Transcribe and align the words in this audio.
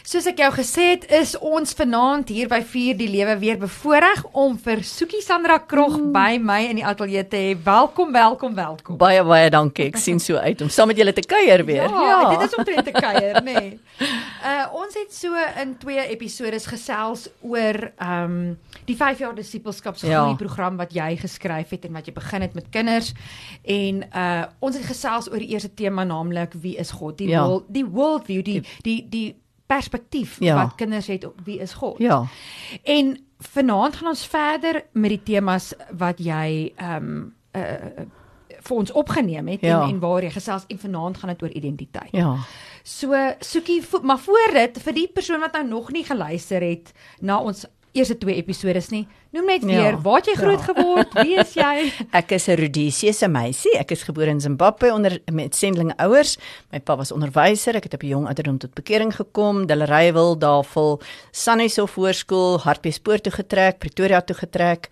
Soos 0.00 0.24
ek 0.30 0.38
jou 0.40 0.48
gesê 0.54 0.84
het, 0.94 1.02
is 1.12 1.34
ons 1.44 1.74
vanaand 1.76 2.30
hier 2.32 2.48
by 2.48 2.62
Vier 2.64 2.96
die 2.96 3.08
Lewe 3.10 3.34
weer 3.42 3.58
bevoorreg 3.60 4.22
om 4.32 4.54
vir 4.60 4.80
Soekie 4.86 5.20
Sandra 5.20 5.58
Krog 5.60 5.98
mm. 5.98 6.06
by 6.14 6.38
my 6.40 6.56
in 6.70 6.78
die 6.80 6.84
ateljee 6.88 7.26
te 7.28 7.36
hê. 7.36 7.50
Welkom, 7.66 8.08
welkom, 8.14 8.54
welkom. 8.56 8.96
Baie 9.00 9.20
baie 9.28 9.50
dankie. 9.52 9.90
Ek 9.90 10.00
sien 10.00 10.16
so 10.22 10.40
uit 10.40 10.64
om 10.64 10.70
saam 10.72 10.88
met 10.88 11.00
julle 11.00 11.12
te 11.12 11.24
kuier 11.28 11.64
weer. 11.68 11.84
Ja, 11.84 12.06
ja. 12.08 12.30
dit 12.32 12.46
is 12.46 12.56
omtrent 12.56 12.88
te 12.88 12.94
kuier, 12.96 13.42
nê. 13.44 13.56
Nee. 13.60 14.08
Uh 14.40 14.64
ons 14.80 14.96
het 14.96 15.12
so 15.12 15.36
in 15.60 15.74
twee 15.82 16.06
episode 16.14 16.62
gesels 16.72 17.26
oor 17.44 17.76
ehm 17.90 18.24
um, 18.24 18.56
die 18.88 18.96
5 18.96 19.20
jaar 19.20 19.36
disipelskapsgroei 19.36 20.32
ja. 20.32 20.38
program 20.40 20.80
wat 20.80 20.94
jy 20.96 21.12
geskryf 21.20 21.76
het 21.76 21.84
en 21.86 21.98
wat 21.98 22.08
jy 22.08 22.14
begin 22.16 22.46
het 22.46 22.56
met 22.56 22.72
kinders. 22.72 23.12
En 23.68 24.00
uh 24.08 24.48
ons 24.64 24.80
het 24.80 24.88
gesels 24.88 25.28
oor 25.28 25.44
die 25.44 25.52
eerste 25.52 25.74
tema 25.76 26.08
naamlik 26.08 26.56
wie 26.64 26.78
is 26.80 26.96
God? 26.96 27.18
Die 27.20 27.28
ja. 27.34 27.44
world, 27.44 27.68
die 27.68 27.84
worldview, 27.84 28.42
die 28.48 28.60
die 28.64 28.88
die, 28.88 28.98
die 29.12 29.28
perspektief 29.70 30.38
ja. 30.42 30.56
wat 30.58 30.74
kinders 30.80 31.06
het 31.06 31.24
op 31.26 31.38
wie 31.44 31.58
is 31.62 31.72
God. 31.78 31.98
Ja. 32.02 32.24
En 32.82 33.14
vanaand 33.38 33.96
gaan 33.96 34.08
ons 34.12 34.26
verder 34.26 34.82
met 34.92 35.14
die 35.16 35.22
temas 35.34 35.72
wat 35.96 36.18
jy 36.18 36.72
ehm 36.76 37.12
um, 37.12 37.20
uh 37.56 38.08
vir 38.60 38.76
ons 38.76 38.90
opgeneem 38.92 39.46
het 39.48 39.62
ja. 39.64 39.78
en 39.80 39.94
en 39.94 40.00
waar 40.02 40.22
jy 40.22 40.30
gesels 40.34 40.66
en 40.68 40.78
vanaand 40.78 41.16
gaan 41.16 41.30
dit 41.32 41.42
oor 41.42 41.52
identiteit. 41.56 42.10
Ja. 42.12 42.34
So 42.84 43.16
soekie 43.40 43.78
maar 44.02 44.18
voor 44.20 44.52
dit 44.52 44.80
vir 44.84 44.96
die 44.98 45.06
persoon 45.08 45.40
wat 45.40 45.56
nou 45.56 45.64
nog 45.68 45.88
nie 45.96 46.04
geluister 46.04 46.60
het 46.60 46.92
na 47.20 47.38
ons 47.40 47.64
eerste 47.92 48.18
twee 48.18 48.36
episodes 48.38 48.88
nie. 48.90 49.06
Noem 49.34 49.46
net 49.46 49.64
weer, 49.64 49.94
ja, 49.94 50.00
waar 50.02 50.20
het 50.20 50.30
jy 50.30 50.34
groot 50.38 50.62
ja. 50.62 50.72
geword? 50.72 51.14
Wie 51.22 51.36
is 51.38 51.54
jy? 51.54 51.90
ek 52.20 52.34
is 52.36 52.48
'n 52.48 52.58
Rhodesiese 52.60 53.28
meisie. 53.28 53.74
Ek 53.78 53.90
is 53.90 54.02
gebore 54.02 54.30
in 54.30 54.40
Zimbabwe 54.40 54.92
onder 54.92 55.18
met 55.32 55.54
sendelinge 55.54 55.96
ouers. 55.98 56.36
My 56.70 56.80
pa 56.80 56.96
was 56.96 57.12
onderwyser. 57.12 57.76
Ek 57.76 57.90
het 57.90 57.94
op 57.94 58.02
'n 58.02 58.12
jong 58.14 58.26
ouderdom 58.26 58.58
tot 58.58 58.74
bekering 58.74 59.14
gekom. 59.14 59.66
Dillerywil, 59.66 60.38
Davil, 60.38 61.00
Sannieshof 61.30 61.94
Hoërskool, 61.94 62.60
Hartbeespoort 62.60 63.22
toe 63.22 63.32
getrek, 63.32 63.78
Pretoria 63.78 64.20
toe 64.20 64.36
getrek 64.36 64.90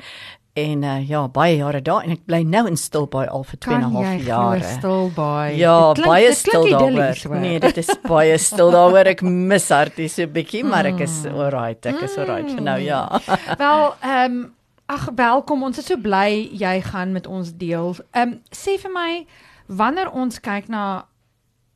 en 0.63 0.83
uh, 0.83 1.09
ja 1.09 1.23
baie 1.29 1.57
jare 1.57 1.81
daar 1.85 2.05
en 2.07 2.15
ek 2.15 2.25
bly 2.29 2.43
nou 2.43 2.65
in 2.71 2.77
Stilbaai 2.77 3.27
al 3.29 3.45
vir 3.49 3.59
2 3.67 3.75
en 3.75 3.81
'n 3.81 3.95
half 3.95 4.27
jaar. 4.27 4.63
Stilbaai. 4.63 5.57
Ja, 5.57 5.93
klink, 5.95 6.09
baie 6.09 6.35
stil 6.35 6.69
daar. 6.71 7.41
Nee, 7.41 7.61
dit 7.61 7.77
is 7.77 7.91
baie 8.03 8.39
stil 8.39 8.71
daar. 8.71 9.07
Ek 9.07 9.23
mis 9.53 9.69
hartie 9.69 10.09
so 10.09 10.23
'n 10.23 10.33
bietjie, 10.33 10.65
maar 10.65 10.87
ek 10.87 11.01
is 11.01 11.25
mm. 11.25 11.35
alright. 11.35 11.87
Ek 11.87 12.01
is 12.03 12.17
alright 12.19 12.51
vir 12.51 12.63
nou, 12.63 12.79
ja. 12.81 13.21
Wel, 13.59 13.95
ehm 14.01 14.25
um, 14.25 14.55
ag 14.87 15.09
welkom. 15.15 15.63
Ons 15.63 15.79
is 15.79 15.87
so 15.87 15.97
bly 15.97 16.49
jy 16.53 16.81
gaan 16.81 17.13
met 17.13 17.27
ons 17.27 17.53
deel. 17.53 17.95
Ehm 18.13 18.29
um, 18.29 18.41
sê 18.51 18.79
vir 18.81 18.93
my 18.93 19.27
wanneer 19.67 20.11
ons 20.11 20.41
kyk 20.41 20.69
na 20.69 21.05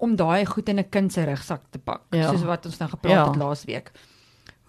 om 0.03 0.17
daai 0.17 0.45
goed 0.47 0.69
in 0.69 0.79
'n 0.79 0.89
kind 0.91 1.13
se 1.13 1.25
rugsak 1.25 1.63
te 1.71 1.79
pak, 1.79 2.03
ja. 2.11 2.31
soos 2.31 2.43
wat 2.43 2.67
ons 2.67 2.79
nou 2.79 2.91
gepraat 2.91 3.13
ja. 3.13 3.27
het 3.27 3.37
laas 3.37 3.65
week. 3.65 3.93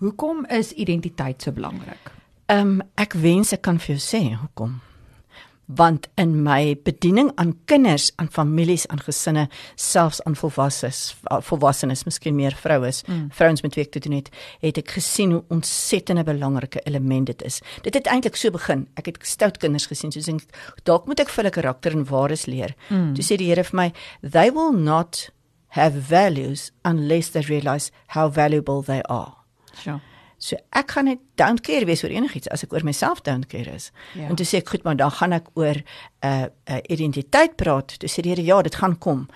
Hoekom 0.04 0.46
is 0.46 0.74
identiteit 0.74 1.42
so 1.42 1.52
belangrik? 1.52 2.23
Ehm 2.52 2.60
um, 2.60 2.82
ek 3.00 3.14
wens 3.14 3.54
ek 3.56 3.62
kan 3.64 3.80
vir 3.80 3.96
jou 3.96 4.02
sê 4.02 4.24
hoekom. 4.36 4.82
Want 5.66 6.10
in 6.20 6.34
my 6.44 6.76
bediening 6.84 7.30
aan 7.40 7.54
kinders, 7.72 8.10
aan 8.20 8.28
families, 8.28 8.84
aan 8.92 9.00
gesinne, 9.00 9.46
selfs 9.80 10.20
aan 10.28 10.36
volwassenes, 10.36 11.16
volwassenes, 11.48 12.04
miskien 12.04 12.36
meer 12.36 12.56
vroues, 12.60 13.00
mm. 13.08 13.30
vrouens 13.32 13.64
met 13.64 13.78
wie 13.78 13.86
ek 13.86 13.94
te 13.96 14.02
doen 14.04 14.18
het, 14.18 14.28
het 14.60 14.82
ek 14.84 14.92
gesien 14.98 15.32
hoe 15.32 15.42
ontsettende 15.56 16.28
belangrike 16.28 16.84
element 16.84 17.32
dit 17.32 17.48
is. 17.48 17.62
Dit 17.88 17.96
het 17.96 18.12
eintlik 18.12 18.36
so 18.36 18.52
begin. 18.52 18.90
Ek 19.00 19.08
het 19.08 19.24
stout 19.24 19.58
kinders 19.64 19.88
gesien, 19.88 20.12
soos 20.12 20.28
ek 20.28 20.44
dalk 20.84 21.08
moet 21.08 21.24
ek 21.24 21.32
vir 21.32 21.46
hulle 21.46 21.56
karakter 21.56 21.96
en 21.96 22.04
waardes 22.12 22.46
leer. 22.52 22.76
Mm. 22.90 23.14
Toe 23.16 23.24
sê 23.24 23.40
die 23.40 23.48
Here 23.54 23.64
vir 23.64 23.80
my, 23.80 23.92
they 24.22 24.52
will 24.52 24.76
not 24.76 25.30
have 25.80 25.96
values 25.96 26.72
unless 26.84 27.32
they 27.32 27.42
realize 27.48 27.90
how 28.08 28.28
valuable 28.28 28.84
they 28.84 29.02
are. 29.08 29.34
Sure. 29.80 30.02
So 30.38 30.58
ek 30.76 30.92
gaan 30.92 31.06
net 31.06 31.20
don't 31.40 31.62
care 31.64 31.86
wees 31.86 32.04
oor 32.04 32.12
enigiets 32.12 32.50
as 32.52 32.64
ek 32.64 32.74
oor 32.74 32.84
myself 32.84 33.22
don't 33.24 33.48
care 33.48 33.74
is. 33.74 33.92
Ja. 34.14 34.28
En 34.30 34.36
toe 34.36 34.46
sê 34.46 34.62
ek 34.62 34.70
goed, 34.70 34.84
maar 34.84 34.96
dan 35.00 35.12
gaan 35.12 35.34
ek 35.34 35.50
oor 35.54 35.76
'n 35.76 35.86
uh, 36.24 36.48
'n 36.48 36.78
uh, 36.78 36.82
identiteit 36.90 37.56
praat. 37.56 38.00
Toe 38.00 38.10
sê 38.10 38.22
die 38.22 38.34
Here 38.34 38.44
ja, 38.44 38.62
dit 38.62 38.76
gaan 38.76 38.98
kom. 38.98 39.28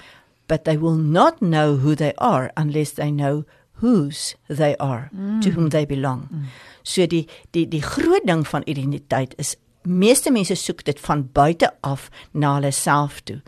But 0.48 0.64
they 0.64 0.78
will 0.80 0.98
not 0.98 1.40
know 1.40 1.78
who 1.78 1.96
they 1.96 2.14
are 2.18 2.52
unless 2.56 2.92
they 2.94 3.12
know 3.12 3.44
whose 3.82 4.36
they 4.48 4.76
are, 4.78 5.10
mm. 5.14 5.42
to 5.42 5.50
whom 5.52 5.70
they 5.70 5.86
belong. 5.86 6.28
Mm. 6.32 6.46
So 6.84 7.06
die 7.06 7.28
die 7.52 7.68
die 7.68 7.82
groot 7.82 8.26
ding 8.26 8.48
van 8.48 8.64
identiteit 8.66 9.34
is 9.38 9.56
meeste 9.88 10.32
mense 10.32 10.56
soek 10.56 10.84
dit 10.84 11.00
van 11.00 11.30
buite 11.32 11.72
af 11.82 12.10
na 12.32 12.54
hulle 12.58 12.72
self 12.72 13.22
toe. 13.22 13.42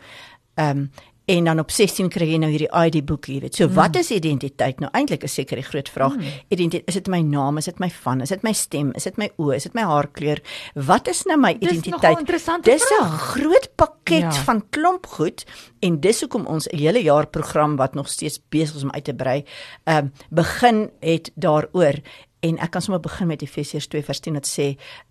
Ehm 0.54 0.78
um, 0.78 0.90
en 1.30 1.44
dan 1.50 1.62
op 1.62 1.70
16 1.70 2.08
kry 2.12 2.26
jy 2.32 2.38
nou 2.42 2.50
hierdie 2.50 2.70
ID 2.70 3.00
boekie, 3.06 3.36
jy 3.36 3.44
weet. 3.44 3.58
So 3.58 3.68
mm. 3.68 3.76
wat 3.78 3.96
is 4.00 4.10
identiteit? 4.14 4.80
Nou 4.82 4.90
eintlik 4.96 5.24
is 5.28 5.34
seker 5.38 5.60
die 5.60 5.66
groot 5.66 5.90
vraag. 5.92 6.16
Mm. 6.18 6.38
Identiteit, 6.56 6.88
is 6.90 6.98
dit 6.98 7.10
my 7.12 7.20
naam, 7.26 7.60
is 7.60 7.70
dit 7.70 7.82
my 7.82 7.90
van, 8.00 8.24
is 8.24 8.32
dit 8.34 8.46
my 8.46 8.52
stem, 8.56 8.92
is 8.98 9.06
dit 9.08 9.20
my 9.20 9.30
oë, 9.36 9.54
is 9.58 9.68
dit 9.68 9.76
my 9.78 9.86
haarkleur? 9.90 10.42
Wat 10.90 11.10
is 11.12 11.22
nou 11.30 11.38
my 11.40 11.52
identiteit? 11.58 12.24
Dis 12.66 12.86
'n 13.00 13.18
groot 13.30 13.70
pakket 13.76 14.26
ja. 14.26 14.44
van 14.48 14.64
klomp 14.70 15.06
goed 15.06 15.44
en 15.80 16.00
dis 16.00 16.20
hoekom 16.20 16.46
ons 16.46 16.66
'n 16.68 16.76
hele 16.76 17.02
jaar 17.02 17.26
program 17.26 17.76
wat 17.76 17.94
nog 17.94 18.08
steeds 18.08 18.40
besig 18.48 18.76
is 18.76 18.82
om 18.82 18.90
uit 18.90 19.04
te 19.04 19.14
brei, 19.14 19.44
ehm 19.84 20.04
uh, 20.04 20.10
begin 20.30 20.90
het 21.00 21.30
daaroor 21.34 22.00
En 22.40 22.56
ek 22.58 22.70
kan 22.72 22.82
sommer 22.82 23.00
begin 23.04 23.28
met 23.28 23.42
Efesiërs 23.44 23.86
2 23.92 24.04
vers 24.04 24.20
10 24.24 24.38
wat 24.38 24.48
sê 24.48 24.66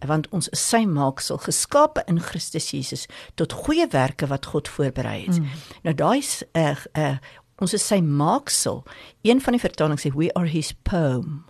want 0.10 0.30
ons 0.34 0.50
is 0.50 0.62
sy 0.70 0.82
maaksel 0.90 1.38
geskape 1.44 2.02
in 2.10 2.22
Christus 2.22 2.72
Jesus 2.74 3.06
tot 3.38 3.54
goeie 3.54 3.86
werke 3.94 4.28
wat 4.32 4.50
God 4.50 4.68
voorberei 4.68 5.26
het. 5.28 5.38
Mm. 5.38 5.60
Nou 5.86 5.94
daai 5.94 6.18
is 6.18 6.40
uh, 6.58 6.74
uh, 6.98 7.18
ons 7.62 7.76
is 7.76 7.86
sy 7.86 8.00
maaksel. 8.02 8.82
Een 9.28 9.44
van 9.46 9.54
die 9.54 9.62
vertalings 9.62 10.08
sê 10.08 10.14
we 10.16 10.32
are 10.34 10.50
his 10.50 10.72
poem. 10.74 11.44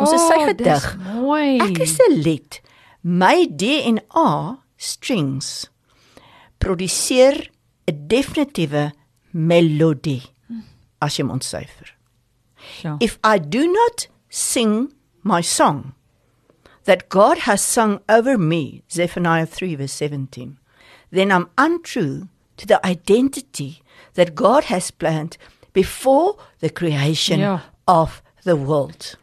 Ons 0.00 0.14
oh, 0.14 0.16
is 0.16 0.26
sy 0.30 0.38
gedig. 0.48 0.88
Ek 1.66 1.82
is 1.84 1.98
'n 2.00 2.20
lied. 2.24 2.60
My 3.04 3.44
DNA 3.44 4.60
strings 4.76 5.68
produseer 6.58 7.50
'n 7.84 8.08
definitiewe 8.08 8.92
melodie 9.30 10.22
mm. 10.48 10.64
as 10.98 11.16
jy 11.16 11.24
moet 11.24 11.44
syfer. 11.44 11.92
Ja. 12.82 12.96
If 13.00 13.18
I 13.24 13.36
do 13.38 13.66
not 13.66 14.08
sing 14.28 14.92
my 15.22 15.40
song 15.42 15.94
that 16.84 17.08
God 17.08 17.38
has 17.38 17.62
sung 17.62 18.00
over 18.08 18.38
me, 18.38 18.82
Zephaniah 18.90 19.46
3, 19.46 19.74
verse 19.76 19.92
17, 19.92 20.58
then 21.10 21.30
I'm 21.30 21.48
untrue 21.58 22.28
to 22.56 22.66
the 22.66 22.84
identity 22.86 23.82
that 24.14 24.34
God 24.34 24.64
has 24.64 24.90
planned 24.90 25.36
before 25.72 26.36
the 26.60 26.70
creation 26.70 27.40
ja. 27.40 27.60
of 27.86 28.22
the 28.44 28.56
world. 28.56 29.16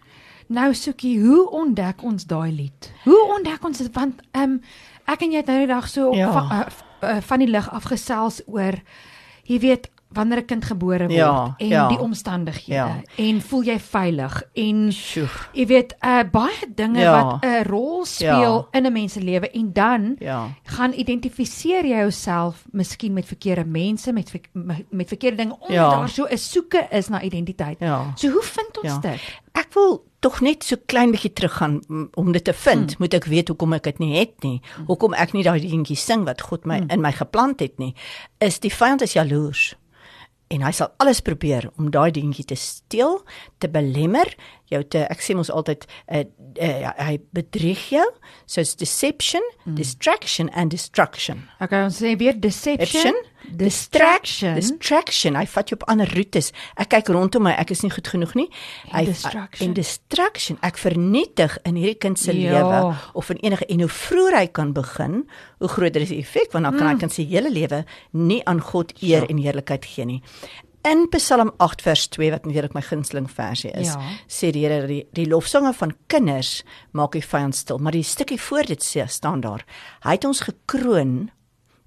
Nou 0.47 0.74
Sukie, 0.74 1.19
hoe 1.19 1.50
ontdek 1.52 2.03
ons 2.03 2.24
daai 2.25 2.52
lied? 2.56 2.91
Hoe 3.03 3.19
ontdek 3.36 3.66
ons 3.68 3.78
dit 3.84 3.91
want 3.96 4.22
ehm 4.31 4.57
um, 4.57 4.62
ek 5.07 5.24
en 5.24 5.31
jy 5.31 5.40
het 5.40 5.50
nou 5.52 5.59
die 5.59 5.69
dag 5.69 5.88
so 5.88 6.09
op 6.12 6.16
ja. 6.19 6.31
van, 6.31 6.47
uh, 6.52 6.80
uh, 7.03 7.19
van 7.24 7.44
die 7.44 7.47
lig 7.47 7.68
afgesels 7.72 8.41
oor 8.47 8.75
jy 9.47 9.59
weet 9.63 9.88
wanneer 10.09 10.38
'n 10.38 10.45
kind 10.45 10.66
gebore 10.66 11.07
word 11.07 11.12
ja, 11.12 11.56
en 11.57 11.68
ja, 11.68 11.88
die 11.88 12.00
omstandighede 12.00 12.73
ja. 12.73 13.01
en 13.16 13.41
voel 13.41 13.63
jy 13.63 13.79
veilig 13.79 14.44
en 14.53 14.91
Sjoe. 14.94 15.28
jy 15.53 15.66
weet 15.66 15.95
uh, 16.01 16.23
baie 16.31 16.68
dinge 16.75 17.00
ja, 17.00 17.12
wat 17.13 17.45
'n 17.45 17.63
rol 17.68 18.06
speel 18.06 18.56
ja, 18.72 18.79
in 18.79 18.85
'n 18.85 18.94
mens 18.94 19.13
se 19.13 19.22
lewe 19.22 19.50
en 19.51 19.73
dan 19.73 20.16
ja. 20.19 20.50
gaan 20.63 20.94
identifiseer 20.94 21.85
jy 21.85 21.97
jouself 21.97 22.66
miskien 22.72 23.13
met 23.13 23.25
verkeerde 23.25 23.66
mense 23.66 24.13
met 24.13 24.31
met 24.90 25.07
verkeerde 25.07 25.38
dinge 25.38 25.57
omdat 25.59 25.75
ja. 25.75 25.90
daar 25.90 26.09
so 26.09 26.25
'n 26.29 26.38
soeke 26.38 26.88
is 26.91 27.07
na 27.07 27.22
identiteit. 27.22 27.79
Ja. 27.79 28.12
So 28.16 28.29
hoe 28.29 28.44
vind 28.44 28.78
ons 28.78 28.94
ja. 28.94 29.00
dit? 29.00 29.19
Ek 29.51 29.74
wil 29.74 30.06
tog 30.19 30.41
net 30.41 30.63
so 30.63 30.75
klein 30.85 31.12
bietjie 31.12 31.34
teruggaan 31.34 31.81
om 32.13 32.31
dit 32.31 32.44
te 32.44 32.53
vind, 32.53 32.91
hmm. 32.91 32.95
moet 33.00 33.13
ek 33.13 33.25
weet 33.25 33.47
hoekom 33.47 33.74
ek 33.74 33.84
dit 33.84 33.97
nie 34.00 34.18
het 34.18 34.44
nie. 34.44 34.62
Hmm. 34.75 34.85
Hoekom 34.85 35.13
ek 35.13 35.34
nie 35.34 35.44
daai 35.44 35.59
dingetjie 35.59 35.97
sing 35.97 36.25
wat 36.25 36.41
God 36.41 36.66
my 36.66 36.78
hmm. 36.78 36.89
in 36.89 37.01
my 37.01 37.12
geplant 37.12 37.59
het 37.59 37.78
nie. 37.78 37.94
Is 38.38 38.59
die 38.59 38.74
vyand 38.74 39.01
is 39.01 39.13
jaloers 39.13 39.75
en 40.53 40.63
hy 40.63 40.72
sal 40.75 40.91
alles 41.03 41.19
probeer 41.24 41.68
om 41.75 41.90
daai 41.91 42.12
dingetjie 42.16 42.46
te 42.52 42.58
steel, 42.59 43.19
te 43.59 43.69
belemmer, 43.72 44.30
jou 44.72 44.81
te 44.84 45.03
ek 45.12 45.24
sê 45.24 45.36
mos 45.38 45.51
altyd 45.51 45.86
uh, 45.88 46.24
uh, 46.24 46.92
hy 47.07 47.18
bedrieg 47.36 47.88
jou. 47.92 48.06
So 48.45 48.63
it's 48.63 48.75
deception, 48.80 49.44
mm. 49.66 49.75
distraction 49.80 50.51
and 50.56 50.71
destruction. 50.71 51.45
Okay, 51.63 51.83
ons 51.88 52.00
sê 52.00 52.16
weer 52.19 52.38
deception, 52.39 53.18
distraction, 53.51 54.55
distraction. 54.57 55.38
Hy 55.39 55.45
vat 55.49 55.71
jou 55.71 55.77
op 55.79 55.85
ander 55.91 56.09
roetes. 56.15 56.51
Ek 56.79 56.91
kyk 56.95 57.11
rondom 57.15 57.47
my, 57.47 57.53
ek 57.59 57.71
is 57.75 57.83
nie 57.85 57.91
goed 57.94 58.09
genoeg 58.11 58.35
nie. 58.39 58.47
Hy 58.91 59.05
in 59.63 59.73
distraction. 59.77 60.59
Ek 60.65 60.79
vernietig 60.81 61.57
in 61.67 61.79
hierdie 61.79 61.97
kind 62.01 62.19
se 62.19 62.35
ja. 62.35 62.57
lewe 62.57 62.94
of 63.17 63.31
in 63.33 63.41
enige 63.45 63.67
en 63.71 63.83
hoe 63.85 63.91
vroeër 63.91 64.39
hy 64.41 64.45
kan 64.59 64.73
begin, 64.75 65.23
hoe 65.61 65.71
groter 65.71 66.05
is 66.05 66.13
die 66.13 66.21
effek 66.23 66.53
want 66.55 66.67
dan 66.67 66.77
kan 66.77 66.85
mm. 66.88 66.94
hy 66.94 67.01
kan 67.05 67.13
sy 67.13 67.27
hele 67.29 67.51
lewe 67.53 67.83
nie 68.17 68.39
aan 68.49 68.61
God 68.63 68.94
eer 69.01 69.25
ja. 69.25 69.29
en 69.31 69.41
heerlikheid 69.41 69.85
gee 69.88 70.07
nie. 70.07 70.21
In 70.88 71.07
Psalm 71.11 71.51
8 71.59 71.81
vers 71.83 72.07
2 72.15 72.31
wat 72.31 72.45
natuurlik 72.47 72.75
my 72.77 72.81
gunsteling 72.85 73.27
versie 73.31 73.73
is, 73.75 73.89
ja. 73.91 74.13
sê 74.31 74.53
die 74.55 74.63
Here 74.63 74.85
die, 74.88 75.01
die 75.17 75.25
lofsange 75.27 75.73
van 75.75 75.91
kinders 76.11 76.61
maak 76.95 77.17
die 77.17 77.25
vyand 77.25 77.57
stil, 77.57 77.81
maar 77.83 77.97
die 77.97 78.05
stukkie 78.07 78.39
voor 78.39 78.69
dit 78.69 78.83
sê 78.83 79.03
staan 79.11 79.44
daar. 79.44 79.65
Hy 80.05 80.15
het 80.15 80.27
ons 80.29 80.45
gekroon 80.47 81.27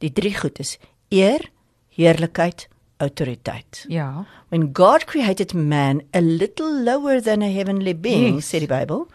die 0.04 0.12
drie 0.12 0.34
goed 0.36 0.60
is 0.60 0.76
eer, 1.10 1.50
heerlikheid, 1.96 2.68
autoriteit. 3.00 3.84
Ja. 3.88 4.26
When 4.48 4.70
God 4.72 5.04
created 5.04 5.54
man 5.54 6.02
a 6.14 6.20
little 6.20 6.82
lower 6.84 7.20
than 7.22 7.42
a 7.42 7.50
heavenly 7.50 7.94
being, 7.94 8.34
Yes. 8.40 8.50
sê 8.52 8.58
die 8.58 8.70
Bybel, 8.70 9.06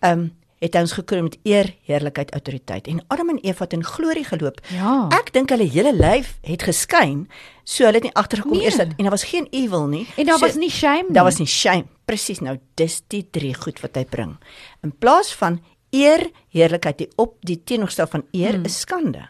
um 0.00 0.30
het 0.58 0.74
ons 0.74 0.92
gekroon 0.92 1.28
met 1.28 1.36
eer, 1.46 1.68
heerlikheid, 1.86 2.32
autoriteit. 2.34 2.88
En 2.90 2.98
Adam 3.14 3.28
en 3.30 3.38
Eva 3.46 3.64
het 3.64 3.72
in 3.72 3.84
glorie 3.84 4.24
geloop. 4.26 4.58
Ja. 4.74 5.06
Ek 5.14 5.30
dink 5.32 5.52
hulle 5.54 5.68
hele 5.70 5.92
lyf 5.94 6.32
het 6.42 6.64
geskyn, 6.66 7.28
so 7.62 7.86
hulle 7.86 8.00
het 8.00 8.08
nie 8.08 8.14
agtergekom 8.18 8.56
Nee. 8.56 8.64
eers 8.66 8.76
dat 8.76 8.88
en 8.96 9.06
daar 9.06 9.14
was 9.14 9.24
geen 9.24 9.46
evil 9.50 9.86
nie. 9.86 10.06
En 10.16 10.26
daar 10.26 10.38
so, 10.38 10.46
was 10.46 10.56
nie 10.56 10.70
shame 10.70 11.04
nie. 11.06 11.12
Daar 11.12 11.24
was 11.24 11.38
nie 11.38 11.46
shame. 11.46 11.86
Presies 12.04 12.40
nou, 12.40 12.58
dis 12.74 13.02
die 13.06 13.28
drie 13.30 13.54
goed 13.54 13.80
wat 13.80 13.94
hy 13.94 14.04
bring. 14.04 14.36
In 14.82 14.92
plaas 14.98 15.34
van 15.34 15.60
eer, 15.90 16.30
heerlikheid, 16.48 16.98
die 16.98 17.08
op 17.16 17.36
die 17.40 17.60
teenorstel 17.64 18.06
van 18.06 18.24
eer 18.32 18.54
hmm. 18.54 18.64
is 18.64 18.80
skande. 18.80 19.28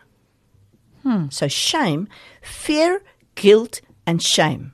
Hmm. 1.02 1.28
So 1.30 1.48
shame, 1.48 2.08
fear, 2.42 3.02
guilt 3.34 3.80
and 4.06 4.22
shame 4.22 4.72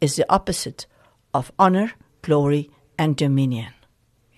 is 0.00 0.14
the 0.14 0.24
opposite 0.28 0.86
of 1.32 1.52
honor, 1.58 1.94
glory 2.22 2.70
and 2.96 3.16
dominion. 3.16 3.72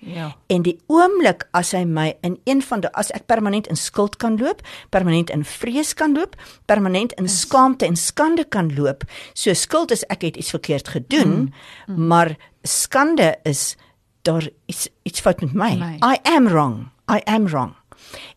Ja. 0.01 0.37
En 0.47 0.63
die 0.65 0.79
oomblik 0.89 1.45
as 1.57 1.75
hy 1.77 1.83
my 1.85 2.15
in 2.25 2.39
een 2.49 2.63
van 2.65 2.81
die 2.81 2.91
as 2.97 3.11
ek 3.13 3.27
permanent 3.29 3.69
in 3.69 3.77
skuld 3.77 4.17
kan 4.23 4.39
loop, 4.41 4.63
permanent 4.89 5.31
in 5.31 5.45
vrees 5.45 5.93
kan 5.95 6.17
loop, 6.17 6.39
permanent 6.71 7.13
in 7.21 7.29
skaamte 7.29 7.85
en 7.85 7.99
skande 8.01 8.47
kan 8.49 8.73
loop. 8.75 9.05
So 9.35 9.53
skuld 9.53 9.93
is 9.93 10.07
ek 10.09 10.25
het 10.25 10.41
iets 10.41 10.55
verkeerd 10.57 10.89
gedoen, 10.89 11.37
mm. 11.37 11.53
Mm. 11.87 12.07
maar 12.09 12.33
skande 12.65 13.35
is 13.45 13.77
daar 14.25 14.49
iets 14.67 14.89
iets 15.03 15.21
fout 15.21 15.41
met 15.41 15.53
my. 15.53 15.75
My. 15.77 15.95
I 16.01 16.17
am 16.25 16.49
wrong. 16.49 16.89
I 17.11 17.21
am 17.29 17.47
wrong. 17.47 17.77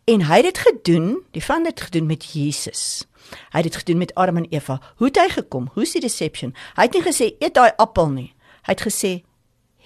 En 0.05 0.25
hy 0.27 0.35
het 0.35 0.43
dit 0.43 0.57
gedoen, 0.57 1.23
die 1.31 1.43
van 1.43 1.63
dit 1.63 1.81
gedoen 1.81 2.05
met 2.05 2.25
Jesus. 2.33 3.07
Hy 3.51 3.61
het 3.61 3.63
dit 3.63 3.75
gedoen 3.75 3.97
met 3.97 4.13
Adam 4.15 4.37
en 4.37 4.47
Eva. 4.49 4.79
Hoe 4.95 5.07
het 5.07 5.17
hy 5.17 5.29
gekom? 5.29 5.69
Hoe's 5.73 5.91
die 5.95 6.01
deception? 6.01 6.55
Hy 6.75 6.87
het 6.87 6.93
nie 6.93 7.03
gesê 7.05 7.33
eet 7.39 7.53
daai 7.53 7.71
appel 7.77 8.09
nie. 8.09 8.33
Hy 8.67 8.75
het 8.75 8.85
gesê 8.85 9.23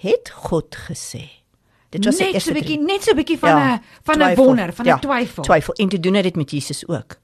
het 0.02 0.30
God 0.30 0.76
gesê. 0.88 1.38
Dit 1.90 2.04
was 2.04 2.18
net 2.18 2.42
so 2.42 2.50
'n 2.50 2.54
bietjie 2.54 2.78
net 2.78 3.02
so 3.02 3.12
'n 3.12 3.16
bietjie 3.16 3.38
van 3.38 3.48
'n 3.48 3.58
Ja, 3.58 3.82
van 4.02 4.22
'n 4.22 4.34
wonder, 4.34 4.72
van 4.72 4.84
'n 4.84 4.88
Ja, 4.88 4.98
twyfel. 4.98 5.42
Twyfel. 5.42 5.74
En 5.74 5.88
toe 5.88 6.00
doen 6.00 6.12
dit 6.12 6.36
met 6.36 6.50
Jesus 6.50 6.86
ook. 6.88 7.16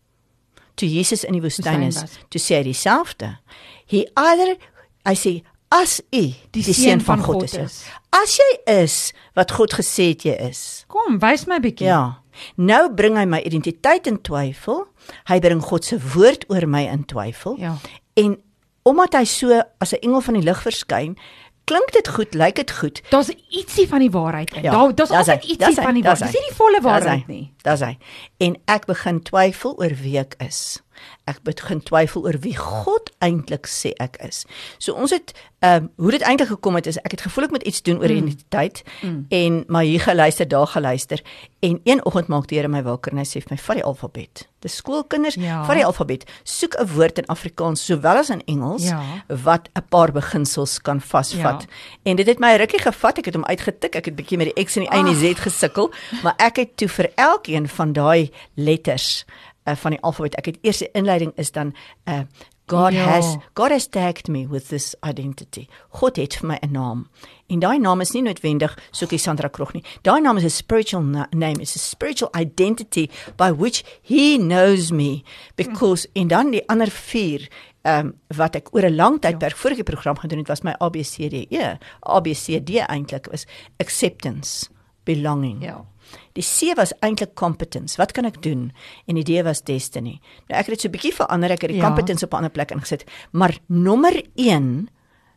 Toe 0.75 0.89
Jesus 0.89 1.25
in 1.25 1.33
die 1.33 1.41
woestyn 1.41 1.83
is, 1.83 2.03
toe 2.29 2.41
sê 2.41 2.57
hy 2.57 2.63
dieselfde. 2.63 3.39
Hy 3.87 4.09
either 4.15 4.57
hy 5.05 5.15
sê 5.15 5.43
as 5.69 6.01
u 6.11 6.35
die, 6.51 6.63
die 6.63 6.75
seun 6.75 7.01
van 7.01 7.23
God 7.23 7.43
is. 7.43 7.55
is. 7.55 7.85
As 8.11 8.37
jy 8.37 8.73
is 8.83 9.13
wat 9.35 9.53
God 9.53 9.73
gesê 9.75 10.09
het 10.15 10.23
jy 10.23 10.33
is. 10.33 10.85
Kom, 10.89 11.19
wys 11.19 11.47
my 11.47 11.57
'n 11.57 11.63
bietjie. 11.63 11.87
Ja. 11.87 12.24
Nou 12.57 12.93
bring 12.95 13.17
hy 13.17 13.25
my 13.25 13.41
identiteit 13.47 14.07
in 14.07 14.19
twyfel. 14.23 14.87
Hy 15.29 15.39
bring 15.41 15.63
God 15.63 15.85
se 15.85 15.99
woord 16.15 16.45
oor 16.49 16.67
my 16.69 16.83
in 16.89 17.05
twyfel. 17.05 17.57
Ja. 17.59 17.77
En 18.15 18.39
omdat 18.83 19.15
hy 19.15 19.25
so 19.25 19.63
as 19.81 19.93
'n 19.95 20.01
engel 20.03 20.21
van 20.21 20.35
die 20.35 20.43
lig 20.43 20.63
verskyn, 20.63 21.17
klink 21.65 21.93
dit 21.93 22.09
goed, 22.09 22.35
lyk 22.35 22.55
dit 22.55 22.71
goed. 22.71 23.01
Daar's 23.11 23.31
ietsie 23.49 23.89
van 23.89 24.01
die 24.01 24.11
waarheid 24.11 24.53
in. 24.55 24.63
Ja, 24.63 24.71
Daar 24.73 24.95
daar's 24.95 25.11
hy, 25.11 25.17
altyd 25.17 25.41
daar's 25.41 25.51
ietsie 25.51 25.75
hy, 25.81 25.83
van 25.85 25.95
die 25.95 26.03
waarheid. 26.03 26.21
hy. 26.21 26.33
Dis 26.33 26.41
nie 26.41 26.49
die 26.49 26.57
volle 26.57 26.81
waarheid 26.83 27.27
hy, 27.27 27.33
nie. 27.33 27.53
Daar's 27.63 27.81
hy. 27.81 27.97
En 28.39 28.57
ek 28.67 28.87
begin 28.87 29.23
twyfel 29.23 29.75
oor 29.79 29.95
wie 30.03 30.19
ek 30.19 30.35
is. 30.39 30.83
Ek 31.25 31.41
begin 31.43 31.81
twyfel 31.81 32.27
oor 32.27 32.37
wie 32.45 32.57
God 32.57 33.11
eintlik 33.25 33.67
sê 33.71 33.95
ek 34.03 34.19
is. 34.21 34.45
So 34.79 34.93
ons 34.93 35.15
het 35.15 35.33
ehm 35.65 35.85
um, 35.85 35.91
hoe 35.97 36.11
dit 36.13 36.23
eintlik 36.23 36.49
gekom 36.49 36.77
het 36.77 36.87
is 36.87 36.99
ek 37.01 37.17
het 37.17 37.25
gevoel 37.25 37.45
ek 37.45 37.55
moet 37.57 37.63
iets 37.65 37.83
doen 37.83 38.01
oor 38.03 38.13
mm. 38.13 38.17
identiteit 38.17 38.83
mm. 39.01 39.27
en 39.29 39.65
maar 39.67 39.83
hier 39.89 40.01
geluister, 40.01 40.49
daar 40.49 40.67
geluister 40.67 41.23
en 41.65 41.81
een 41.85 42.05
oggend 42.05 42.29
maak 42.29 42.49
die 42.49 42.59
Here 42.59 42.69
my 42.69 42.83
wakker 42.85 43.13
en 43.13 43.23
hy 43.23 43.25
sê 43.25 43.41
vir 43.41 43.55
my 43.55 43.59
vat 43.59 43.81
die 43.81 43.85
alfabet. 43.85 44.45
Dis 44.65 44.77
skoolkinders, 44.81 45.37
Ja. 45.41 45.63
vat 45.65 45.77
die 45.77 45.85
alfabet. 45.85 46.25
Soek 46.45 46.77
'n 46.81 46.89
woord 46.95 47.19
in 47.19 47.27
Afrikaans 47.27 47.85
sowel 47.85 48.17
as 48.17 48.31
in 48.31 48.43
Engels 48.47 48.85
Ja. 48.85 49.01
wat 49.29 49.69
'n 49.75 49.85
paar 49.89 50.13
beginsels 50.13 50.81
kan 50.81 51.01
vasvat. 51.01 51.63
Ja. 51.63 51.69
En 52.03 52.17
dit 52.17 52.27
het 52.27 52.39
my 52.39 52.57
rukkie 52.57 52.81
gevat. 52.81 53.19
Ek 53.19 53.25
het 53.25 53.35
hom 53.35 53.45
uitgetik. 53.45 53.97
Ek 53.97 54.05
het 54.05 54.17
bietjie 54.17 54.39
met 54.39 54.55
die 54.55 54.65
X 54.65 54.77
en 54.77 54.83
die 54.83 54.91
Y 54.91 54.99
en 54.99 55.05
die 55.05 55.35
Z 55.35 55.39
gesukkel, 55.39 55.93
maar 56.23 56.35
ek 56.37 56.57
het 56.57 56.77
toe 56.77 56.89
vir 56.89 57.11
elkeen 57.17 57.69
van 57.69 57.93
daai 57.93 58.31
letters 58.55 59.25
uh, 59.67 59.75
van 59.77 59.91
die 59.91 60.01
alfabet. 60.01 60.35
Ek 60.35 60.47
het 60.47 60.59
eers 60.63 60.79
die 60.79 60.91
inleiding 60.93 61.33
is 61.37 61.51
dan 61.53 61.75
uh 62.09 62.21
God 62.67 62.93
Ja. 62.93 63.05
has 63.05 63.37
God 63.55 63.71
has 63.71 63.87
tagged 63.87 64.29
me 64.29 64.47
with 64.49 64.69
this 64.69 64.95
identity. 65.05 65.67
God 65.91 66.17
het 66.17 66.35
vir 66.37 66.47
my 66.49 66.59
'n 66.63 66.71
naam. 66.73 67.09
En 67.49 67.59
daai 67.61 67.79
naam 67.79 68.01
is 68.01 68.13
nie 68.13 68.23
noodwendig 68.23 68.79
soekie 68.91 69.19
Sandra 69.19 69.49
Krog 69.49 69.73
nie. 69.75 69.85
Daai 70.03 70.21
naam 70.21 70.37
is 70.37 70.45
'n 70.45 70.51
spiritual 70.51 71.03
na 71.03 71.27
name, 71.31 71.61
it's 71.61 71.77
a 71.77 71.79
spiritual 71.79 72.31
identity 72.35 73.11
by 73.37 73.51
which 73.53 73.85
he 74.03 74.39
knows 74.39 74.91
me 74.91 75.23
because 75.57 76.09
en 76.15 76.29
dan 76.29 76.51
die 76.51 76.69
ander 76.69 76.91
vier 76.91 77.49
ehm 77.83 78.07
um, 78.07 78.15
wat 78.37 78.55
ek 78.57 78.73
oor 78.75 78.85
'n 78.87 78.97
lang 78.97 79.21
tydperk 79.21 79.57
voor 79.57 79.71
ek 79.71 79.77
die 79.77 79.85
program 79.95 80.17
gedoen 80.19 80.39
het 80.39 80.49
was 80.49 80.63
my 80.63 80.73
ABCDE. 80.79 81.79
ABCD 82.01 82.71
eintlik 82.89 83.27
was 83.31 83.47
acceptance, 83.77 84.69
belonging. 85.05 85.63
Ja. 85.63 85.85
Die 86.33 86.43
C 86.43 86.77
was 86.77 86.93
eintlik 87.01 87.35
competence. 87.35 87.97
Wat 87.97 88.13
kan 88.13 88.25
ek 88.25 88.43
doen? 88.43 88.73
En 89.07 89.15
die 89.15 89.25
D 89.25 89.45
was 89.45 89.63
destiny. 89.63 90.21
Nou 90.49 90.59
ek 90.61 90.67
het 90.67 90.75
dit 90.75 90.81
so 90.81 90.89
'n 90.89 90.91
bietjie 90.93 91.15
verander. 91.15 91.51
Ek 91.51 91.61
het 91.61 91.71
die 91.71 91.79
Ja. 91.81 91.87
competence 91.87 92.25
op 92.25 92.33
'n 92.33 92.37
ander 92.37 92.51
plek 92.51 92.71
ingesit. 92.71 93.05
Maar 93.33 93.59
nommer 93.67 94.23
1 94.35 94.89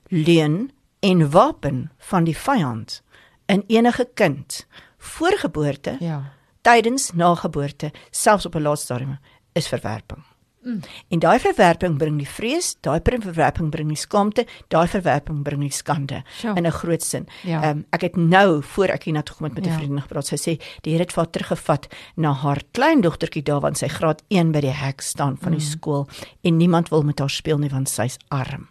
leuen 0.08 0.72
en 1.00 1.30
wapen 1.32 1.92
van 1.98 2.24
die 2.24 2.38
vyand 2.38 3.02
in 3.46 3.64
enige 3.68 4.10
kind 4.14 4.68
voor 4.98 5.38
geboorte, 5.38 5.98
Ja. 6.00 6.34
tydens, 6.62 7.12
na 7.14 7.36
geboorte, 7.36 7.92
selfs 8.12 8.46
op 8.46 8.56
'n 8.56 8.62
laaste 8.62 8.86
stadium 8.86 9.18
is 9.54 9.68
verwerping. 9.68 10.24
Mm. 10.64 10.80
En 11.10 11.20
daai 11.20 11.40
verwerping 11.40 11.98
bring 11.98 12.18
die 12.18 12.28
vrees, 12.28 12.76
daai 12.82 13.00
verwerping 13.04 13.70
bring 13.72 13.88
die 13.88 13.96
skaamte, 13.98 14.46
daai 14.68 14.88
verwerping 14.88 15.44
bring 15.44 15.62
die 15.62 15.70
skande 15.72 16.24
Sjoe. 16.40 16.56
in 16.58 16.66
'n 16.66 16.72
groot 16.72 17.02
sin. 17.04 17.28
Ja. 17.44 17.62
Ehm 17.64 17.84
ek 17.92 18.02
het 18.02 18.16
nou 18.16 18.62
voor 18.64 18.88
ek 18.90 19.04
hiernatoe 19.04 19.36
gekom 19.36 19.46
het 19.48 19.54
met 19.56 19.66
'n 19.66 19.70
Ja. 19.70 19.78
vriendin 19.78 20.02
gepraat. 20.02 20.26
Sy 20.28 20.36
sê 20.36 20.60
die 20.82 20.92
Here 20.94 21.04
het 21.04 21.12
vir 21.14 21.24
haar 21.24 21.32
teruggevat 21.32 21.88
na 22.16 22.34
haar 22.34 22.62
kleindogtertjie 22.74 23.44
daar 23.44 23.62
want 23.62 23.78
sy 23.78 23.88
graad 23.88 24.22
1 24.30 24.52
by 24.52 24.60
die 24.62 24.70
hek 24.72 25.02
staan 25.02 25.38
van 25.38 25.52
die 25.52 25.62
Mm. 25.62 25.68
skool 25.72 26.08
en 26.44 26.58
niemand 26.58 26.90
wil 26.90 27.04
met 27.04 27.20
haar 27.20 27.30
speel 27.30 27.58
nie 27.58 27.70
want 27.70 27.88
sy's 27.90 28.18
arm. 28.30 28.68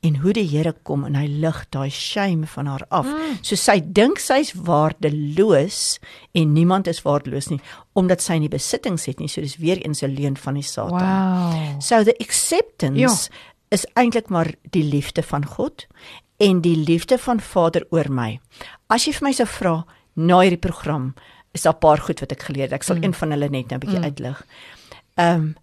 En 0.00 0.16
hoe 0.16 0.32
die 0.32 0.48
Here 0.48 0.72
kom 0.82 1.04
en 1.04 1.14
hy 1.14 1.26
lig 1.26 1.58
daai 1.74 1.90
shame 1.92 2.46
van 2.46 2.66
haar 2.66 2.86
af. 2.88 3.06
Mm. 3.06 3.36
So 3.44 3.56
sy 3.60 3.80
dink 3.84 4.18
sy's 4.18 4.54
waardeloos 4.56 5.98
en 6.32 6.54
niemand 6.56 6.88
is 6.88 7.02
waardeloos 7.04 7.50
nie 7.50 7.60
omdat 7.92 8.22
sy 8.24 8.38
nie 8.40 8.48
besittings 8.48 9.04
het 9.10 9.20
nie. 9.20 9.28
So 9.28 9.44
dis 9.44 9.58
weer 9.60 9.78
eens 9.84 10.02
'n 10.02 10.14
leuen 10.14 10.36
van 10.36 10.54
die 10.54 10.62
Satan. 10.62 11.00
Wow. 11.00 11.80
So 11.80 12.02
the 12.04 12.16
acceptance 12.18 13.00
Ja. 13.00 13.36
is 13.68 13.86
eintlik 13.94 14.28
maar 14.28 14.54
die 14.70 14.84
liefde 14.84 15.22
van 15.22 15.44
God 15.44 15.86
en 16.38 16.60
die 16.60 16.76
liefde 16.76 17.18
van 17.18 17.40
Vader 17.40 17.84
oor 17.90 18.10
my. 18.10 18.40
As 18.88 19.04
jy 19.04 19.12
vir 19.12 19.28
my 19.28 19.32
sou 19.32 19.46
vra 19.46 19.84
na 20.16 20.40
hierdie 20.40 20.60
program, 20.60 21.14
is 21.52 21.62
daar 21.62 21.74
'n 21.74 21.78
paar 21.78 21.98
goed 21.98 22.20
wat 22.20 22.32
ek 22.32 22.42
geleer 22.42 22.62
het. 22.70 22.72
Ek 22.72 22.82
sal 22.82 22.96
mm. 22.96 23.04
een 23.04 23.14
van 23.14 23.30
hulle 23.30 23.48
net 23.48 23.68
nou 23.68 23.76
'n 23.76 23.80
bietjie 23.80 23.98
mm. 23.98 24.04
uitlig. 24.04 24.46
Ehm 25.16 25.34
um, 25.34 25.56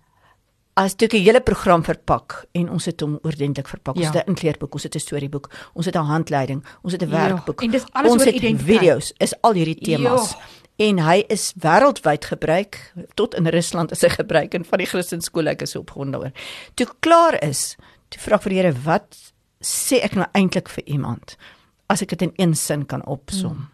as 0.78 0.94
dit 0.96 1.12
'n 1.14 1.24
hele 1.24 1.42
program 1.42 1.84
verpak 1.84 2.46
en 2.54 2.70
ons 2.70 2.86
het 2.86 3.00
hom 3.02 3.20
oordentlik 3.24 3.68
verpak. 3.68 3.96
Ons 3.96 4.06
Ja. 4.06 4.12
het 4.12 4.26
'n 4.28 4.30
inkleerboek, 4.30 4.74
ons 4.74 4.84
het 4.84 4.96
'n 4.96 5.00
storieboek, 5.00 5.50
ons 5.74 5.86
het 5.86 5.96
'n 5.96 6.06
handleiding, 6.06 6.64
ons 6.84 6.94
het 6.94 7.02
'n 7.02 7.10
Ja, 7.10 7.28
werkboek. 7.30 7.62
en 7.64 7.72
dis 7.72 7.84
alles 7.92 8.12
ons 8.12 8.22
oor 8.22 8.28
identiteit. 8.34 8.80
video's, 8.80 9.14
is 9.18 9.34
al 9.42 9.54
hierdie 9.54 9.76
temas. 9.82 10.32
Ja. 10.32 10.38
En 10.80 11.00
hy 11.00 11.24
is 11.28 11.54
wêreldwyd 11.60 12.26
gebruik, 12.26 12.94
tot 13.16 13.34
in 13.36 13.48
Rusland 13.48 13.92
is 13.92 14.02
hy 14.02 14.10
gebruik 14.10 14.54
en 14.54 14.64
van 14.66 14.78
die 14.78 14.86
Christen 14.88 15.22
skole 15.22 15.50
ek 15.50 15.62
is 15.62 15.72
so 15.72 15.80
opgewonde 15.80 16.12
daaroor. 16.12 16.32
Toe 16.76 16.86
ek 16.88 16.96
klaar 17.00 17.44
is, 17.44 17.76
toe 18.10 18.22
vra 18.22 18.36
ek 18.36 18.42
vir 18.44 18.50
die 18.50 18.58
Here, 18.62 18.74
wat 18.84 19.18
sê 19.62 20.04
ek 20.04 20.14
nou 20.16 20.28
eintlik 20.34 20.70
vir 20.70 20.84
iemand 20.86 21.36
as 21.90 22.02
ek 22.02 22.10
dit 22.10 22.22
in 22.22 22.34
een 22.36 22.56
sin 22.56 22.86
kan 22.86 23.06
opsom? 23.06 23.54
Mm. 23.54 23.68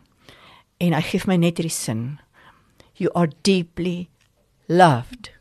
En 0.79 0.93
hy 0.93 1.01
gee 1.01 1.22
my 1.27 1.36
net 1.36 1.57
hierdie 1.57 1.69
sin. 1.72 2.19
You 2.95 3.10
are 3.15 3.29
deeply 3.41 4.10
loved 4.69 5.31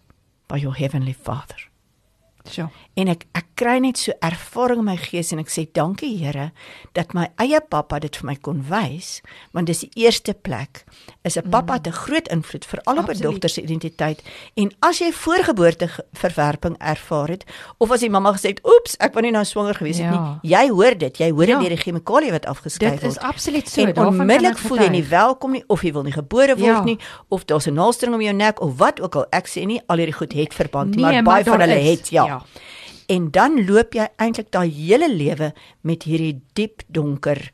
by 0.52 0.58
your 0.58 0.74
heavenly 0.74 1.14
Father. 1.14 1.71
So. 2.50 2.68
En 2.96 3.08
ek 3.08 3.26
ek 3.34 3.44
kry 3.54 3.78
net 3.78 3.96
so 3.98 4.12
ervaring 4.20 4.78
in 4.78 4.84
my 4.84 4.96
gees 4.96 5.32
en 5.32 5.38
ek 5.38 5.48
sê 5.48 5.66
dankie 5.72 6.16
Here 6.18 6.50
dat 6.92 7.14
my 7.14 7.28
eie 7.38 7.60
pappa 7.60 7.98
dit 8.00 8.16
vir 8.16 8.26
my 8.26 8.34
kon 8.36 8.64
wys 8.68 9.20
want 9.52 9.66
dis 9.66 9.80
die 9.80 9.90
eerste 10.04 10.34
plek 10.34 10.84
is 11.24 11.36
'n 11.38 11.48
pappa 11.50 11.74
het 11.74 11.86
'n 11.86 11.92
groot 11.92 12.28
invloed 12.28 12.64
veral 12.64 12.98
op 12.98 13.08
'n 13.10 13.20
dogter 13.22 13.48
se 13.48 13.62
identiteit 13.62 14.22
en 14.56 14.70
as 14.80 14.98
jy 14.98 15.12
voorgeboorte 15.12 15.88
ge- 15.88 16.04
verwerping 16.12 16.76
ervaar 16.78 17.28
het 17.28 17.44
of 17.78 17.90
as 17.90 18.00
die 18.00 18.10
mamma 18.10 18.32
gesê 18.32 18.48
het 18.48 18.60
oeps 18.64 18.96
ek 18.98 19.12
wou 19.14 19.22
nie 19.22 19.30
nou 19.30 19.44
swanger 19.44 19.74
gewees 19.74 19.98
het 19.98 20.12
Ja. 20.12 20.38
nie 20.42 20.50
jy 20.50 20.68
hoor 20.68 20.98
dit 20.98 21.16
jy 21.18 21.30
hoor 21.30 21.46
dit 21.46 21.54
Ja. 21.54 21.60
deur 21.60 21.68
die 21.68 21.76
chemikalie 21.84 22.30
wat 22.32 22.46
afgeskei 22.46 22.90
Dit 22.90 23.00
word 23.02 23.12
is 23.12 23.18
absoluut 23.18 23.68
so. 23.68 23.80
en 23.82 23.96
onmiddellik 24.06 24.58
voel 24.58 24.78
jy 24.78 24.88
nie 24.88 25.04
welkom 25.08 25.52
nie 25.52 25.64
of 25.68 25.82
jy 25.82 25.92
wil 25.92 26.02
nie 26.02 26.12
gebore 26.12 26.56
word 26.56 26.66
Ja. 26.76 26.82
nie 26.84 26.98
of 27.28 27.44
daar's 27.46 27.66
'n 27.68 27.74
naaldstring 27.74 28.14
om 28.14 28.20
jou 28.20 28.34
nek 28.34 28.60
of 28.60 28.76
wat 28.78 29.00
ook 29.00 29.14
al 29.16 29.26
ek 29.30 29.46
sê 29.46 29.64
nie 29.66 29.80
al 29.88 29.96
hierdie 29.96 30.14
goed 30.16 30.32
het 30.32 30.52
verband 30.54 30.94
nie 30.96 31.04
Nee, 31.04 31.12
maar 31.12 31.22
maar 31.22 31.34
baie 31.34 31.44
van 31.44 31.58
daar 31.58 31.68
hulle 31.68 31.80
is, 31.80 31.98
het 31.98 32.08
ja. 32.10 32.26
ja. 32.26 32.31
En 33.12 33.30
dan 33.30 33.64
loop 33.66 33.94
jy 33.98 34.06
eintlik 34.16 34.50
daai 34.54 34.70
hele 34.70 35.08
lewe 35.12 35.52
met 35.80 36.06
hierdie 36.08 36.40
diep 36.56 36.82
donker 36.88 37.50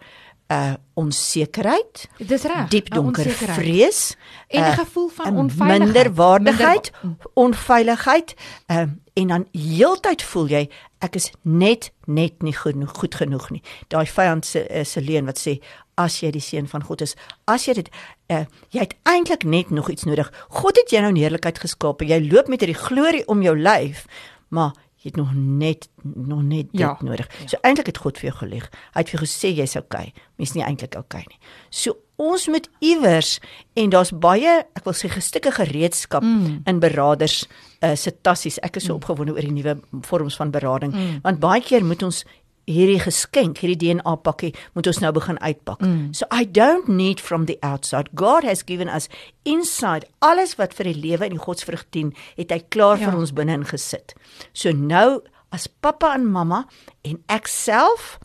uh 0.48 0.74
onsekerheid. 0.98 2.08
Dis 2.16 2.42
reg. 2.42 2.68
Diep 2.72 2.88
donker 2.90 3.30
vrees 3.30 4.16
en 4.48 4.62
'n 4.62 4.64
uh, 4.64 4.78
gevoel 4.78 5.08
van 5.08 5.36
onveiligheid, 5.36 5.92
minderwaardigheid, 5.92 6.90
Minder... 7.02 7.26
onveiligheid. 7.34 8.34
Ehm 8.66 8.88
uh, 8.88 8.88
en 9.18 9.26
dan 9.26 9.46
heeltyd 9.52 10.22
voel 10.22 10.46
jy 10.46 10.68
ek 10.98 11.14
is 11.14 11.30
net 11.42 11.92
net 12.04 12.42
nie 12.42 12.54
goed, 12.56 12.74
goed 12.86 13.14
genoeg 13.14 13.50
nie. 13.50 13.62
Daai 13.88 14.06
vyand 14.06 14.46
se 14.46 14.64
uh, 14.70 14.84
se 14.84 15.00
leen 15.00 15.26
wat 15.26 15.38
sê 15.38 15.58
as 15.94 16.20
jy 16.22 16.30
die 16.30 16.42
seun 16.42 16.68
van 16.70 16.82
God 16.86 17.02
is, 17.02 17.14
as 17.44 17.66
jy 17.66 17.74
dit 17.74 17.90
uh, 18.30 18.44
jy 18.70 18.80
het 18.80 18.94
eintlik 19.02 19.44
net 19.44 19.70
nog 19.70 19.90
iets 19.90 20.04
nodig. 20.04 20.32
God 20.48 20.76
het 20.76 20.90
jou 20.90 21.02
nou 21.02 21.12
in 21.14 21.20
heerlikheid 21.22 21.58
geskaap. 21.58 22.02
Jy 22.02 22.20
loop 22.30 22.48
met 22.48 22.60
hierdie 22.60 22.78
glorie 22.78 23.24
om 23.26 23.42
jou 23.42 23.56
lyf, 23.58 24.06
maar 24.48 24.76
jy 24.98 25.12
het 25.12 25.16
nog 25.16 25.30
net 25.34 25.88
nog 26.02 26.42
net 26.42 26.72
dit 26.72 26.80
ja. 26.80 26.96
nodig. 27.00 27.28
Ja. 27.40 27.48
So 27.52 27.62
eintlik 27.62 27.86
het 27.86 28.00
God 28.02 28.18
vir 28.18 28.30
jou 28.30 28.38
gelieg. 28.40 28.66
Hy 28.94 29.04
het 29.04 29.10
vir 29.12 29.18
jou 29.18 29.24
gesê 29.26 29.52
jy's 29.54 29.76
okay. 29.78 30.12
Mens 30.40 30.56
nie 30.56 30.64
eintlik 30.66 30.96
okay 30.98 31.22
nie. 31.28 31.38
So 31.70 32.00
ons 32.18 32.48
moet 32.50 32.66
iewers 32.82 33.36
en 33.78 33.94
daar's 33.94 34.10
baie 34.10 34.56
ek 34.74 34.82
wil 34.88 34.96
sê 34.98 35.10
gestukke 35.12 35.52
gereedskap 35.54 36.26
mm. 36.26 36.64
in 36.66 36.82
beraders 36.82 37.44
uh, 37.46 37.94
se 37.94 38.10
tassies. 38.26 38.58
Ek 38.66 38.80
is 38.80 38.88
so 38.88 38.96
mm. 38.96 39.04
opgewonde 39.04 39.36
oor 39.36 39.46
die 39.46 39.54
nuwe 39.54 39.78
vorms 40.08 40.38
van 40.40 40.50
berading 40.50 40.94
mm. 40.94 41.22
want 41.22 41.42
baie 41.44 41.62
keer 41.62 41.86
moet 41.86 42.02
ons 42.02 42.24
hierdie 42.68 43.00
geskenk, 43.02 43.62
hierdie 43.62 43.78
DNA 43.80 44.14
pakkie 44.24 44.52
moet 44.76 44.90
ons 44.90 45.00
nou 45.02 45.12
begin 45.16 45.40
uitpak. 45.40 45.80
Mm. 45.82 46.12
So 46.16 46.28
I 46.30 46.44
don't 46.44 46.88
need 46.88 47.20
from 47.20 47.46
the 47.48 47.58
outside. 47.62 48.12
God 48.14 48.44
has 48.44 48.62
given 48.62 48.88
us 48.92 49.08
inside 49.48 50.06
alles 50.20 50.56
wat 50.60 50.76
vir 50.76 50.92
die 50.92 50.98
lewe 51.00 51.26
en 51.26 51.36
die 51.38 51.42
godsvrug 51.42 51.86
dien, 51.96 52.12
het 52.38 52.52
hy 52.54 52.60
klaar 52.68 53.00
ja. 53.00 53.08
vir 53.08 53.20
ons 53.20 53.34
binne 53.36 53.56
ingesit. 53.58 54.14
So 54.52 54.74
nou 54.76 55.20
as 55.54 55.66
pappa 55.80 56.12
en 56.16 56.28
mamma 56.28 56.66
en 57.08 57.22
ek 57.32 57.48
self 57.48 58.18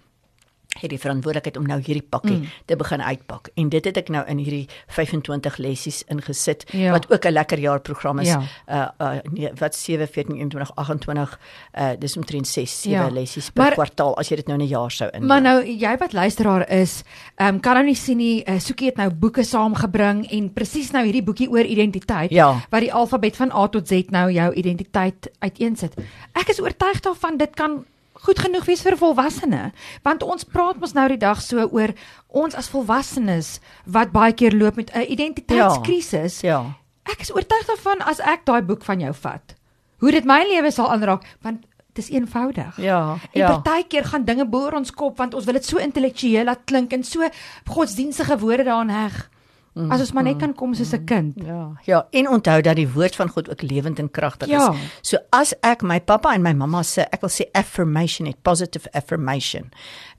het 0.80 0.90
die 0.90 1.00
verantwoordelikheid 1.00 1.58
om 1.58 1.68
nou 1.70 1.80
hierdie 1.82 2.06
pakkie 2.10 2.38
mm. 2.38 2.48
te 2.66 2.76
begin 2.76 3.02
uitpak. 3.02 3.50
En 3.60 3.70
dit 3.70 3.86
het 3.86 3.98
ek 3.98 4.10
nou 4.14 4.24
in 4.30 4.42
hierdie 4.42 4.66
25 4.96 5.58
lessies 5.58 6.04
ingesit 6.12 6.66
ja. 6.72 6.92
wat 6.96 7.12
ook 7.12 7.26
'n 7.26 7.32
lekker 7.32 7.60
jaarprogram 7.60 8.20
is. 8.20 8.28
Ja. 8.28 8.42
Uh 8.68 8.88
uh 9.08 9.20
nee, 9.32 9.52
wat 9.60 9.76
7 9.76 10.08
14 10.08 10.36
21 10.36 10.76
28 10.76 11.40
uh 11.78 11.92
dis 12.00 12.18
omtrent 12.18 12.48
6 12.48 12.82
7 12.82 12.92
ja. 12.92 13.10
lessies 13.10 13.50
per 13.50 13.64
maar, 13.64 13.74
kwartaal 13.74 14.18
as 14.18 14.30
jy 14.30 14.36
dit 14.36 14.48
nou 14.48 14.60
in 14.60 14.66
'n 14.66 14.70
jaar 14.70 14.92
sou 14.92 15.10
in. 15.10 15.26
Maar 15.26 15.42
nou 15.42 15.66
jy 15.66 15.98
wat 15.98 16.14
luisteraar 16.14 16.70
is, 16.70 17.04
ehm 17.36 17.56
um, 17.56 17.60
kan 17.60 17.74
nou 17.74 17.86
nie 17.86 17.96
sien 17.96 18.18
nie, 18.18 18.44
uh, 18.46 18.60
Soekie 18.60 18.88
het 18.88 18.98
nou 18.98 19.10
boeke 19.10 19.44
saamgebring 19.44 20.32
en 20.32 20.54
presies 20.54 20.92
nou 20.92 21.04
hierdie 21.04 21.24
boekie 21.24 21.50
oor 21.50 21.64
identiteit 21.64 22.32
ja. 22.32 22.62
wat 22.70 22.82
die 22.82 22.94
alfabet 22.94 23.36
van 23.36 23.52
A 23.52 23.68
tot 23.68 23.88
Z 23.88 24.10
nou 24.10 24.32
jou 24.32 24.54
identiteit 24.54 25.32
uiteensit. 25.40 25.94
Ek 26.34 26.50
is 26.50 26.62
oortuig 26.62 27.00
daarvan 27.00 27.38
dit 27.38 27.56
kan 27.56 27.86
goed 28.24 28.40
genoeg 28.40 28.68
wees 28.70 28.84
vir 28.86 28.98
volwassene 29.00 29.72
want 30.04 30.24
ons 30.24 30.48
praat 30.48 30.80
mos 30.82 30.96
nou 30.98 31.08
die 31.12 31.20
dag 31.22 31.42
so 31.44 31.66
oor 31.66 31.94
ons 32.28 32.56
as 32.56 32.72
volwassenes 32.74 33.58
wat 33.86 34.14
baie 34.16 34.34
keer 34.34 34.56
loop 34.56 34.80
met 34.80 34.92
'n 34.96 35.12
identiteitskrisis. 35.16 36.42
Ja, 36.42 36.50
ja. 36.50 36.62
Ek 37.04 37.20
is 37.22 37.34
oortuig 37.36 37.66
daarvan 37.68 38.00
as 38.08 38.20
ek 38.20 38.46
daai 38.46 38.62
boek 38.62 38.84
van 38.84 39.00
jou 39.00 39.14
vat, 39.14 39.56
hoe 40.00 40.12
dit 40.12 40.26
my 40.26 40.44
lewe 40.48 40.72
sal 40.72 40.92
aanraak 40.92 41.24
want 41.42 41.66
dit 41.94 42.04
is 42.04 42.10
eenvoudig. 42.10 42.78
Ja, 42.78 43.18
en 43.32 43.40
ja. 43.40 43.60
partykeer 43.60 44.06
gaan 44.06 44.26
dinge 44.26 44.46
boor 44.46 44.74
ons 44.74 44.92
kop 44.92 45.18
want 45.18 45.34
ons 45.34 45.46
wil 45.46 45.54
dit 45.54 45.66
so 45.66 45.78
intellektueel 45.78 46.46
laat 46.46 46.66
klink 46.66 46.94
en 46.94 47.04
so 47.04 47.30
godsdienstige 47.70 48.40
woorde 48.40 48.64
daarin 48.64 48.90
heg. 48.90 49.30
Mm, 49.74 49.92
As 49.92 50.04
ons 50.06 50.12
maar 50.14 50.24
net 50.24 50.36
mm, 50.36 50.40
kan 50.40 50.54
kom 50.54 50.74
soos 50.78 50.92
'n 50.94 51.00
mm, 51.00 51.06
kind. 51.06 51.34
Ja. 51.46 51.72
Ja, 51.84 52.08
en 52.12 52.30
onthou 52.30 52.62
dat 52.62 52.76
die 52.76 52.90
woord 52.90 53.16
van 53.16 53.30
God 53.30 53.50
ook 53.50 53.62
lewend 53.62 54.00
en 54.00 54.12
kragtig 54.12 54.48
ja. 54.48 54.72
is. 54.72 54.78
So 55.02 55.18
as 55.30 55.54
ek 55.62 55.82
my 55.82 56.00
pappa 56.02 56.34
en 56.34 56.42
my 56.42 56.54
mamma 56.54 56.84
se, 56.84 57.02
ek 57.02 57.22
wil 57.22 57.30
sê 57.30 57.50
affirmation, 57.52 58.28
it 58.28 58.42
positive 58.42 58.88
affirmation. 58.94 59.72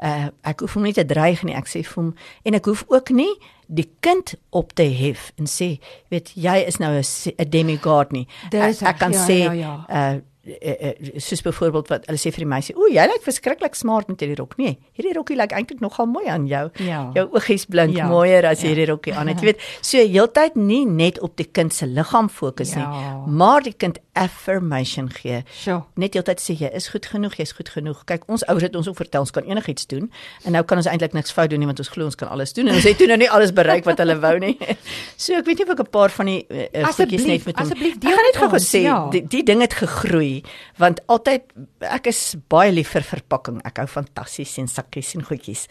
Uh 0.03 0.29
ek 0.43 0.61
hoef 0.61 0.75
hom 0.75 0.83
nie 0.83 0.93
te 0.93 1.05
dreig 1.05 1.43
nie, 1.43 1.55
ek 1.55 1.69
sê 1.69 1.85
vir 1.87 2.03
hom 2.03 2.15
en 2.43 2.55
ek 2.55 2.65
hoef 2.67 2.85
ook 2.89 3.11
nie 3.11 3.35
die 3.67 3.89
kind 4.01 4.35
op 4.51 4.75
te 4.75 4.83
hef 4.83 5.33
en 5.39 5.47
sê, 5.47 5.79
weet 6.11 6.33
jy 6.35 6.57
is 6.67 6.79
nou 6.79 6.99
'n 6.99 7.51
demigod 7.51 8.13
nie. 8.13 8.27
Ek, 8.51 8.83
ek 8.83 8.99
kan 8.99 9.13
ja, 9.13 9.27
sê 9.27 9.39
ja, 9.39 9.53
ja. 9.53 9.87
uh, 9.89 10.15
uh, 10.17 10.21
soos 11.17 11.43
byvoorbeeld 11.45 11.89
wat 11.89 12.07
hulle 12.09 12.21
sê 12.21 12.33
vir 12.35 12.45
die 12.45 12.51
meisie, 12.51 12.75
"O, 12.77 12.89
jy 12.91 13.05
lyk 13.09 13.23
verskriklik 13.25 13.75
smart 13.75 14.09
met 14.09 14.21
hierdie 14.21 14.37
rok." 14.37 14.57
Nee, 14.59 14.79
hierdie 14.93 15.15
rokkie 15.17 15.37
lyk 15.37 15.53
eintlik 15.53 15.81
nogal 15.81 16.07
mooi 16.07 16.27
aan 16.27 16.47
jou. 16.47 16.71
Ja. 16.79 17.11
Jou 17.15 17.29
oogies 17.33 17.65
blink 17.67 17.97
ja. 17.97 18.09
mooier 18.09 18.45
as 18.47 18.61
ja. 18.61 18.69
hierdie 18.69 18.87
rokkie 18.87 19.15
aan 19.15 19.29
het. 19.29 19.41
Jy 19.43 19.53
weet, 19.53 19.61
so 19.81 19.99
heeltyd 19.99 20.57
nie 20.57 20.85
net 20.87 21.21
op 21.21 21.37
die 21.37 21.49
kind 21.51 21.73
se 21.75 21.87
liggaam 21.87 22.29
fokus 22.29 22.75
ja. 22.75 22.91
nie, 22.91 23.37
maar 23.37 23.63
die 23.63 23.75
kind 23.77 23.99
affirmation 24.15 25.11
gee. 25.13 25.43
Sure. 25.53 25.85
Net 26.01 26.15
heeltyd 26.17 26.41
sê 26.43 26.57
jy 26.59 26.71
is 26.77 26.89
goed 26.93 27.07
genoeg, 27.11 27.37
jy's 27.41 27.53
goed 27.57 27.71
genoeg. 27.73 28.05
Kyk, 28.09 28.27
ons 28.31 28.45
ouers 28.51 28.67
het 28.67 28.77
ons 28.79 28.89
ook 28.91 28.99
vertel 28.99 29.27
ons 29.27 29.35
kan 29.35 29.47
enigiets 29.49 29.89
doen 29.91 30.09
en 30.45 30.57
nou 30.57 30.63
kan 30.69 30.81
ons 30.81 30.89
eintlik 30.91 31.17
niks 31.17 31.35
fout 31.35 31.51
doen 31.53 31.63
nie 31.63 31.69
want 31.71 31.83
ons 31.83 31.91
glo 31.93 32.09
ons 32.09 32.19
kan 32.19 32.31
alles 32.35 32.55
doen 32.57 32.71
en 32.71 32.79
ons 32.79 32.89
het 32.89 32.99
toe 33.01 33.09
nou 33.11 33.19
nie 33.21 33.31
alles 33.31 33.55
bereik 33.57 33.87
wat 33.89 34.03
hulle 34.03 34.17
wou 34.23 34.35
nie. 34.43 34.55
so 35.25 35.37
ek 35.39 35.49
weet 35.51 35.63
nie 35.63 35.69
of 35.69 35.75
ek 35.77 35.85
'n 35.87 35.93
paar 35.99 36.15
van 36.15 36.31
die 36.31 36.41
uh, 36.49 36.89
goedjies 36.95 37.27
net 37.29 37.47
met 37.51 37.59
hom. 37.59 37.67
Asseblief, 37.67 37.99
deel 38.03 38.25
net 38.29 38.41
gou 38.43 38.51
gesê, 38.55 38.83
ja. 38.87 38.99
die, 39.15 39.25
die 39.37 39.43
ding 39.43 39.65
het 39.65 39.75
gegroei 39.79 40.45
want 40.79 41.03
altyd 41.07 41.51
ek 41.91 42.11
is 42.11 42.37
baie 42.49 42.73
lief 42.73 42.95
vir 42.95 43.07
verpakking. 43.07 43.61
Ek 43.67 43.83
hou 43.83 43.89
fantasties 43.91 44.59
en 44.63 44.71
sakkies 44.71 45.15
en 45.19 45.27
goedjies. 45.27 45.67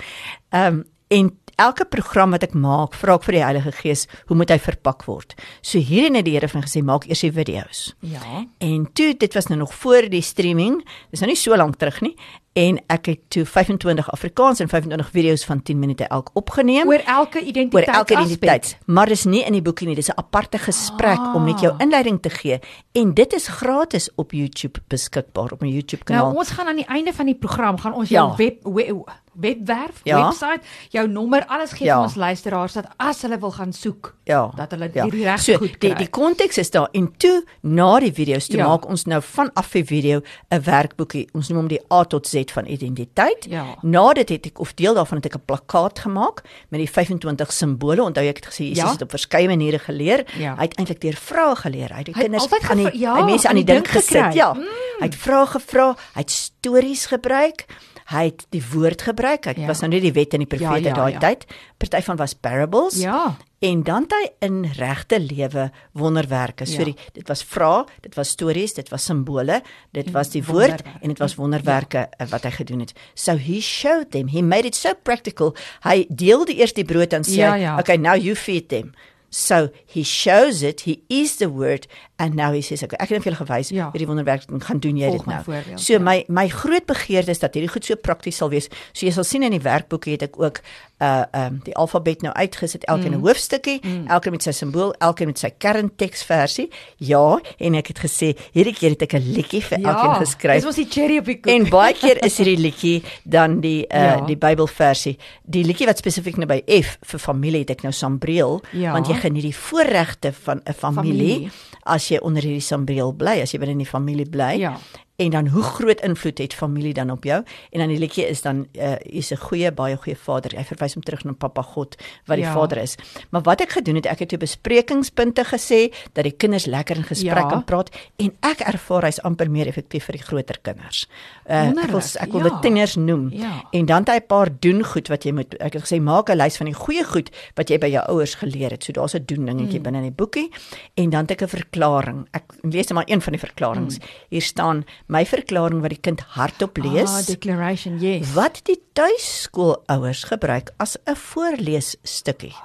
Ehm 0.51 0.83
um, 0.83 0.83
en 1.13 1.31
elke 1.61 1.85
program 1.85 2.33
wat 2.33 2.43
ek 2.47 2.55
maak, 2.57 2.95
vra 2.97 3.17
ek 3.19 3.27
vir 3.27 3.37
die 3.37 3.43
Heilige 3.43 3.73
Gees, 3.77 4.07
hoe 4.29 4.37
moet 4.37 4.51
hy 4.53 4.57
verpak 4.61 5.05
word? 5.05 5.35
So 5.61 5.77
hierin 5.77 6.17
het 6.17 6.25
die 6.25 6.33
Here 6.35 6.49
van 6.49 6.65
gesê 6.65 6.81
maak 6.85 7.05
eers 7.09 7.21
die 7.25 7.33
video's. 7.33 7.83
Ja. 8.01 8.45
En 8.63 8.87
toe 8.97 9.13
dit 9.17 9.37
was 9.37 9.51
nou 9.51 9.59
nog 9.61 9.73
voor 9.83 10.09
die 10.09 10.23
streaming, 10.25 10.81
dis 11.13 11.21
nou 11.21 11.29
nie 11.29 11.39
so 11.39 11.55
lank 11.57 11.77
terug 11.81 12.01
nie 12.05 12.15
en 12.53 12.77
ek 12.93 13.07
het 13.09 13.21
toe 13.33 13.43
25 13.49 14.09
Afrikaans 14.13 14.61
en 14.61 14.69
25 14.69 15.09
video's 15.09 15.45
van 15.45 15.61
10 15.61 15.79
minute 15.79 16.05
elk 16.13 16.29
opgeneem 16.37 16.87
oor 16.87 17.01
elke 17.05 17.41
identiteit 17.41 17.87
oor 17.87 17.95
elke 17.95 18.13
identiteit 18.13 18.77
maar 18.85 19.09
dis 19.09 19.25
nie 19.25 19.41
in 19.41 19.57
die 19.57 19.61
boekie 19.65 19.87
nie 19.89 19.95
dis 19.97 20.09
'n 20.09 20.17
aparte 20.21 20.57
gesprek 20.57 21.19
ah. 21.19 21.35
om 21.35 21.45
net 21.45 21.59
jou 21.59 21.73
inleiding 21.79 22.21
te 22.21 22.29
gee 22.29 22.59
en 22.91 23.13
dit 23.13 23.33
is 23.33 23.47
gratis 23.47 24.09
op 24.15 24.31
YouTube 24.31 24.79
beskikbaar 24.87 25.51
op 25.51 25.61
my 25.61 25.67
YouTube 25.69 26.03
kanaal 26.03 26.29
nou 26.29 26.37
ons 26.37 26.49
gaan 26.49 26.67
aan 26.67 26.75
die 26.75 26.87
einde 26.87 27.13
van 27.13 27.25
die 27.25 27.35
program 27.35 27.77
gaan 27.77 27.93
ons 27.93 28.09
jou 28.09 28.29
ja. 28.29 28.35
web, 28.35 28.57
web 28.63 29.21
webwerf 29.33 30.01
ja. 30.03 30.29
webwerf 30.29 30.61
jou 30.89 31.07
nommer 31.07 31.45
alles 31.47 31.71
gee 31.73 31.87
ja. 31.87 31.97
vir 31.97 32.03
ons 32.03 32.15
luisteraars 32.15 32.73
dat 32.73 32.87
as 32.97 33.21
hulle 33.21 33.39
wil 33.39 33.51
gaan 33.51 33.73
soek 33.73 34.13
ja. 34.23 34.51
dat 34.55 34.71
hulle 34.71 34.89
ja. 34.93 35.07
die 35.09 35.23
reg 35.23 35.41
so, 35.41 35.57
goed 35.57 35.77
kry 35.77 35.93
die 35.93 36.05
die 36.05 36.09
konteks 36.09 36.57
is 36.57 36.69
daar 36.69 36.89
en 36.93 37.09
toe 37.17 37.43
na 37.61 37.99
die 37.99 38.13
video's 38.13 38.47
toe 38.47 38.61
ja. 38.61 38.67
maak 38.67 38.85
ons 38.85 39.05
nou 39.05 39.21
vanaf 39.21 39.71
die 39.71 39.85
video 39.85 40.21
'n 40.49 40.61
werkboekie 40.61 41.27
ons 41.33 41.49
noem 41.49 41.63
hom 41.63 41.71
die 41.71 41.81
A 41.91 42.03
tot 42.09 42.27
Z 42.27 42.51
van 42.53 42.67
identiteit. 42.67 43.47
Ja. 43.49 43.65
Na 43.81 44.05
dit 44.17 44.29
het 44.29 44.51
ek 44.51 44.59
of 44.63 44.73
deel 44.79 44.97
daarvan 44.97 45.21
het 45.21 45.31
ek 45.31 45.37
'n 45.39 45.45
plakkaat 45.45 45.99
gemaak 46.05 46.43
met 46.69 46.79
die 46.79 46.89
25 46.89 47.51
simbole. 47.51 48.03
Onthou 48.03 48.25
ek 48.27 48.43
het 48.43 48.47
gesê 48.51 48.63
Jesus 48.69 48.83
ja. 48.83 48.91
het 48.91 49.01
op 49.01 49.09
verskeie 49.09 49.47
maniere 49.47 49.79
geleer. 49.79 50.25
Ja. 50.37 50.55
Hy 50.55 50.67
het 50.69 50.77
eintlik 50.77 51.01
deur 51.01 51.15
vrae 51.15 51.55
geleer. 51.55 51.89
Hy 51.89 51.97
het 51.97 52.05
die 52.05 52.15
hy 52.15 52.21
kinders 52.21 52.69
aan 52.69 52.77
die, 52.77 52.99
ja, 52.99 53.15
die 53.15 53.23
mense 53.23 53.47
aan 53.47 53.55
die 53.55 53.63
dink 53.63 53.87
gesit. 53.87 54.33
Ja. 54.33 54.53
Mm. 54.53 54.67
Hy 54.99 55.05
het 55.05 55.15
vrae 55.15 55.45
gevra, 55.45 55.95
hy 56.13 56.21
het 56.21 56.31
stories 56.31 57.05
gebruik. 57.05 57.65
Hy 58.11 58.25
het 58.25 58.45
die 58.49 58.63
woord 58.73 59.01
gebruik. 59.01 59.22
Dit 59.53 59.63
ja. 59.63 59.71
was 59.71 59.81
nou 59.81 59.91
nie 59.93 60.03
die 60.03 60.13
wet 60.15 60.33
en 60.33 60.43
die 60.45 60.49
profete 60.49 60.89
ja, 60.89 60.93
ja, 60.93 60.99
daai 60.99 61.13
ja. 61.15 61.23
tyd. 61.23 61.47
Party 61.77 62.03
van 62.05 62.19
was 62.21 62.33
parables. 62.33 62.99
Ja 63.01 63.35
en 63.63 63.83
dan 63.83 64.03
het 64.03 64.13
hy 64.15 64.25
in 64.43 64.57
regte 64.75 65.19
lewe 65.23 65.69
wonderwerke. 65.95 66.65
So 66.67 66.83
ja. 66.83 66.89
die, 66.91 66.95
dit 67.15 67.29
was 67.31 67.43
vrae, 67.47 67.85
dit 68.03 68.15
was 68.19 68.33
stories, 68.35 68.75
dit 68.75 68.89
was 68.91 69.05
simbole, 69.07 69.61
dit 69.95 70.09
was 70.15 70.33
die 70.33 70.43
woord 70.43 70.83
en 70.99 71.13
dit 71.13 71.21
was 71.21 71.37
wonderwerke 71.39 72.07
ja. 72.09 72.27
wat 72.33 72.47
hy 72.47 72.51
gedoen 72.57 72.83
het. 72.83 72.91
So 73.15 73.37
he 73.39 73.61
showed 73.63 74.11
them. 74.11 74.33
He 74.33 74.43
made 74.43 74.67
it 74.67 74.75
so 74.75 74.91
practical. 75.07 75.53
Hy 75.87 76.03
deel 76.09 76.43
die 76.49 76.59
eerste 76.59 76.83
brood 76.87 77.15
en 77.15 77.23
sê, 77.27 77.39
ja, 77.39 77.55
ja. 77.55 77.77
"Okay, 77.79 77.97
now 77.97 78.19
you 78.19 78.35
feed 78.35 78.67
them." 78.69 78.91
So 79.33 79.71
he 79.89 80.03
shows 80.03 80.61
it, 80.61 80.81
he 80.85 81.01
is 81.09 81.37
the 81.37 81.49
word 81.49 81.87
and 82.19 82.35
now 82.35 82.51
he 82.53 82.61
says 82.61 82.83
okay, 82.85 82.99
ek 83.01 83.09
het 83.09 83.17
net 83.17 83.23
vir 83.25 83.31
julle 83.31 83.39
gewys 83.39 83.71
ja. 83.73 83.87
hoe 83.89 83.97
die 83.97 84.05
wonderwerk 84.05 84.45
gaan 84.45 84.81
doen 84.83 84.99
jy 84.99 85.09
Volg 85.09 85.23
dit 85.23 85.31
nou. 85.31 85.39
Voorbeeld, 85.47 85.81
so 85.81 85.97
ja. 85.97 86.01
my 86.05 86.19
my 86.29 86.45
groot 86.53 86.85
begeerte 86.85 87.33
is 87.33 87.41
dat 87.41 87.57
hierdie 87.57 87.71
goed 87.73 87.87
so 87.87 87.97
prakties 87.97 88.37
sal 88.37 88.51
wees. 88.53 88.69
So 88.91 89.07
jy 89.07 89.15
sal 89.15 89.25
sien 89.25 89.45
in 89.47 89.55
die 89.55 89.63
werkboek 89.65 90.05
het 90.11 90.27
ek 90.29 90.37
ook 90.37 90.61
uh 91.03 91.43
um 91.43 91.59
die 91.65 91.75
alfabet 91.79 92.23
nou 92.25 92.33
uitgesit 92.33 92.83
elke 92.83 93.09
mm. 93.09 93.15
'n 93.15 93.25
hoofstukkie, 93.25 93.79
mm. 93.83 94.07
elke 94.07 94.31
met 94.31 94.43
sy 94.43 94.51
simbool, 94.55 94.93
elke 94.99 95.25
met 95.25 95.39
sy 95.39 95.49
kernteksversie. 95.57 96.69
Ja, 96.97 97.39
en 97.57 97.75
ek 97.79 97.91
het 97.93 97.99
gesê 98.05 98.33
hierdie 98.55 98.75
keer 98.77 98.95
het 98.95 99.01
ek 99.07 99.13
'n 99.19 99.33
liedjie 99.35 99.61
vir 99.61 99.79
ja, 99.79 99.93
elkeen 99.93 100.25
geskryf. 100.25 100.61
Dis 100.61 100.65
mos 100.65 100.81
die 100.81 100.89
cherry 100.89 101.17
op 101.17 101.25
die 101.25 101.39
koek. 101.39 101.51
En 101.53 101.69
baie 101.69 101.93
keer 101.93 102.23
is 102.23 102.37
hierdie 102.37 102.61
liedjie 102.67 103.03
dan 103.23 103.59
die 103.61 103.85
uh 103.89 104.01
ja. 104.03 104.25
die 104.25 104.37
Bybelversie. 104.37 105.17
Die 105.43 105.63
liedjie 105.63 105.87
wat 105.87 105.97
spesifiek 105.97 106.37
nou 106.37 106.47
by 106.47 106.63
F 106.81 106.97
vir 107.01 107.19
familie 107.19 107.59
het 107.59 107.69
ek 107.69 107.83
nou 107.83 107.93
Sambreel, 107.93 108.61
ja. 108.71 108.91
want 108.91 109.07
jy 109.07 109.15
geniet 109.15 109.43
die 109.43 109.55
voorregte 109.55 110.33
van 110.33 110.61
'n 110.65 110.73
familie, 110.73 111.33
familie 111.33 111.51
as 111.83 112.07
jy 112.11 112.19
onder 112.23 112.45
hierdie 112.45 112.63
sambreel 112.63 113.13
bly, 113.17 113.39
as 113.43 113.53
jy 113.53 113.61
binne 113.61 113.77
in 113.77 113.83
die 113.83 113.89
familie 113.89 114.27
bly. 114.29 114.55
Ja. 114.61 114.77
En 115.23 115.31
dan 115.31 115.47
hoe 115.47 115.63
groot 115.63 116.01
invloed 116.01 116.37
het 116.37 116.53
familie 116.53 116.93
dan 116.93 117.11
op 117.11 117.23
jou? 117.23 117.39
En 117.71 117.79
dan 117.79 117.87
die 117.87 117.99
liedjie 117.99 118.27
is 118.27 118.41
dan 118.41 118.67
uh 118.73 118.95
is 119.03 119.31
'n 119.31 119.37
goeie 119.37 119.71
baie 119.71 119.97
goeie 119.97 120.17
vader. 120.17 120.57
Hy 120.57 120.63
verwys 120.63 120.93
hom 120.93 121.03
terug 121.03 121.23
na 121.23 121.31
Papa 121.31 121.61
God 121.61 121.95
wat 122.25 122.37
die 122.37 122.45
ja. 122.45 122.53
vader 122.53 122.77
is. 122.77 122.95
Maar 123.29 123.41
wat 123.41 123.61
ek 123.61 123.71
gedoen 123.71 123.95
het, 123.95 124.05
ek 124.05 124.19
het 124.19 124.33
'n 124.33 124.37
besprekingspunte 124.37 125.43
gesê 125.43 125.93
dat 126.13 126.23
die 126.23 126.35
kinders 126.37 126.65
lekker 126.65 126.95
in 126.95 127.03
gesprek 127.03 127.47
ja. 127.47 127.49
kan 127.49 127.63
praat 127.63 127.89
en 128.17 128.35
ek 128.41 128.59
ervaar 128.59 129.03
hy's 129.03 129.21
amper 129.21 129.49
meer 129.49 129.67
effektief 129.67 130.05
vir 130.05 130.17
die 130.17 130.23
groter 130.23 130.57
kinders. 130.61 131.07
Uh 131.45 131.71
ek 131.83 131.91
wil 131.91 132.01
ek 132.01 132.31
wil 132.31 132.43
ja. 132.43 132.49
dit 132.49 132.61
tieners 132.61 132.95
noem. 132.95 133.29
Ja. 133.31 133.63
En 133.71 133.85
dan 133.85 133.99
het 134.03 134.09
hy 134.09 134.15
'n 134.15 134.27
paar 134.27 134.49
doen 134.59 134.83
goed 134.83 135.07
wat 135.07 135.23
jy 135.23 135.31
moet 135.31 135.55
ek 135.59 135.73
het 135.73 135.83
gesê 135.83 136.01
maak 136.01 136.29
'n 136.29 136.37
lys 136.37 136.57
van 136.57 136.65
die 136.65 136.75
goeie 136.75 137.03
goed 137.03 137.29
wat 137.55 137.69
jy 137.69 137.77
by 137.77 137.87
jou 137.87 138.03
ouers 138.07 138.35
geleer 138.35 138.71
het. 138.71 138.83
So 138.83 138.91
daar's 138.91 139.15
'n 139.15 139.25
doen 139.25 139.45
dingetjie 139.45 139.79
mm. 139.79 139.83
binne 139.83 139.97
in 139.97 140.09
die 140.11 140.17
boekie 140.21 140.49
en 140.95 141.09
dan 141.09 141.21
het 141.21 141.31
ek 141.31 141.41
'n 141.41 141.47
verklaring. 141.47 142.27
Ek 142.31 142.43
lees 142.61 142.87
net 142.87 142.93
maar 142.93 143.07
een 143.07 143.21
van 143.21 143.33
die 143.33 143.39
verklaringe. 143.39 143.91
Mm. 143.91 144.07
Hier 144.29 144.41
staan 144.41 144.85
my 145.13 145.23
verklaring 145.29 145.83
wat 145.83 145.93
die 145.93 146.01
kind 146.01 146.23
hardop 146.33 146.79
lees. 146.81 147.11
Ah, 147.11 147.21
declaration, 147.27 147.99
yes. 148.01 148.33
Wat 148.33 148.61
die 148.67 148.79
tuiskoolouers 148.97 150.25
gebruik 150.31 150.73
as 150.81 150.97
'n 151.05 151.15
voorleesstukkie. 151.15 152.55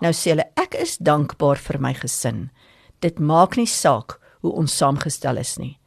Nou 0.00 0.12
sê 0.12 0.34
hulle 0.34 0.50
ek 0.56 0.74
is 0.74 0.98
dankbaar 0.98 1.58
vir 1.58 1.78
my 1.80 1.94
gesin. 1.94 2.50
Dit 3.00 3.18
maak 3.18 3.56
nie 3.56 3.66
saak 3.66 4.18
hoe 4.42 4.52
ons 4.52 4.76
saamgestel 4.76 5.38
is 5.38 5.58
nie. 5.58 5.78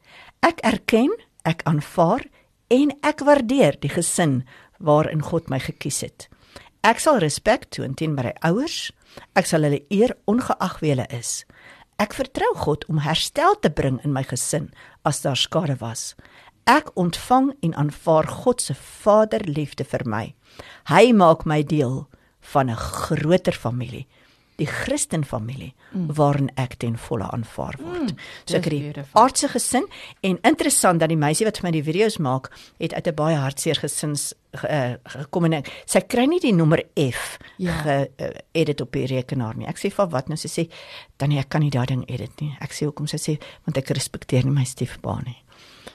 Ek 0.42 0.60
erken, 0.64 1.12
ek 1.44 1.62
aanvaar 1.64 2.24
en 2.70 2.92
ek 3.02 3.20
waardeer 3.20 3.76
die 3.80 3.92
gesin 3.92 4.44
waarin 4.78 5.22
God 5.22 5.50
my 5.50 5.58
gekies 5.58 6.00
het. 6.00 6.28
Ek 6.86 7.00
sal 7.02 7.18
respek 7.18 7.70
toon 7.70 7.94
teenoor 7.94 8.24
my 8.24 8.34
ouers. 8.46 8.92
Ek 9.34 9.46
sal 9.46 9.66
hulle 9.66 9.82
eer 9.90 10.14
ongeag 10.30 10.80
wie 10.80 10.92
hulle 10.94 11.06
is. 11.10 11.44
Ek 11.96 12.12
vertrou 12.12 12.50
God 12.60 12.82
om 12.92 12.98
herstel 13.00 13.54
te 13.64 13.70
bring 13.72 13.96
in 14.04 14.12
my 14.12 14.20
gesin 14.28 14.68
as 15.08 15.22
daar 15.24 15.38
skade 15.40 15.78
was. 15.80 16.12
Ek 16.68 16.90
ontvang 16.92 17.54
en 17.64 17.72
aanvaar 17.72 18.28
God 18.42 18.60
se 18.60 18.74
vaderliefde 18.76 19.86
vir 19.88 20.04
my. 20.04 20.24
Hy 20.92 21.14
maak 21.16 21.46
my 21.48 21.62
deel 21.64 22.04
van 22.52 22.68
'n 22.68 22.76
groter 22.76 23.56
familie 23.56 24.06
die 24.56 24.66
Christenfamilie 24.66 25.72
mm. 25.92 26.08
waarin 26.16 26.48
ek 26.56 26.78
ten 26.80 26.96
volle 27.00 27.28
aanvaar 27.32 27.76
word. 27.80 28.12
Mm, 28.12 28.24
so 28.48 28.56
ek 28.56 28.68
het 28.70 28.74
die 28.74 29.04
aardse 29.18 29.50
gesin 29.52 29.86
en 30.24 30.38
interessant 30.48 31.02
dat 31.02 31.12
die 31.12 31.20
meisie 31.20 31.46
wat 31.48 31.60
vir 31.60 31.68
my 31.68 31.72
die 31.76 31.84
video's 31.84 32.18
maak, 32.22 32.50
het 32.80 32.94
uit 32.96 33.06
'n 33.06 33.14
baie 33.14 33.36
hartseer 33.36 33.80
gesins 33.82 34.32
uh, 34.64 34.96
gekom 35.04 35.44
en 35.44 35.58
ek, 35.60 35.70
sy 35.86 36.00
kry 36.00 36.26
nie 36.26 36.40
die 36.40 36.54
nommer 36.56 36.82
F 36.96 37.38
ja. 37.58 37.76
ge 37.82 37.96
uh, 38.08 38.30
edit 38.52 38.80
op 38.80 38.92
die 38.92 39.06
rekenaar 39.06 39.56
nie. 39.56 39.68
Ek 39.68 39.78
sê 39.78 39.92
vir 39.92 40.08
wat 40.08 40.28
nou 40.28 40.36
sy 40.40 40.48
sê 40.48 40.68
dan 41.18 41.28
nee, 41.28 41.40
ek 41.40 41.48
kan 41.48 41.60
nie 41.60 41.70
daai 41.70 41.86
ding 41.86 42.04
edit 42.08 42.40
nie. 42.40 42.56
Ek 42.60 42.72
sê 42.72 42.88
hoekom 42.88 43.06
sy 43.06 43.18
sê 43.18 43.38
want 43.64 43.76
ek 43.76 43.90
respekteer 43.90 44.44
nie 44.44 44.56
my 44.56 44.64
stiefpa 44.64 45.20
nie. 45.24 45.42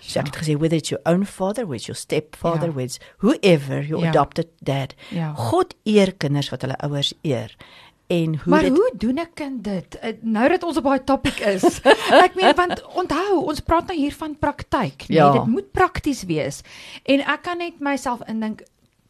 Sy 0.02 0.24
het 0.24 0.36
gesê 0.36 0.56
whether 0.58 0.78
it's 0.78 0.92
your 0.92 1.02
own 1.06 1.26
father, 1.26 1.66
with 1.68 1.88
your 1.88 1.96
stepfather, 1.96 2.68
ja. 2.68 2.74
with 2.74 2.98
whoever 3.22 3.82
your 3.82 4.04
ja. 4.04 4.10
adopted 4.10 4.50
dad. 4.60 4.96
Ja. 5.10 5.34
God 5.38 5.76
eer 5.86 6.14
kinders 6.18 6.50
wat 6.52 6.66
hulle 6.66 6.78
ouers 6.82 7.14
eer 7.22 7.54
en 8.12 8.36
hoe 8.36 8.52
maar 8.54 8.66
dit 8.68 8.78
hoe 8.78 8.92
doen 8.98 9.20
'n 9.20 9.32
kind 9.34 9.64
dit 9.64 10.00
eh, 10.00 10.14
nou 10.22 10.50
dat 10.50 10.64
ons 10.64 10.78
op 10.78 10.84
daai 10.84 11.04
topik 11.04 11.40
is 11.40 11.64
ek 12.26 12.36
meen 12.36 12.56
want 12.56 12.84
onthou 12.96 13.44
ons 13.46 13.60
praat 13.60 13.88
nou 13.88 13.98
hier 13.98 14.16
van 14.24 14.36
praktyk 14.40 15.08
nee 15.08 15.18
ja. 15.18 15.32
dit 15.32 15.46
moet 15.46 15.72
prakties 15.72 16.24
wees 16.24 16.62
en 17.04 17.24
ek 17.36 17.42
kan 17.48 17.58
net 17.58 17.80
myself 17.80 18.20
indink 18.28 18.64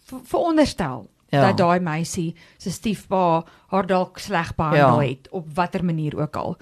veronderstel 0.05 1.07
ja. 1.29 1.41
dat 1.47 1.57
daai 1.57 1.79
meisie 1.79 2.35
se 2.57 2.71
stiefpa 2.71 3.43
haar 3.67 3.87
dalk 3.87 4.19
sleg 4.19 4.55
behandel 4.55 5.01
ja. 5.01 5.09
het 5.09 5.29
op 5.31 5.47
watter 5.55 5.85
manier 5.85 6.17
ook 6.19 6.35
al 6.35 6.57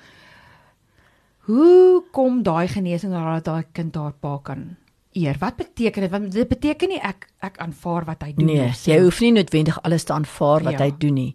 hoe 1.50 2.04
kom 2.12 2.44
daai 2.44 2.68
genesing 2.68 3.14
dat 3.14 3.46
daai 3.46 3.66
kind 3.74 3.96
haar 3.96 4.14
pa 4.14 4.38
kan 4.44 4.78
eer. 5.12 5.36
Wat 5.40 5.56
beteken 5.56 6.02
dit? 6.02 6.12
Want 6.12 6.32
dit 6.32 6.48
beteken 6.48 6.90
nie 6.90 7.00
ek 7.02 7.28
ek 7.46 7.58
aanvaar 7.64 8.06
wat 8.06 8.24
hy 8.26 8.34
doen 8.36 8.50
nie. 8.50 8.58
Nee, 8.60 8.74
jy 8.84 9.00
hoef 9.02 9.22
nie 9.24 9.32
noodwendig 9.32 9.80
alles 9.88 10.04
te 10.04 10.14
aanvaar 10.14 10.66
wat 10.68 10.78
ja. 10.78 10.86
hy 10.86 10.92
doen 10.98 11.16
nie. 11.16 11.30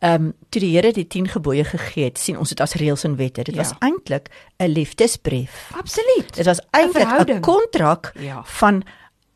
Ehm 0.00 0.28
um, 0.28 0.32
toe 0.48 0.60
die 0.60 0.70
Here 0.76 0.92
die 0.92 1.06
10 1.06 1.28
gebooie 1.28 1.64
gegee 1.64 2.04
het, 2.04 2.18
sien 2.18 2.38
ons 2.38 2.48
dit 2.48 2.60
as 2.60 2.74
reëls 2.74 3.04
en 3.04 3.16
wette. 3.16 3.42
Dit 3.42 3.54
ja. 3.54 3.62
was 3.62 3.74
eintlik 3.78 4.30
'n 4.58 4.70
liefdesbrief. 4.70 5.70
Absoluut. 5.74 6.34
Dit 6.34 6.46
was 6.46 6.60
eintlik 6.70 7.28
'n 7.28 7.40
kontrak 7.40 8.12
ja. 8.18 8.42
van 8.44 8.84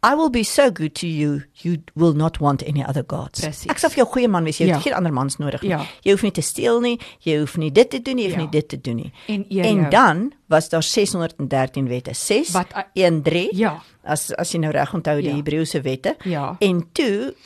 I 0.05 0.17
will 0.17 0.31
be 0.31 0.43
so 0.43 0.69
good 0.71 0.97
to 0.97 1.07
you, 1.07 1.45
you 1.63 1.79
will 1.95 2.13
not 2.13 2.41
want 2.41 2.65
any 2.65 2.83
other 2.83 3.05
gods. 3.07 3.39
Precies. 3.41 3.71
Ek 3.71 3.79
sê 3.79 3.87
vir 3.93 4.01
jou 4.03 4.07
goeie 4.17 4.27
man 4.29 4.43
wees, 4.43 4.59
jy 4.59 4.67
ja. 4.67 4.75
het 4.81 4.89
geen 4.89 4.97
ander 4.99 5.15
mans 5.15 5.39
nodig 5.39 5.63
nie. 5.63 5.71
Ja. 5.71 5.85
Jy 6.03 6.17
hoef 6.17 6.25
nie 6.27 6.33
te 6.35 6.43
steel 6.43 6.81
nie, 6.83 6.97
jy 7.23 7.37
hoef 7.39 7.55
nie 7.63 7.71
dit 7.71 7.91
te 7.93 8.01
doen 8.03 8.19
nie, 8.19 8.25
jy 8.27 8.33
hoef 8.33 8.41
ja. 8.41 8.43
nie 8.43 8.51
dit 8.51 8.69
te 8.73 8.81
doen 8.83 8.99
nie. 8.99 9.13
En, 9.31 9.45
en 9.63 9.85
dan 9.95 10.25
was 10.51 10.67
daar 10.75 10.83
613 10.83 11.87
wette. 11.87 12.17
6 12.19 12.51
wat 12.57 12.75
1 12.99 13.23
3. 13.23 13.45
Ja. 13.55 13.77
As 14.03 14.33
as 14.35 14.51
jy 14.51 14.59
nou 14.65 14.75
reg 14.75 14.91
onthou 14.99 15.21
die 15.21 15.31
ja. 15.31 15.37
Hebreëse 15.39 15.85
wette. 15.87 16.17
Ja. 16.27 16.57
En 16.59 16.83
toe 16.99 17.37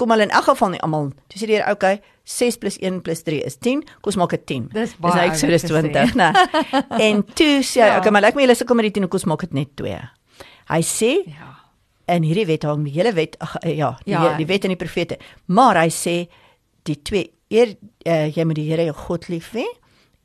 kom 0.00 0.10
hulle 0.14 0.26
in 0.28 0.34
elk 0.34 0.48
geval 0.50 0.72
nie 0.74 0.82
almal. 0.82 1.10
Toe 1.30 1.40
sê 1.40 1.48
die 1.50 1.58
Here, 1.58 1.72
okay, 1.72 2.00
6 2.24 2.58
+ 2.58 2.80
1 2.80 3.00
+ 3.02 3.24
3 3.28 3.40
is 3.46 3.58
10. 3.58 3.82
Kom 4.00 4.12
ons 4.12 4.20
maak 4.22 4.34
dit 4.36 4.46
10. 4.46 4.68
Dis 4.72 4.94
baie. 4.98 5.30
Dis 5.30 5.42
Exodus 5.42 5.66
20, 5.68 6.14
né? 6.18 6.32
En 7.08 7.24
toe 7.24 7.60
sê 7.60 7.82
hy, 7.82 7.88
ja. 7.92 7.98
okay, 7.98 8.10
maar 8.10 8.24
lyk 8.24 8.32
like 8.32 8.40
my 8.40 8.46
julle 8.46 8.58
sukkel 8.58 8.78
met 8.78 8.88
die 8.90 8.94
10, 9.00 9.08
kom 9.08 9.20
ons 9.20 9.30
maak 9.34 9.46
dit 9.48 9.58
net 9.62 9.74
2. 9.80 9.98
Hy 10.72 10.82
sê 10.86 11.16
Ja 11.26 11.52
in 12.10 12.26
hierdie 12.26 12.46
wet 12.48 12.64
hang 12.66 12.86
die 12.86 12.94
hele 12.94 13.12
wet 13.16 13.36
ach, 13.42 13.56
eh, 13.62 13.76
ja, 13.78 13.92
die, 14.04 14.14
ja, 14.14 14.32
die 14.38 14.46
wet 14.48 14.66
en 14.66 14.74
die 14.74 14.80
profete. 14.80 15.18
Maar 15.46 15.84
hy 15.84 15.90
sê 15.94 16.16
die 16.88 16.98
twee 17.04 17.30
eer 17.52 17.76
uh, 18.08 18.26
jy 18.32 18.46
moet 18.48 18.58
die 18.58 18.68
Here 18.70 18.86
jou 18.88 18.96
God 19.04 19.28
lief 19.30 19.52
hê 19.56 19.66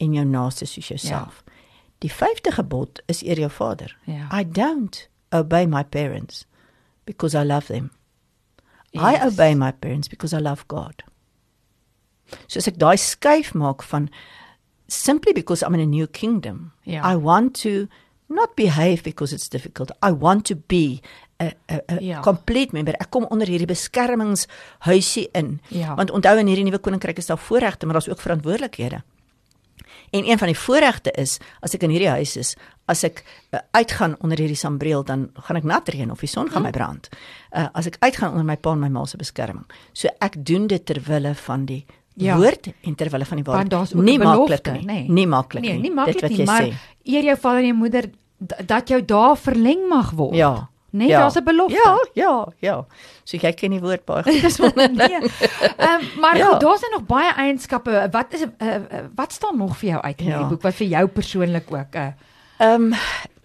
en 0.01 0.15
jou 0.15 0.25
naaste 0.25 0.67
soos 0.69 0.89
jouself. 0.93 1.41
Ja. 1.43 1.53
Die 2.06 2.13
vyfde 2.13 2.53
gebod 2.53 3.01
is 3.12 3.23
eer 3.25 3.41
jou 3.41 3.51
vader. 3.51 3.93
Ja. 4.06 4.27
I 4.32 4.43
don't 4.43 5.08
obey 5.36 5.65
my 5.67 5.84
parents 5.84 6.45
because 7.06 7.36
I 7.38 7.43
love 7.45 7.67
them. 7.67 7.91
Yes. 8.91 9.04
I 9.04 9.28
obey 9.28 9.56
my 9.56 9.71
parents 9.71 10.08
because 10.08 10.34
I 10.34 10.39
love 10.39 10.67
God. 10.67 11.04
So 12.47 12.60
as 12.60 12.67
ek 12.67 12.80
daai 12.80 12.97
skuif 13.00 13.54
maak 13.56 13.84
van 13.84 14.10
simply 14.88 15.34
because 15.34 15.63
I'm 15.63 15.76
in 15.76 15.82
a 15.82 15.86
new 15.86 16.08
kingdom. 16.08 16.71
Ja. 16.84 17.02
I 17.04 17.15
want 17.15 17.56
to 17.63 17.88
not 18.30 18.56
behave 18.56 19.04
because 19.04 19.34
it's 19.34 19.47
difficult. 19.50 19.91
I 20.02 20.12
want 20.12 20.45
to 20.47 20.56
be 20.56 21.02
'n 21.39 21.52
'n 21.69 21.82
'n 21.88 22.04
ja. 22.04 22.21
complete 22.21 22.71
member. 22.73 22.93
Ek 23.00 23.10
kom 23.10 23.26
onder 23.30 23.47
hierdie 23.47 23.67
beskermingshuisie 23.67 25.30
in. 25.32 25.60
Ja. 25.69 25.95
Want 25.95 26.12
onthou 26.12 26.38
in 26.39 26.47
hierdie 26.47 26.63
nuwe 26.63 26.80
koninkryk 26.80 27.17
is 27.17 27.26
daar 27.26 27.38
voorregte, 27.38 27.86
maar 27.86 27.93
daar's 27.93 28.10
ook 28.10 28.21
verantwoordelikhede. 28.21 29.04
En 30.10 30.30
een 30.30 30.38
van 30.38 30.48
die 30.48 30.58
voorregte 30.58 31.12
is 31.12 31.38
as 31.60 31.76
ek 31.76 31.84
in 31.84 31.89
hierdie 31.89 32.10
huis 32.10 32.38
is, 32.39 32.56
as 32.86 33.04
ek 33.04 33.24
uh, 33.52 33.60
uitgaan 33.72 34.15
onder 34.24 34.39
hierdie 34.39 34.60
sambreel, 34.60 35.04
dan 35.04 35.28
gaan 35.48 35.60
ek 35.60 35.67
nat 35.67 35.89
reën 35.89 36.12
of 36.12 36.24
die 36.24 36.32
son 36.32 36.48
gaan 36.48 36.63
hm. 36.63 36.70
my 36.70 36.76
brand. 36.76 37.10
Uh, 37.52 37.67
as 37.74 37.89
ek 37.89 38.00
uitgaan 38.00 38.32
onder 38.32 38.48
my 38.48 38.58
pa 38.58 38.76
en 38.76 38.84
my 38.86 38.91
ma 38.93 39.06
se 39.06 39.20
beskerming. 39.20 39.65
So 39.93 40.12
ek 40.24 40.39
doen 40.46 40.67
dit 40.72 40.86
ter 40.86 41.02
wille 41.08 41.34
van 41.48 41.65
die 41.67 41.82
ja. 42.15 42.38
woord 42.38 42.72
en 42.82 42.96
ter 42.96 43.12
wille 43.12 43.26
van 43.26 43.41
die 43.41 43.46
waarheid. 43.48 43.93
Nie 43.93 44.17
maklik 44.22 44.72
nie. 44.72 44.86
Nee. 44.86 45.04
Nie 45.10 45.28
maklik 45.28 45.63
nee, 45.63 45.76
nie. 45.76 45.89
Nie 45.89 45.93
maklik 45.93 46.32
nie, 46.32 46.48
maar 46.48 46.72
eer 47.04 47.30
jou 47.32 47.38
vader 47.43 47.65
en 47.65 47.70
jou 47.74 47.78
moeder 47.78 48.10
dat 48.70 48.89
jou 48.89 49.02
dae 49.06 49.36
verleng 49.41 49.88
mag 49.89 50.12
word. 50.17 50.38
Ja. 50.38 50.70
Nee, 50.89 51.08
ja. 51.08 51.19
daar's 51.19 51.36
'n 51.36 51.43
belofte. 51.43 51.76
Ja, 51.76 52.08
ja, 52.13 52.47
ja. 52.60 52.86
So 53.23 53.38
jy 53.38 53.54
ken 53.54 53.71
die 53.71 53.80
woord 53.80 54.06
baie 54.06 54.23
goed. 54.23 54.76
nee. 54.76 55.19
Ehm 55.78 56.19
maar 56.19 56.38
ja. 56.38 56.58
daar's 56.58 56.82
nog 56.91 57.06
baie 57.06 57.34
eienskappe. 57.34 58.08
Wat 58.12 58.34
is 58.34 58.41
uh, 58.41 58.76
wat 59.15 59.34
staan 59.34 59.58
nog 59.58 59.78
vir 59.78 59.89
jou 59.89 60.02
uit 60.02 60.19
in 60.19 60.26
ja. 60.26 60.38
die 60.38 60.47
boek 60.47 60.62
wat 60.62 60.76
vir 60.76 60.88
jou 60.88 61.08
persoonlik 61.08 61.65
ook 61.71 61.95
'n 61.95 61.97
uh, 61.97 62.08
Ehm 62.58 62.89
um, 62.89 62.93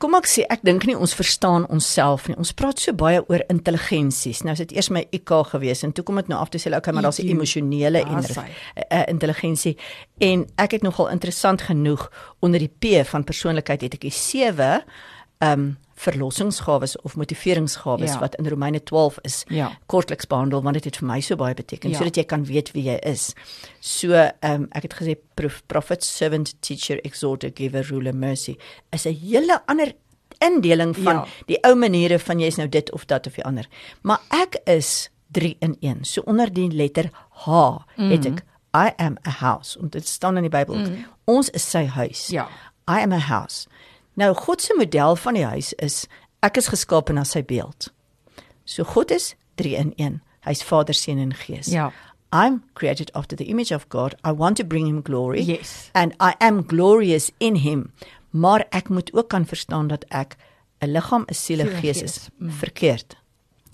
kom 0.01 0.17
ek 0.17 0.27
sê 0.27 0.43
ek 0.51 0.63
dink 0.65 0.87
nie 0.89 0.95
ons 0.97 1.13
verstaan 1.15 1.67
onsself 1.71 2.25
nie. 2.27 2.37
Ons 2.41 2.55
praat 2.57 2.81
so 2.81 2.95
baie 2.97 3.21
oor 3.29 3.43
intelligensies. 3.53 4.41
Nou 4.43 4.55
is 4.57 4.63
dit 4.65 4.73
eers 4.73 4.89
my 4.91 5.03
IQ 5.15 5.35
gewees 5.51 5.85
en 5.85 5.93
toe 5.93 6.05
kom 6.09 6.17
dit 6.19 6.31
nou 6.33 6.39
af 6.41 6.51
te 6.51 6.59
sê 6.59 6.73
okay, 6.75 6.95
maar 6.95 7.05
daar's 7.05 7.21
'n 7.21 7.29
emosionele 7.29 8.01
en 8.01 8.25
uh, 8.25 8.45
uh, 8.89 9.03
intelligensie. 9.07 9.77
En 10.19 10.47
ek 10.57 10.71
het 10.71 10.83
nogal 10.83 11.11
interessant 11.11 11.63
genoeg 11.63 12.11
onder 12.41 12.59
die 12.59 12.73
P 12.73 13.07
van 13.07 13.25
persoonlikheid 13.25 13.81
het 13.81 13.95
ek 13.95 14.01
die 14.01 14.11
7 14.11 14.83
ehm 15.39 15.53
um, 15.53 15.77
verlossingsgawes 16.03 16.97
of 17.07 17.17
motiveringsgawes 17.17 18.15
ja. 18.15 18.19
wat 18.23 18.35
in 18.41 18.49
Romeine 18.51 18.83
12 18.83 19.19
is 19.29 19.43
ja. 19.49 19.71
kortliks 19.87 20.27
behandel 20.27 20.63
want 20.63 20.79
dit 20.79 20.89
het 20.91 20.99
vir 21.01 21.09
my 21.09 21.21
so 21.25 21.39
baie 21.41 21.55
beteken 21.59 21.93
ja. 21.93 22.01
sodat 22.01 22.21
jy 22.21 22.27
kan 22.29 22.47
weet 22.49 22.73
wie 22.77 22.87
jy 22.91 22.99
is. 23.09 23.31
So 23.81 24.13
ehm 24.15 24.67
um, 24.67 24.69
ek 24.73 24.89
het 24.89 24.99
gesê 25.01 25.17
prof, 25.39 25.63
prophet 25.67 26.05
servant 26.05 26.55
teacher 26.61 27.01
exhorter 27.07 27.53
giver 27.55 27.87
ruler 27.91 28.15
mercy 28.15 28.57
is 28.91 29.07
'n 29.07 29.17
hele 29.23 29.61
ander 29.67 29.95
indeling 30.43 30.97
van 30.97 31.23
ja. 31.23 31.27
die 31.47 31.59
ou 31.63 31.75
maniere 31.79 32.19
van 32.19 32.41
jy's 32.41 32.59
nou 32.59 32.69
dit 32.69 32.93
of 32.93 33.05
dat 33.07 33.27
of 33.27 33.35
die 33.35 33.45
ander. 33.45 33.69
Maar 34.03 34.21
ek 34.29 34.61
is 34.65 35.11
3 35.33 35.57
in 35.61 35.77
1. 35.81 36.05
So 36.05 36.23
onder 36.27 36.53
die 36.53 36.71
letter 36.71 37.11
H 37.31 37.51
mm. 37.97 38.11
het 38.11 38.27
ek 38.27 38.43
I 38.73 38.93
am 38.97 39.19
a 39.27 39.31
house. 39.31 39.79
En 39.79 39.89
dit 39.89 40.07
staan 40.07 40.37
in 40.37 40.49
die 40.49 40.53
Bybel. 40.53 40.77
Mm. 40.77 41.05
Ons 41.25 41.51
is 41.51 41.65
sy 41.71 41.85
huis. 41.85 42.27
Ja. 42.33 42.49
I 42.89 43.03
am 43.05 43.13
a 43.13 43.21
house. 43.21 43.69
Nou 44.15 44.35
God 44.35 44.63
se 44.63 44.75
model 44.77 45.17
van 45.17 45.35
die 45.35 45.45
huis 45.45 45.73
is 45.73 46.07
ek 46.41 46.57
is 46.57 46.69
geskape 46.69 47.13
na 47.13 47.25
sy 47.25 47.43
beeld. 47.43 47.93
So 48.65 48.85
God 48.85 49.11
is 49.11 49.35
3 49.61 49.77
in 49.77 49.93
1. 49.97 50.21
Hy's 50.47 50.63
Vader, 50.63 50.95
Seun 50.95 51.19
en 51.19 51.35
Gees. 51.35 51.71
Ja. 51.71 51.93
I'm 52.33 52.63
created 52.75 53.11
after 53.15 53.37
the 53.37 53.45
image 53.45 53.75
of 53.75 53.89
God. 53.89 54.15
I 54.25 54.33
want 54.33 54.57
to 54.57 54.65
bring 54.65 54.87
him 54.87 55.03
glory. 55.03 55.43
Yes. 55.43 55.91
And 55.95 56.15
I 56.19 56.35
am 56.41 56.63
glorious 56.67 57.31
in 57.39 57.57
him. 57.57 57.93
Maar 58.31 58.67
ek 58.71 58.89
moet 58.89 59.13
ook 59.13 59.29
kan 59.29 59.47
verstaan 59.47 59.89
dat 59.89 60.05
ek 60.09 60.37
'n 60.81 60.93
liggaam, 60.93 61.25
'n 61.29 61.35
siel, 61.35 61.61
'n 61.61 61.77
gees 61.81 62.03
is 62.03 62.29
mm. 62.39 62.51
verkeerd. 62.51 63.17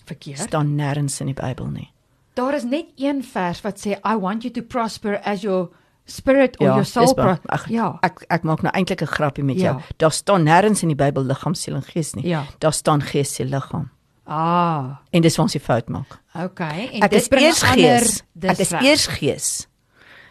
Verkeerd. 0.05 0.39
Staan 0.39 0.75
nêrens 0.75 1.21
in 1.21 1.27
die 1.27 1.35
Bybel 1.35 1.67
nie. 1.67 1.91
Daar 2.35 2.55
is 2.55 2.65
net 2.65 2.87
een 2.97 3.25
vers 3.25 3.61
wat 3.61 3.87
sê 3.87 3.99
I 4.05 4.17
want 4.19 4.43
you 4.43 4.53
to 4.55 4.63
prosper 4.63 5.21
as 5.25 5.41
your 5.43 5.71
spirit 6.09 6.59
or 6.61 6.67
ja, 6.67 6.75
your 6.75 6.89
soul. 6.89 7.15
Ag, 7.47 7.69
ja. 7.73 7.93
Ek 8.07 8.25
ek 8.33 8.43
maak 8.49 8.65
nou 8.67 8.73
eintlik 8.73 9.03
'n 9.03 9.13
grappie 9.13 9.45
met 9.45 9.61
ja. 9.61 9.73
jou. 9.73 9.95
Daar 9.97 10.13
staan 10.13 10.43
nêrens 10.49 10.83
in 10.83 10.89
die 10.89 10.99
Bybel 10.99 11.25
liggaam, 11.25 11.55
siel 11.55 11.75
en 11.75 11.83
gees 11.83 12.15
nie. 12.15 12.27
Ja. 12.27 12.45
Daar 12.59 12.73
staan 12.73 13.03
gees, 13.03 13.35
siel, 13.35 13.47
liggaam. 13.47 13.91
Ah, 14.27 15.01
en 15.11 15.23
dis 15.23 15.39
ons 15.39 15.53
die 15.53 15.61
fout 15.61 15.89
maak. 15.89 16.21
Okay, 16.37 16.89
en 16.93 17.03
ek 17.03 17.29
bring 17.29 17.45
eers 17.45 17.63
gees. 17.63 18.23
Ek 18.41 18.59
is 18.59 18.73
eers 18.73 19.07
gees 19.07 19.69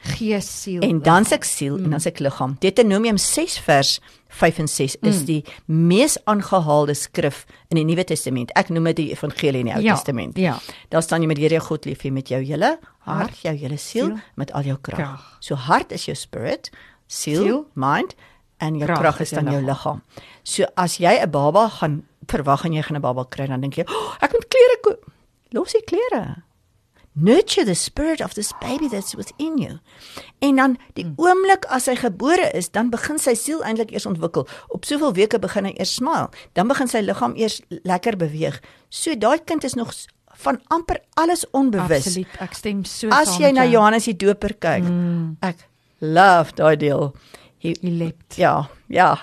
gees 0.07 0.47
siel 0.61 0.81
en 0.85 0.99
dan 1.03 1.25
se 1.25 1.35
ek 1.37 1.45
siel 1.47 1.77
mm. 1.77 1.85
en 1.85 1.95
dan 1.95 2.03
se 2.03 2.11
ek 2.11 2.21
liggaam 2.23 2.55
Deuteronomium 2.63 3.19
6 3.21 3.57
vers 3.65 3.97
5 4.39 4.61
en 4.63 4.69
6 4.71 4.97
mm. 4.99 5.09
is 5.11 5.23
die 5.27 5.39
mees 5.65 6.17
aangehaalde 6.29 6.95
skrif 6.97 7.43
in 7.71 7.81
die 7.81 7.85
Nuwe 7.87 8.05
Testament 8.07 8.53
ek 8.59 8.71
noem 8.73 8.91
dit 8.91 9.01
die 9.03 9.09
evangelie 9.15 9.63
in 9.65 9.71
die 9.71 9.77
Ou 9.77 9.83
ja, 9.85 9.97
Testament 9.97 10.39
ja 10.41 10.57
daar 10.93 11.05
staan 11.05 11.25
jy 11.25 11.31
met 11.31 11.41
Here 11.41 11.61
God 11.63 11.89
lief 11.89 12.05
hê 12.05 12.13
met 12.13 12.31
jou 12.31 12.41
hele 12.43 12.77
hart. 13.07 13.41
Jou 13.41 13.55
hele 13.55 13.77
siel, 13.77 14.05
siel. 14.11 14.19
met 14.35 14.51
al 14.53 14.67
jou 14.67 14.77
krag. 14.81 15.37
So 15.39 15.55
hart 15.55 15.91
is 15.91 16.05
jou 16.05 16.15
spirit 16.15 16.69
siel, 17.07 17.43
siel. 17.43 17.61
mind 17.73 18.15
en 18.57 18.77
jou 18.77 18.89
krag 18.89 19.21
is 19.23 19.29
dan 19.35 19.51
jou 19.51 19.61
liggaam. 19.61 20.01
so 20.43 20.65
as 20.75 20.97
jy 20.97 21.19
'n 21.21 21.31
baba 21.31 21.69
gaan 21.69 22.03
verwag 22.27 22.65
en 22.65 22.73
jy 22.73 22.81
gaan 22.81 22.97
'n 22.97 23.01
baba 23.01 23.25
kry 23.25 23.47
dan 23.47 23.61
dink 23.61 23.75
jy 23.75 23.85
oh, 23.87 24.15
ek 24.21 24.31
moet 24.31 24.47
klere 24.47 24.77
koop 24.81 25.05
los 25.51 25.71
die 25.71 25.83
klere. 25.83 26.43
Nurture 27.19 27.65
the 27.65 27.73
spirit 27.73 28.21
of 28.21 28.35
this 28.35 28.53
baby 28.61 28.87
that's 28.87 29.15
within 29.15 29.57
you. 29.57 29.79
En 30.39 30.55
dan 30.55 30.77
die 30.93 31.05
hmm. 31.05 31.15
oomblik 31.17 31.65
as 31.73 31.87
hy 31.89 31.95
gebore 31.97 32.45
is, 32.53 32.69
dan 32.69 32.91
begin 32.93 33.17
sy 33.17 33.33
siel 33.33 33.63
eintlik 33.65 33.89
eers 33.91 34.05
ontwikkel. 34.05 34.45
Op 34.69 34.85
soveel 34.85 35.15
weke 35.17 35.39
begin 35.41 35.65
hy 35.65 35.73
eers 35.79 35.95
smile, 35.97 36.29
dan 36.53 36.69
begin 36.69 36.91
sy 36.91 37.01
liggaam 37.01 37.33
eers 37.33 37.57
lekker 37.89 38.19
beweeg. 38.21 38.61
So 38.93 39.17
daai 39.17 39.41
kind 39.49 39.65
is 39.65 39.73
nog 39.73 39.95
van 40.43 40.61
amper 40.73 41.01
alles 41.13 41.45
onbewus. 41.51 42.05
Absoluut, 42.05 42.37
ek 42.39 42.53
stem 42.53 42.83
so 42.85 43.09
saam. 43.09 43.17
As 43.19 43.37
jy 43.41 43.51
na 43.55 43.65
Johannes 43.65 44.07
die 44.09 44.15
Doper 44.17 44.53
kyk, 44.59 44.85
mm. 44.85 45.37
ek 45.45 45.67
love 45.99 46.55
daai 46.59 46.77
deel. 46.77 47.11
He, 47.57 47.73
he 47.81 47.91
leapt. 47.91 48.37
Ja, 48.37 48.69
ja. 48.87 49.15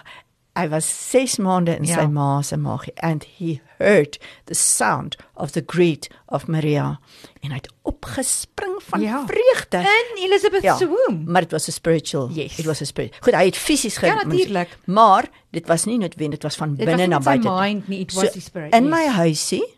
I 0.54 0.68
was 0.68 0.86
6 1.10 1.40
maande 1.42 1.74
in 1.74 1.86
ja. 1.88 1.96
sy 1.98 2.06
ma 2.06 2.40
se 2.46 2.56
maag 2.56 2.86
and 3.02 3.24
he 3.38 3.60
heard 3.80 4.18
the 4.46 4.54
sound 4.54 5.16
of 5.34 5.50
the 5.52 5.60
greet 5.60 6.06
of 6.28 6.46
Maria 6.46 7.00
en 7.42 7.50
hy 7.50 7.58
het 7.58 7.66
opgespring 7.82 8.76
van 8.86 9.02
ja. 9.02 9.24
vreugde 9.26 9.82
in 9.82 10.22
Elizabeth 10.28 10.62
ja. 10.62 10.76
womb. 10.78 11.26
Maar 11.26 11.42
dit 11.42 11.50
was 11.50 11.66
'n 11.66 11.74
spiritual. 11.74 12.30
Yes. 12.30 12.58
It 12.58 12.64
was 12.64 12.80
a 12.80 12.84
spirit. 12.84 13.16
Goed, 13.20 13.34
hy 13.34 13.44
het 13.44 13.56
fisies 13.56 13.96
ge 13.96 14.06
Ja, 14.06 14.14
natuurlik. 14.14 14.78
Maar 14.84 15.26
dit 15.50 15.66
was 15.66 15.84
nie 15.84 15.98
noodwendig, 15.98 16.38
dit 16.38 16.42
was 16.42 16.56
van 16.56 16.76
binne 16.76 17.06
na 17.06 17.18
buite. 17.18 17.42
Dit 17.42 17.50
was 17.50 17.60
mind 17.60 17.88
nie, 17.88 18.00
it 18.00 18.12
was 18.12 18.24
so, 18.24 18.32
die 18.32 18.42
spirit. 18.42 18.74
In 18.74 18.84
yes. 18.84 18.92
my 18.94 19.06
huisie 19.06 19.73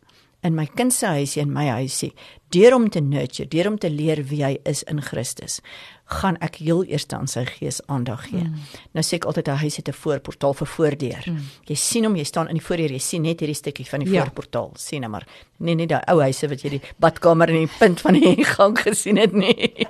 in 0.47 0.57
my 0.57 0.67
kind 0.79 0.95
se 0.95 1.11
huisie 1.11 1.43
en 1.43 1.53
my 1.53 1.67
huisie 1.69 2.13
deur 2.55 2.77
om 2.77 2.89
te 2.91 3.03
nurture, 3.03 3.49
deur 3.51 3.73
om 3.73 3.79
te 3.79 3.91
leer 3.91 4.23
wie 4.31 4.45
hy 4.45 4.55
is 4.65 4.85
in 4.91 5.03
Christus 5.03 5.61
gaan 6.07 6.37
ek 6.39 6.61
heel 6.63 6.85
eers 6.87 7.09
aan 7.11 7.27
sy 7.27 7.43
gees 7.49 7.81
aandag 7.91 8.29
gee. 8.29 8.45
Mm. 8.47 8.61
Nou 8.95 9.03
sê 9.03 9.19
ek 9.19 9.27
altyd 9.27 9.49
hy 9.59 9.71
het 9.75 9.89
'n 9.89 9.93
voorportaal 9.93 10.55
vir 10.55 10.67
voordeur. 10.67 11.25
Mm. 11.27 11.39
Jy 11.67 11.75
sien 11.75 12.05
hom, 12.05 12.17
jy 12.17 12.25
staan 12.25 12.49
in 12.49 12.55
die 12.55 12.63
voordeur, 12.63 12.93
jy 12.93 12.99
sien 12.99 13.23
net 13.23 13.41
hierdie 13.41 13.55
stukkie 13.55 13.87
van 13.87 14.01
die 14.01 14.13
ja. 14.13 14.23
voorportaal. 14.23 14.71
Sien 14.77 15.01
nou 15.01 15.11
maar. 15.11 15.27
Nee 15.59 15.75
nee, 15.75 15.87
daai 15.87 16.03
ou 16.07 16.21
huise 16.21 16.49
wat 16.49 16.63
jy 16.63 16.71
die 16.71 16.83
badkamer 17.01 17.49
en 17.49 17.67
die 17.67 17.79
punt 17.79 18.01
van 18.01 18.15
die 18.15 18.45
gang 18.57 18.79
gesien 18.79 19.17
het 19.17 19.33
nie. 19.33 19.87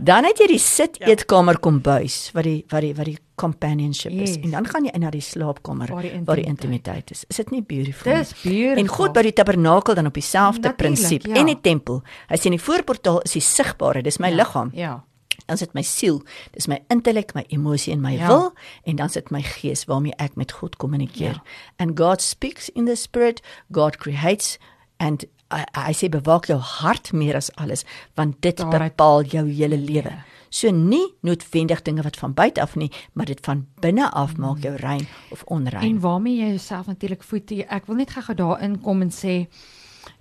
Dan 0.00 0.24
het 0.24 0.38
jy 0.38 0.46
die 0.46 0.58
sit 0.58 0.98
eetkamer 1.00 1.58
kombuis 1.58 2.32
wat 2.34 2.44
die 2.44 2.64
wat 2.68 2.80
die 2.80 2.94
wat 2.94 3.06
die 3.06 3.18
companionship 3.36 4.12
yes. 4.12 4.30
is. 4.30 4.36
En 4.42 4.50
dan 4.50 4.66
gaan 4.66 4.84
jy 4.84 4.90
in 4.94 5.00
na 5.00 5.10
die 5.10 5.20
slaapkamer 5.20 5.92
waar 5.92 6.02
die 6.02 6.10
intimiteit, 6.10 6.26
waar 6.26 6.36
die 6.36 6.46
intimiteit 6.46 7.10
is. 7.10 7.24
Is 7.28 7.36
dit 7.36 7.50
nie 7.50 7.62
beautiful? 7.62 8.12
Dis 8.12 8.32
beautiful. 8.42 8.78
En 8.82 8.88
God 8.88 9.12
by 9.12 9.22
die 9.22 9.32
tabernakel 9.32 9.94
dan 9.94 10.06
op 10.06 10.14
dieselfde 10.14 10.72
prinsip 10.74 11.26
ja. 11.26 11.34
en 11.34 11.46
die 11.46 11.60
tempel. 11.60 12.02
Hy 12.28 12.36
sê 12.36 12.50
in 12.50 12.56
die 12.56 12.64
voorportaal 12.64 13.20
is 13.28 13.36
die 13.36 13.44
sigbare, 13.44 14.02
dis 14.02 14.18
my 14.18 14.32
ja. 14.32 14.42
liggaam. 14.42 14.72
Ja 14.74 15.04
dan 15.46 15.56
sit 15.56 15.74
my 15.74 15.82
siel, 15.82 16.22
dis 16.54 16.66
my 16.70 16.80
intellek, 16.92 17.34
my 17.34 17.44
emosie 17.54 17.92
en 17.94 18.00
my 18.00 18.16
ja. 18.16 18.26
wil 18.26 18.52
en 18.84 18.96
dan 18.96 19.12
sit 19.12 19.30
my 19.30 19.42
gees 19.42 19.86
waarmee 19.90 20.14
ek 20.22 20.36
met 20.36 20.52
God 20.52 20.76
kommunikeer. 20.76 21.38
Ja. 21.38 21.42
And 21.76 21.98
God 21.98 22.22
speaks 22.22 22.68
in 22.68 22.86
the 22.86 22.96
spirit, 22.96 23.42
God 23.72 23.96
creates 23.96 24.58
and 24.96 25.24
I, 25.54 25.64
I 25.90 25.92
say 25.92 26.08
bewaak 26.10 26.48
jou 26.50 26.58
hart 26.58 27.12
meer 27.12 27.36
as 27.38 27.52
alles 27.54 27.84
want 28.14 28.40
dit 28.42 28.56
Daar 28.58 28.88
bepaal 28.88 29.22
jou 29.22 29.46
hele 29.46 29.78
lewe. 29.78 30.10
Ja. 30.10 30.24
So 30.48 30.70
nie 30.70 31.14
noodwendig 31.26 31.82
dinge 31.82 32.02
wat 32.02 32.16
van 32.16 32.34
buite 32.34 32.62
af 32.62 32.76
nie, 32.76 32.90
maar 33.12 33.26
dit 33.26 33.40
van 33.44 33.66
binne 33.80 34.10
af 34.10 34.36
maak 34.36 34.62
jou 34.64 34.74
rein 34.76 35.06
of 35.30 35.42
onrein. 35.44 35.84
En 35.84 36.00
waarmee 36.00 36.36
jy 36.36 36.48
jouself 36.48 36.86
natuurlik 36.86 37.22
voed. 37.22 37.50
Ek 37.50 37.86
wil 37.86 37.98
net 38.00 38.14
gou 38.14 38.34
daarin 38.34 38.78
kom 38.80 39.02
en 39.02 39.10
sê 39.10 39.46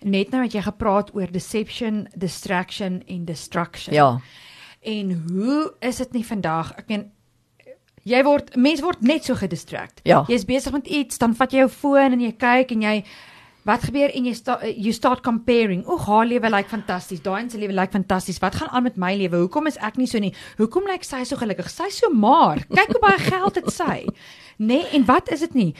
net 0.02 0.34
nou 0.34 0.44
het 0.44 0.54
jy 0.54 0.62
gepraat 0.66 1.14
oor 1.16 1.32
deception, 1.32 2.08
distraction 2.16 3.02
en 3.08 3.26
destruction. 3.26 3.94
Ja. 3.94 4.20
En 4.86 5.12
hoe 5.28 5.74
is 5.80 5.98
dit 5.98 6.12
nie 6.19 6.26
vandag? 6.26 6.74
Ek 6.78 6.89
meen 6.91 7.08
jy 8.06 8.21
word 8.26 8.54
mens 8.56 8.84
word 8.86 9.02
net 9.02 9.26
so 9.26 9.38
gedistract. 9.38 10.04
Ja. 10.06 10.24
Jy's 10.30 10.45
besig 10.45 10.76
met 10.76 10.88
iets, 10.88 11.17
dan 11.21 11.34
vat 11.38 11.54
jy 11.54 11.63
jou 11.63 11.71
foon 11.74 12.13
en 12.13 12.21
jy 12.21 12.36
kyk 12.38 12.76
en 12.76 12.86
jy 12.86 13.00
wat 13.65 13.88
gebeur 13.89 14.13
en 14.13 14.28
jy 14.30 14.34
sta 14.38 14.60
you 14.63 14.93
start 14.93 15.23
comparing. 15.25 15.84
O, 15.89 15.97
haar 16.06 16.25
lewe 16.30 16.49
lyk 16.54 16.69
fantasties. 16.69 17.21
Daai 17.25 17.49
se 17.49 17.58
lewe 17.58 17.73
lyk 17.73 17.91
fantasties. 17.95 18.39
Wat 18.43 18.56
gaan 18.56 18.69
aan 18.69 18.86
met 18.86 18.97
my 19.01 19.13
lewe? 19.17 19.41
Hoekom 19.45 19.67
is 19.67 19.80
ek 19.82 19.97
nie 19.97 20.08
so 20.08 20.21
nie? 20.21 20.34
Hoekom 20.60 20.86
lyk 20.89 21.04
sy 21.04 21.23
so 21.25 21.39
gelukkig? 21.39 21.69
Sy 21.73 21.89
so 21.93 22.12
maar. 22.13 22.62
Kyk 22.69 22.93
hoe 22.93 23.01
baie 23.01 23.21
geld 23.25 23.62
het 23.62 23.71
sy. 23.73 24.01
Nee, 24.56 24.86
en 24.95 25.04
wat 25.04 25.28
is 25.36 25.41
dit 25.43 25.54
nie? 25.54 25.75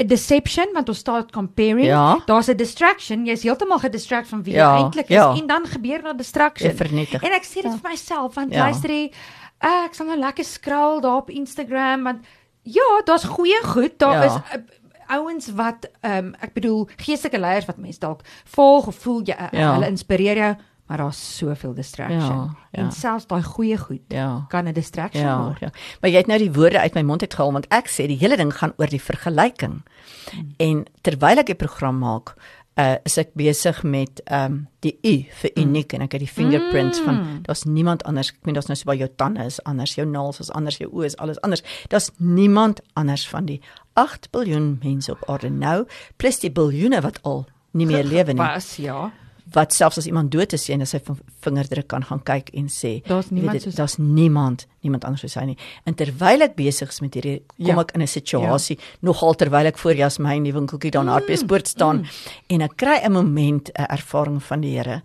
A 0.00 0.04
deception 0.08 0.70
want 0.72 0.88
ons 0.88 0.98
staat 0.98 1.32
comparing. 1.32 1.90
Ja. 1.90 2.22
Daar's 2.24 2.48
'n 2.48 2.56
distraction. 2.56 3.26
Jy's 3.26 3.42
heeltemal 3.42 3.78
gedistract 3.78 4.28
van 4.28 4.42
wie 4.42 4.54
ja, 4.54 4.76
jy 4.76 4.82
eintlik 4.82 5.08
is 5.08 5.14
ja. 5.14 5.34
en 5.34 5.46
dan 5.46 5.66
gebeur 5.66 6.02
daar 6.02 6.16
distraction. 6.16 6.72
Vernietig. 6.72 7.22
En 7.22 7.32
ek 7.32 7.44
sê 7.44 7.60
dit 7.60 7.68
ja. 7.68 7.76
vir 7.76 7.90
myself 7.90 8.34
want 8.34 8.52
ja. 8.52 8.64
luister 8.64 8.90
jy 8.90 9.12
ek 9.58 9.94
sal 9.94 10.06
nou 10.06 10.18
lekker 10.18 10.44
scroll 10.44 11.00
daar 11.00 11.16
op 11.16 11.30
Instagram 11.30 12.04
want 12.04 12.24
ja, 12.62 13.00
daar's 13.04 13.24
goeie 13.24 13.60
goed. 13.64 13.98
Daar 13.98 14.12
ja. 14.12 14.24
is 14.24 14.34
uh, 14.34 14.62
ouens 15.08 15.52
wat 15.58 15.90
ehm 16.00 16.30
um, 16.30 16.34
ek 16.40 16.52
bedoel 16.54 16.88
geestelike 16.96 17.38
leiers 17.38 17.66
wat 17.66 17.78
mense 17.78 18.00
dalk 18.00 18.24
volg 18.44 18.86
of 18.86 18.96
voel 19.04 19.22
jy 19.24 19.36
uh, 19.36 19.52
ja. 19.52 19.72
hulle 19.74 19.92
inspireer 19.92 20.36
jou 20.36 20.54
maar 20.88 20.96
daar's 20.96 21.36
soveel 21.36 21.74
distraction. 21.74 22.36
Ja, 22.36 22.56
ja. 22.70 22.82
En 22.82 22.92
selfs 22.92 23.26
daai 23.28 23.42
goeie 23.42 23.76
goed 23.78 24.00
ja. 24.08 24.44
kan 24.48 24.64
'n 24.64 24.72
distraction 24.72 25.26
ja, 25.26 25.42
word. 25.44 25.60
Ja. 25.60 25.70
Maar 26.00 26.10
jy 26.10 26.16
het 26.16 26.26
nou 26.26 26.38
die 26.38 26.52
woorde 26.52 26.80
uit 26.80 26.94
my 26.94 27.02
mond 27.02 27.20
uitgehaal 27.20 27.52
want 27.52 27.66
ek 27.68 27.88
sê 27.88 28.06
die 28.06 28.16
hele 28.16 28.36
ding 28.36 28.56
gaan 28.56 28.72
oor 28.76 28.86
die 28.86 29.02
vergelyking. 29.02 29.82
Hmm. 30.30 30.54
En 30.56 30.84
terwyl 31.00 31.38
ek 31.38 31.46
die 31.46 31.54
program 31.54 31.98
maak, 31.98 32.34
uh, 32.78 32.94
is 33.04 33.18
ek 33.18 33.34
besig 33.38 33.82
met 33.82 34.22
ehm 34.24 34.44
um, 34.44 34.58
die 34.86 34.94
U 35.02 35.14
vir 35.40 35.50
hmm. 35.50 35.62
uniek 35.64 35.90
mm. 35.90 35.96
en 35.98 36.04
ek 36.04 36.12
het 36.14 36.22
die 36.22 36.30
fingerprints 36.30 37.00
mm. 37.00 37.04
van 37.04 37.40
daar's 37.42 37.64
niemand 37.66 38.04
anders. 38.06 38.30
Ek 38.30 38.46
meen 38.46 38.54
daar's 38.54 38.68
nou 38.70 38.76
so 38.78 38.86
baie 38.86 39.00
jou 39.00 39.08
tande 39.18 39.42
is 39.42 39.58
anders, 39.66 39.96
jou 39.98 40.06
naels 40.06 40.38
is 40.44 40.52
anders, 40.54 40.78
jou 40.78 40.86
oë 40.92 41.08
is 41.10 41.16
alles 41.18 41.40
anders. 41.42 41.64
Daar's 41.90 42.12
niemand 42.22 42.82
anders 42.94 43.26
van 43.28 43.48
die 43.50 43.58
8 43.98 44.30
miljard 44.32 44.84
mense 44.84 45.10
op 45.10 45.24
aarde 45.26 45.50
nou 45.50 45.86
plus 46.16 46.38
die 46.38 46.52
biljoene 46.54 47.02
wat 47.02 47.18
al 47.26 47.48
nie 47.74 47.86
meer 47.90 48.06
lewe 48.06 48.32
nie. 48.32 48.42
Was 48.42 48.76
ja 48.78 49.10
wat 49.54 49.72
selfs 49.72 49.98
as 49.98 50.06
iemand 50.06 50.30
dood 50.32 50.52
is 50.52 50.66
en 50.72 50.84
sy 50.86 51.00
vingerdruk 51.44 51.86
kan 51.88 52.04
gaan 52.04 52.20
kyk 52.26 52.50
en 52.58 52.68
sê 52.72 52.98
daar's 53.06 53.30
niemand 53.32 53.62
soos 53.62 53.78
daar's 53.78 53.96
niemand 53.98 54.66
niemand 54.84 55.06
anders 55.08 55.24
soos 55.24 55.38
hy 55.40 55.46
nie 55.52 55.56
en 55.88 55.96
terwyl 55.98 56.44
ek 56.44 56.56
besig 56.58 56.92
is 56.92 57.00
met 57.04 57.16
hierdie 57.16 57.38
kom 57.56 57.70
ja. 57.70 57.80
ek 57.80 57.94
in 57.96 58.02
'n 58.02 58.10
situasie 58.10 58.76
ja. 58.76 58.84
nogal 59.08 59.34
terwyl 59.34 59.70
ek 59.70 59.78
voor 59.78 59.94
Jasmine 59.94 60.44
die 60.44 60.52
winkeltjie 60.52 60.90
daar 60.90 61.04
mm. 61.04 61.14
Hartbeespoort 61.16 61.68
staan 61.68 62.02
mm. 62.02 62.06
en 62.48 62.66
ek 62.68 62.76
kry 62.76 63.00
'n 63.04 63.12
moment 63.12 63.70
'n 63.70 63.88
ervaring 63.88 64.42
van 64.42 64.60
die 64.60 64.76
Here 64.76 65.02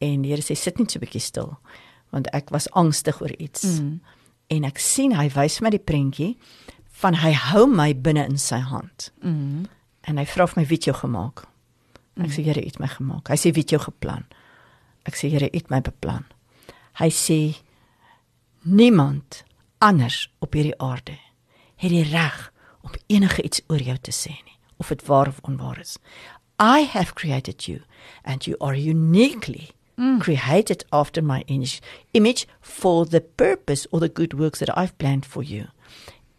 en 0.00 0.22
die 0.22 0.30
Here 0.30 0.42
sê 0.42 0.56
sit 0.56 0.78
net 0.78 0.90
so 0.90 0.98
'n 0.98 1.06
bietjie 1.06 1.22
stil 1.22 1.58
want 2.10 2.28
ek 2.32 2.50
was 2.50 2.70
angstig 2.70 3.20
oor 3.20 3.32
iets 3.38 3.62
mm. 3.62 4.00
en 4.48 4.64
ek 4.64 4.78
sien 4.78 5.12
hy 5.12 5.28
wys 5.28 5.60
my 5.60 5.70
die 5.70 5.78
prentjie 5.78 6.36
van 7.02 7.14
hy 7.14 7.32
hou 7.32 7.66
my 7.66 7.94
binne 7.94 8.24
in 8.26 8.38
sy 8.38 8.58
hand 8.58 9.12
mm. 9.22 9.66
en 10.08 10.18
hy 10.18 10.24
vra 10.24 10.46
vir 10.46 10.62
my 10.62 10.66
wie 10.66 10.78
het 10.78 10.84
jou 10.90 10.96
gemaak 10.96 11.46
Ek 12.16 12.32
sê 12.32 12.42
Here, 12.46 12.62
U 12.62 12.64
het 12.64 12.80
my 12.80 12.88
gemaak. 12.88 13.28
Hy 13.28 13.36
sê 13.40 13.52
wie 13.52 13.64
het 13.64 13.74
jou 13.74 13.82
geplan? 13.82 14.24
Ek 15.08 15.18
sê 15.18 15.28
Here, 15.32 15.50
U 15.52 15.56
het 15.56 15.70
my 15.70 15.82
beplan. 15.84 16.24
Hy 16.96 17.10
sê 17.12 17.40
niemand 18.64 19.44
anders 19.84 20.26
op 20.40 20.56
hierdie 20.56 20.76
aarde 20.82 21.18
het 21.76 21.92
die 21.92 22.04
reg 22.08 22.52
om 22.80 22.90
enige 23.06 23.42
iets 23.42 23.60
oor 23.68 23.82
jou 23.82 23.96
te 24.00 24.12
sê 24.14 24.32
nie, 24.32 24.56
of 24.76 24.88
dit 24.88 25.02
waar 25.06 25.28
of 25.28 25.40
onwaar 25.42 25.80
is. 25.80 25.98
I 26.58 26.88
have 26.88 27.14
created 27.14 27.66
you 27.68 27.80
and 28.24 28.46
you 28.46 28.56
are 28.60 28.76
uniquely 28.76 29.70
mm. 29.96 30.20
created 30.20 30.84
after 30.90 31.22
my 31.22 31.44
image 31.46 32.46
for 32.60 33.06
the 33.06 33.20
purpose 33.20 33.86
or 33.90 34.00
the 34.00 34.08
good 34.08 34.32
works 34.32 34.58
that 34.58 34.76
I've 34.76 34.96
planned 34.98 35.26
for 35.26 35.42
you. 35.42 35.66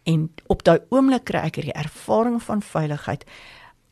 En 0.02 0.30
op 0.46 0.64
daai 0.64 0.80
oomblik 0.88 1.28
kry 1.28 1.44
ek 1.46 1.60
hierdie 1.60 1.76
ervaring 1.76 2.40
van 2.42 2.64
veiligheid 2.64 3.26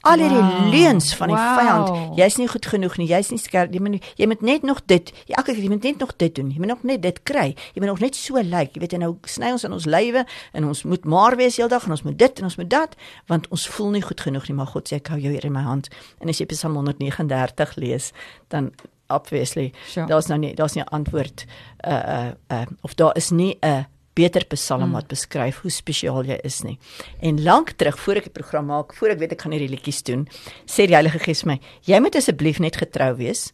al 0.07 0.23
hierdie 0.23 0.41
wow. 0.41 0.69
leuns 0.73 1.11
van 1.19 1.33
die 1.33 1.37
wow. 1.37 1.59
vyand. 1.59 2.17
Jy's 2.21 2.39
nie 2.41 2.49
goed 2.49 2.67
genoeg 2.73 2.97
nie. 3.01 3.09
Jy's 3.11 3.31
nie 3.35 3.41
skerp. 3.43 3.75
Jy 3.75 3.83
moet 3.85 4.09
jy 4.21 4.29
moet 4.31 4.43
net 4.47 4.67
nog 4.67 4.83
dit. 4.91 5.13
Elke 5.27 5.53
keer 5.53 5.63
jy 5.63 5.71
moet 5.73 5.87
net 5.89 6.03
nog 6.03 6.15
dit 6.17 6.35
doen. 6.39 6.51
Jy 6.55 6.63
moet 6.63 6.73
nog 6.73 6.83
net 6.89 7.03
dit 7.05 7.21
kry. 7.29 7.49
Jy 7.75 7.83
moet 7.85 7.93
nog 7.93 8.03
net 8.05 8.19
so 8.19 8.41
lyk. 8.41 8.51
Like. 8.57 8.75
Jy 8.77 8.85
weet 8.85 8.97
jy 8.97 9.03
nou 9.03 9.13
sny 9.29 9.53
ons 9.57 9.67
in 9.69 9.77
ons 9.77 9.87
lywe 9.87 10.25
en 10.53 10.69
ons 10.73 10.83
moet 10.89 11.05
maar 11.05 11.37
wees 11.37 11.59
heeldag 11.61 11.87
en 11.89 11.97
ons 11.97 12.05
moet 12.07 12.19
dit 12.19 12.43
en 12.43 12.51
ons 12.51 12.59
moet 12.63 12.71
dat 12.71 12.99
want 13.27 13.49
ons 13.51 13.69
voel 13.77 13.97
nie 13.99 14.05
goed 14.07 14.21
genoeg 14.21 14.49
nie. 14.49 14.59
Maar 14.59 14.73
God 14.75 14.91
sê 14.91 15.01
ek 15.01 15.13
hou 15.15 15.21
jou 15.21 15.33
hier 15.33 15.45
in 15.45 15.55
my 15.55 15.65
hand. 15.67 15.91
En 16.21 16.33
as 16.33 16.41
jy 16.41 16.49
Psalm 16.51 16.79
139 16.79 17.77
lees, 17.83 18.13
dan 18.49 18.73
obviously 19.09 19.73
sure. 19.87 20.07
daar's 20.07 20.27
nou 20.27 20.39
nie 20.39 20.55
daar's 20.55 20.75
nie 20.75 20.83
'n 20.83 20.89
antwoord 20.89 21.45
uh 21.87 21.93
uh 21.93 22.31
uh 22.51 22.67
of 22.81 22.95
daar 22.95 23.17
is 23.17 23.31
nie 23.31 23.57
'n 23.61 23.87
beter 24.17 24.47
Psalm 24.55 24.89
mm. 24.89 24.97
wat 24.97 25.09
beskryf 25.13 25.61
hoe 25.65 25.71
spesiaal 25.71 26.25
jy 26.25 26.39
is 26.49 26.63
nie. 26.65 26.77
En 27.21 27.43
lank 27.45 27.77
terug 27.77 27.99
voor 28.01 28.23
ek 28.23 28.31
die 28.31 28.37
program 28.39 28.71
maak, 28.73 28.95
voor 28.97 29.15
ek 29.15 29.23
weet 29.23 29.37
ek 29.37 29.45
gaan 29.45 29.55
hierdie 29.57 29.73
liedjies 29.75 30.03
doen, 30.09 30.27
sê 30.65 30.89
die 30.89 30.97
Heilige 30.97 31.21
Gees 31.23 31.45
my, 31.49 31.59
jy 31.89 32.01
moet 32.01 32.17
asseblief 32.19 32.61
net 32.65 32.81
getrou 32.81 33.13
wees. 33.21 33.51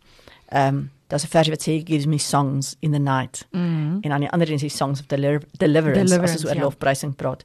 Ehm 0.53 0.83
um, 0.83 0.83
daar's 1.13 1.25
'n 1.25 1.29
versie 1.29 1.53
wat 1.53 1.63
sê 1.63 1.73
he 1.77 1.83
gives 1.85 2.07
me 2.07 2.19
songs 2.19 2.77
in 2.81 2.93
the 2.93 2.99
night. 2.99 3.47
Mm. 3.53 3.99
En 4.01 4.13
aan 4.13 4.21
die 4.21 4.31
ander 4.31 4.51
een 4.51 4.59
die 4.59 4.69
songs 4.69 5.01
of 5.01 5.07
deliver 5.07 5.43
deliverance, 5.59 6.05
deliverance 6.05 6.35
as 6.35 6.43
ons 6.43 6.51
oor 6.51 6.57
ja. 6.57 6.63
lofprysing 6.63 7.17
praat. 7.17 7.45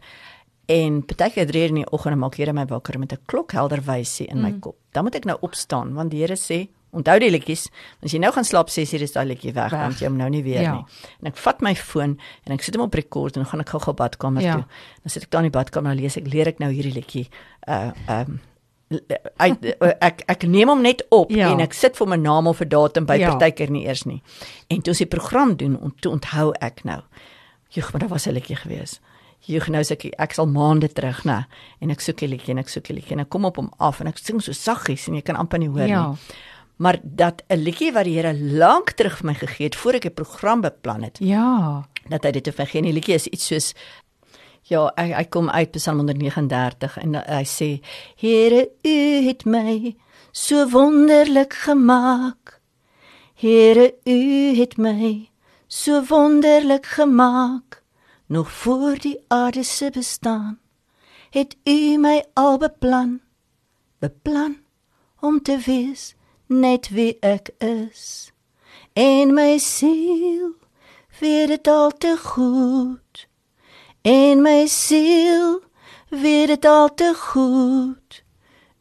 En 0.65 1.05
partykeer 1.05 1.47
drie 1.47 1.67
in 1.67 1.81
die 1.81 1.89
oggend 1.91 2.17
maak 2.17 2.35
Here 2.35 2.53
my 2.53 2.65
wakker 2.65 2.99
met 2.99 3.11
'n 3.11 3.19
klokhelder 3.25 3.81
wysie 3.83 4.27
in 4.27 4.37
mm. 4.37 4.43
my 4.43 4.59
kop. 4.59 4.77
Dan 4.91 5.03
moet 5.03 5.15
ek 5.15 5.25
nou 5.25 5.37
opstaan 5.41 5.93
want 5.93 6.11
die 6.11 6.19
Here 6.19 6.35
sê 6.35 6.69
Onthou 6.95 7.17
die 7.19 7.29
liedjies. 7.31 7.67
As 8.03 8.13
jy 8.15 8.19
nou 8.23 8.31
gaan 8.31 8.45
slaap 8.47 8.69
6 8.71 8.93
uur 8.95 9.03
is 9.03 9.13
daai 9.15 9.25
liedjie 9.27 9.51
weg, 9.51 9.71
weg. 9.73 9.81
want 9.81 9.99
jy 9.99 10.07
hom 10.07 10.19
nou 10.19 10.29
nie 10.31 10.43
weer 10.45 10.63
ja. 10.63 10.75
nie. 10.77 11.07
En 11.21 11.31
ek 11.31 11.39
vat 11.43 11.63
my 11.65 11.73
foon 11.75 12.15
en 12.47 12.55
ek 12.55 12.63
sit 12.63 12.77
hom 12.79 12.85
op 12.87 12.95
rekord 12.95 13.35
en 13.35 13.43
dan 13.43 13.49
gaan 13.51 13.63
ek 13.65 13.73
gou-gou 13.75 13.93
badkamer 13.99 14.45
ja. 14.45 14.53
toe. 14.55 14.85
Dan 15.03 15.13
sit 15.13 15.27
ek 15.27 15.33
daar 15.33 15.43
in 15.43 15.49
die 15.51 15.57
badkamer 15.57 15.91
en 15.91 15.99
lees 15.99 16.15
ek 16.19 16.29
leer 16.31 16.53
ek 16.53 16.61
nou 16.63 16.71
hierdie 16.71 16.95
liedjie. 16.95 17.25
Uh 17.67 17.91
um 18.19 18.39
ek 19.43 19.65
ek 19.99 20.21
ek 20.31 20.45
neem 20.47 20.71
hom 20.71 20.79
net 20.79 21.01
op 21.11 21.31
ja. 21.35 21.49
en 21.51 21.59
ek 21.59 21.75
sit 21.75 21.97
vir 21.99 22.07
my 22.07 22.15
naam 22.21 22.47
of 22.47 22.63
datum 22.63 23.03
by 23.09 23.17
ja. 23.19 23.33
partykeer 23.35 23.73
nie 23.73 23.83
eers 23.83 24.05
nie. 24.07 24.21
En 24.71 24.79
toe 24.79 24.95
as 24.95 25.03
die 25.03 25.11
program 25.11 25.57
doen 25.59 25.75
om 25.75 25.91
toe 25.99 26.15
onthou 26.15 26.53
ek 26.63 26.85
nou. 26.87 27.01
Jogg, 27.75 27.91
maar 27.91 28.05
daar 28.05 28.15
was 28.15 28.31
'n 28.31 28.39
liedjie 28.39 28.55
gewees. 28.55 29.01
Jogg, 29.43 29.67
nou 29.67 29.83
sê 29.83 29.95
ek 30.17 30.33
sal 30.33 30.47
maande 30.47 30.87
terug, 30.87 31.25
nê. 31.25 31.43
En 31.79 31.91
ek 31.91 31.99
soek 31.99 32.17
die 32.17 32.27
liedjie 32.27 32.55
en 32.55 32.63
ek 32.63 32.69
soek 32.69 32.87
die 32.87 32.95
liedjie 32.95 33.13
en 33.13 33.19
ek 33.27 33.29
kom 33.29 33.45
op 33.45 33.57
hom 33.57 33.69
af 33.77 33.99
en 33.99 34.07
ek 34.07 34.17
sing 34.17 34.41
so 34.41 34.51
saggies 34.51 35.07
en 35.07 35.15
jy 35.15 35.21
kan 35.21 35.35
amper 35.35 35.59
nie 35.59 35.69
hoor 35.69 35.87
ja. 35.87 36.07
nie 36.07 36.17
maar 36.77 36.99
dat 37.03 37.43
'n 37.47 37.57
liedjie 37.57 37.91
wat 37.91 38.03
die 38.03 38.19
Here 38.19 38.37
lank 38.37 38.91
terug 38.91 39.17
vir 39.17 39.25
my 39.25 39.33
gegee 39.33 39.65
het 39.65 39.75
voor 39.75 39.93
ek 39.93 40.05
'n 40.05 40.13
program 40.13 40.61
beplan 40.61 41.03
het. 41.03 41.17
Ja, 41.19 41.87
dat 42.09 42.23
hy 42.23 42.31
dit 42.31 42.43
te 42.43 42.51
vergeen. 42.51 42.83
Die 42.83 42.93
liedjie 42.93 43.15
is 43.15 43.27
iets 43.27 43.47
soos 43.47 43.73
ja, 44.67 44.91
hy 44.95 45.13
hy 45.13 45.23
kom 45.31 45.49
uit 45.49 45.71
Psalm 45.71 45.97
139 45.97 46.97
en 46.97 47.15
hy 47.15 47.43
sê: 47.47 47.69
Here, 48.19 48.69
U 48.83 49.27
het 49.27 49.45
my 49.45 49.95
so 50.31 50.67
wonderlik 50.69 51.53
gemaak. 51.53 52.59
Here, 53.33 53.93
U 54.05 54.55
het 54.59 54.77
my 54.77 55.29
so 55.67 56.03
wonderlik 56.09 56.85
gemaak. 56.85 57.83
Nog 58.27 58.51
voor 58.51 58.99
die 58.99 59.19
aarde 59.27 59.63
se 59.63 59.89
bestaan, 59.89 60.59
het 61.31 61.55
U 61.63 61.97
my 61.97 62.25
al 62.33 62.57
beplan. 62.57 63.21
Beplan 63.99 64.57
om 65.19 65.41
te 65.41 65.57
wees 65.57 66.16
net 66.47 66.89
wie 66.89 67.17
ek 67.21 67.49
is. 67.63 68.31
En 68.93 69.33
my 69.33 69.57
siel 69.61 70.55
weet 71.19 71.47
dit 71.47 71.67
al 71.67 71.91
te 71.97 72.15
goed. 72.17 73.27
En 74.01 74.41
my 74.41 74.65
siel 74.65 75.61
weet 76.09 76.47
dit 76.47 76.65
al 76.65 76.93
te 76.93 77.13
goed. 77.15 78.23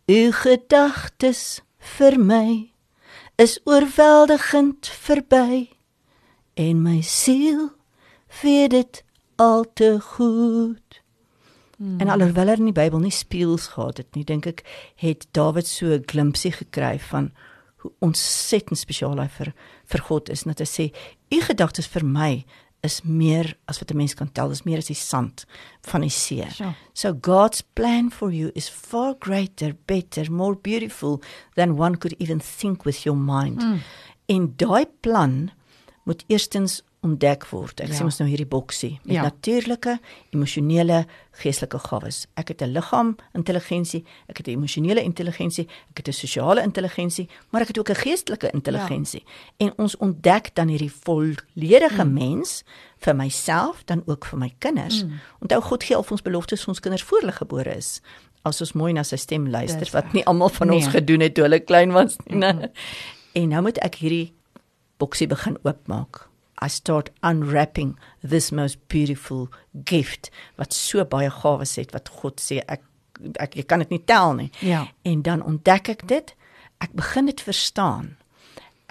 U 0.06 0.32
gedagtes 0.32 1.62
vir 1.78 2.20
my 2.20 2.72
is 3.36 3.58
oorweldigend 3.64 4.88
verby. 4.88 5.68
En 6.54 6.82
my 6.82 7.00
siel 7.00 7.72
weet 8.42 8.70
dit 8.70 9.02
al 9.36 9.66
te 9.72 9.98
goed. 10.00 11.02
Hmm. 11.76 12.00
En 12.00 12.08
alhoewel 12.08 12.48
hy 12.48 12.56
in 12.56 12.70
die 12.70 12.76
Bybel 12.76 13.02
nie 13.04 13.12
spieëls 13.12 13.66
gehad 13.74 14.00
het 14.00 14.14
nie, 14.16 14.24
dink 14.24 14.46
ek 14.48 14.62
het 15.02 15.26
Dawid 15.36 15.68
so 15.68 15.92
'n 15.92 16.08
glimpsie 16.08 16.52
gekry 16.52 16.98
van 16.98 17.32
hoe 17.86 17.94
ontsettend 18.04 18.78
spesiaal 18.78 19.20
hy 19.22 19.28
vir 19.38 19.52
vir 19.86 20.02
God 20.08 20.30
is 20.34 20.44
net 20.48 20.58
te 20.58 20.66
sê 20.68 20.90
u 21.30 21.40
gedagtes 21.46 21.88
vir 21.94 22.04
my 22.04 22.32
is 22.86 23.00
meer 23.02 23.54
as 23.66 23.80
wat 23.80 23.90
'n 23.90 23.96
mens 23.96 24.14
kan 24.14 24.32
tel 24.32 24.50
is 24.50 24.64
meer 24.64 24.78
as 24.78 24.90
die 24.92 24.94
sand 24.94 25.46
van 25.82 26.00
die 26.00 26.10
see. 26.10 26.44
Sure. 26.50 26.74
So 26.92 27.14
God's 27.14 27.62
plan 27.74 28.10
for 28.10 28.30
you 28.30 28.50
is 28.54 28.68
far 28.68 29.14
greater, 29.18 29.74
better, 29.86 30.30
more 30.30 30.56
beautiful 30.56 31.20
than 31.54 31.78
one 31.78 31.96
could 31.96 32.14
even 32.18 32.40
think 32.40 32.84
with 32.84 33.04
your 33.04 33.18
mind. 33.18 33.62
Mm. 33.62 33.80
En 34.26 34.54
daai 34.56 34.86
plan 35.00 35.50
moet 36.04 36.24
eerstens 36.28 36.82
ontdek 37.06 37.46
word. 37.52 37.80
Ek 37.84 37.92
ja. 37.92 37.98
sê 37.98 38.04
ons 38.06 38.18
nou 38.20 38.26
hierdie 38.28 38.48
boksie 38.50 38.96
met 39.04 39.16
ja. 39.18 39.24
natuurlike, 39.26 39.96
emosionele, 40.34 41.04
geestelike 41.40 41.78
gawes. 41.86 42.24
Ek 42.40 42.50
het 42.52 42.62
'n 42.62 42.72
liggaam 42.72 43.16
intelligensie, 43.34 44.04
ek 44.28 44.38
het 44.38 44.48
'n 44.48 44.58
emosionele 44.58 45.02
intelligensie, 45.02 45.66
ek 45.90 46.02
het 46.02 46.08
'n 46.08 46.12
sosiale 46.12 46.62
intelligensie, 46.62 47.28
maar 47.50 47.62
ek 47.62 47.68
het 47.68 47.78
ook 47.78 47.90
'n 47.90 48.02
geestelike 48.04 48.50
intelligensie. 48.52 49.22
Ja. 49.24 49.66
En 49.66 49.72
ons 49.78 49.96
ontdek 49.96 50.54
dan 50.54 50.68
hierdie 50.68 50.92
volledige 50.92 52.04
mm. 52.04 52.12
mens 52.12 52.64
vir 52.98 53.16
myself 53.16 53.84
dan 53.84 54.02
ook 54.06 54.24
vir 54.24 54.38
my 54.38 54.54
kinders. 54.58 55.04
Mm. 55.04 55.20
Onthou 55.40 55.60
God 55.60 55.84
gee 55.84 55.96
al 55.96 56.06
ons 56.10 56.22
beloftes 56.22 56.60
vir 56.60 56.68
ons 56.68 56.80
kinders 56.80 57.02
voor 57.02 57.20
hulle 57.20 57.32
gebore 57.32 57.76
is. 57.76 58.00
As 58.42 58.60
ons 58.60 58.72
mooi 58.72 58.92
na 58.92 59.02
sy 59.02 59.16
stem 59.16 59.48
luister 59.48 59.80
Dis 59.80 59.92
wat 59.92 60.12
nie 60.12 60.24
almal 60.24 60.48
van 60.48 60.68
nee. 60.68 60.76
ons 60.76 60.88
gedoen 60.88 61.20
het 61.20 61.34
toe 61.34 61.44
hulle 61.44 61.60
klein 61.60 61.92
was 61.92 62.16
nie. 62.26 62.36
Mm 62.36 62.42
-hmm. 62.42 62.70
En 63.36 63.48
nou 63.48 63.62
moet 63.62 63.78
ek 63.78 63.94
hierdie 63.94 64.32
boksie 64.96 65.26
begin 65.26 65.58
oopmaak. 65.62 66.28
I 66.62 66.68
start 66.68 67.10
unwrapping 67.22 67.98
this 68.22 68.50
most 68.50 68.78
beautiful 68.88 69.48
gift 69.84 70.30
wat 70.56 70.72
so 70.72 71.04
baie 71.04 71.30
gawes 71.30 71.76
het 71.76 71.92
wat 71.92 72.08
God 72.20 72.40
sê 72.40 72.62
ek 72.66 72.82
ek 73.40 73.56
jy 73.56 73.64
kan 73.64 73.80
dit 73.84 73.92
nie 73.94 74.02
tel 74.04 74.34
nie. 74.36 74.50
Ja. 74.60 74.86
En 75.02 75.22
dan 75.22 75.42
ontdek 75.42 75.88
ek 75.88 76.06
dit. 76.08 76.34
Ek 76.84 76.92
begin 76.92 77.28
dit 77.30 77.40
verstaan. 77.40 78.16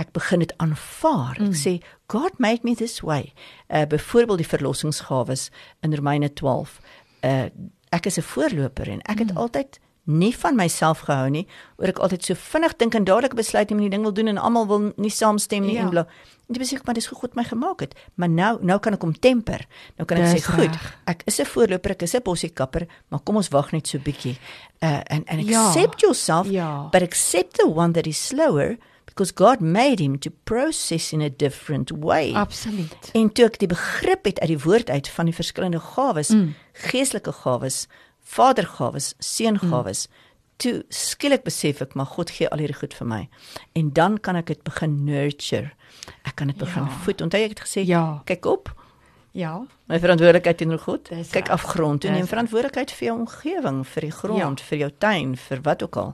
Ek 0.02 0.12
begin 0.12 0.42
dit 0.42 0.54
aanvaar. 0.58 1.38
Ek 1.38 1.54
mm. 1.54 1.58
sê 1.58 1.78
God 2.12 2.38
made 2.40 2.66
me 2.68 2.76
this 2.76 3.02
way. 3.06 3.34
Uh 3.70 3.86
byvoorbeeld 3.90 4.44
die 4.44 4.50
verlossingsgawes 4.50 5.50
in 5.82 5.96
Romeine 5.96 6.34
12. 6.34 6.80
Uh 7.22 7.50
ek 7.94 8.06
is 8.06 8.18
'n 8.18 8.28
voorloper 8.28 8.90
en 8.90 9.02
ek 9.06 9.20
het 9.20 9.32
mm. 9.32 9.38
altyd 9.38 9.80
nie 10.06 10.34
van 10.38 10.56
myself 10.56 11.06
gehou 11.08 11.30
nie 11.34 11.44
oor 11.82 11.90
ek 11.90 12.00
altyd 12.00 12.26
so 12.28 12.38
vinnig 12.38 12.76
dink 12.78 12.96
en 12.96 13.06
dadelik 13.08 13.36
besluit 13.36 13.72
om 13.72 13.82
'n 13.82 13.90
ding 13.90 14.04
wil 14.06 14.14
doen 14.14 14.28
en 14.28 14.38
almal 14.38 14.68
wil 14.68 14.92
nie 14.98 15.10
saamstem 15.10 15.66
nie 15.66 15.76
ja. 15.76 15.82
en 15.82 15.90
bla. 15.90 16.06
En 16.48 16.54
dit 16.54 16.62
besig 16.62 16.86
maar 16.86 16.94
dis 16.94 17.08
hoe 17.08 17.18
God 17.18 17.36
my 17.36 17.44
gemaak 17.44 17.80
het. 17.80 17.96
Maar 18.16 18.30
nou 18.30 18.58
nou 18.62 18.80
kan 18.80 18.94
ek 18.94 19.02
hom 19.02 19.20
temper. 19.20 19.66
Nou 19.98 20.06
kan 20.06 20.18
ek 20.18 20.38
sê 20.38 20.42
goed, 20.46 20.78
ek 21.06 21.22
is 21.26 21.40
'n 21.40 21.46
voorloper, 21.46 21.92
ek 21.92 22.02
is 22.02 22.16
'n 22.16 22.22
bossiekaper, 22.24 22.88
maar 23.10 23.20
kom 23.20 23.36
ons 23.36 23.50
wag 23.50 23.72
net 23.72 23.88
so 23.88 23.98
bietjie. 23.98 24.38
Uh 24.82 25.02
and 25.10 25.28
and 25.28 25.42
ja. 25.42 25.68
accept 25.68 26.02
ja. 26.02 26.08
yourself, 26.08 26.48
ja. 26.48 26.90
but 26.92 27.02
accept 27.02 27.58
the 27.58 27.68
one 27.68 27.94
that 27.94 28.06
is 28.08 28.28
slower 28.28 28.78
because 29.06 29.32
God 29.32 29.62
made 29.62 30.00
him 30.00 30.20
to 30.20 30.30
process 30.30 31.14
in 31.14 31.22
a 31.22 31.30
different 31.30 31.92
way. 31.92 32.34
Absoluut. 32.34 33.12
En 33.14 33.32
toe 33.32 33.46
ek 33.46 33.60
die 33.60 33.70
begrip 33.72 34.26
het 34.26 34.40
uit 34.40 34.52
die 34.52 34.60
woord 34.60 34.90
uit 34.90 35.08
van 35.08 35.26
die 35.26 35.36
verskillende 35.36 35.80
gawes, 35.80 36.30
mm. 36.30 36.54
geestelike 36.74 37.32
gawes, 37.32 37.88
vadergawes, 38.26 39.14
seungawes. 39.24 40.08
Mm. 40.08 40.22
Toe 40.64 40.76
skielik 40.94 41.44
besef 41.44 41.82
ek 41.84 41.98
maar 42.00 42.08
God 42.14 42.32
gee 42.32 42.48
al 42.50 42.64
hierdie 42.64 42.78
goed 42.80 42.96
vir 42.96 43.10
my. 43.12 43.22
En 43.76 43.92
dan 43.96 44.18
kan 44.18 44.40
ek 44.40 44.54
dit 44.54 44.64
begin 44.68 45.04
nurture. 45.08 45.74
Ek 46.24 46.38
kan 46.40 46.52
dit 46.52 46.58
begin 46.60 46.88
ja. 46.88 46.98
voed. 47.04 47.22
Onthou 47.22 47.44
ek 47.44 47.58
het 47.58 47.64
gesê, 47.68 47.86
ja. 47.88 48.22
kyk 48.30 48.48
op. 48.50 48.72
Ja. 49.36 49.58
My 49.92 50.00
verantwoordelikheid 50.00 50.58
teenoor 50.62 50.80
God. 50.80 51.10
Kyk 51.32 51.50
afgrond 51.52 52.06
en 52.08 52.16
neem 52.16 52.28
verantwoordelikheid 52.30 52.94
vir 52.96 53.10
jou 53.10 53.16
omgewing, 53.20 53.82
vir 53.92 54.08
die 54.08 54.14
grond, 54.16 54.62
ja. 54.62 54.68
vir 54.70 54.84
jou 54.86 54.92
tuin, 55.04 55.34
vir 55.48 55.64
wat 55.66 55.84
ook 55.84 56.00
al. 56.00 56.14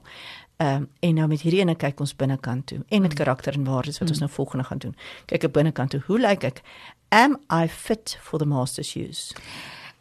Ehm 0.62 0.82
um, 0.82 0.88
en 1.00 1.14
nou 1.14 1.26
met 1.30 1.42
hierdie 1.42 1.60
ene 1.62 1.74
kyk 1.74 2.00
ons 2.02 2.12
binnekant 2.14 2.66
toe 2.70 2.78
en 2.78 3.00
met 3.02 3.10
mm. 3.10 3.18
karakter 3.18 3.54
en 3.56 3.64
waardes 3.64 3.98
wat 3.98 4.08
mm. 4.08 4.14
ons 4.14 4.20
nou 4.22 4.30
volgende 4.30 4.64
gaan 4.64 4.78
doen. 4.78 4.96
Kyk 5.30 5.46
op 5.48 5.52
binnekant 5.52 5.90
toe. 5.90 6.02
Hoe 6.06 6.18
lyk 6.18 6.44
ek? 6.44 6.60
Am 7.08 7.38
I 7.50 7.68
fit 7.68 8.18
for 8.22 8.38
the 8.38 8.46
master's 8.46 8.92
use? 8.94 9.34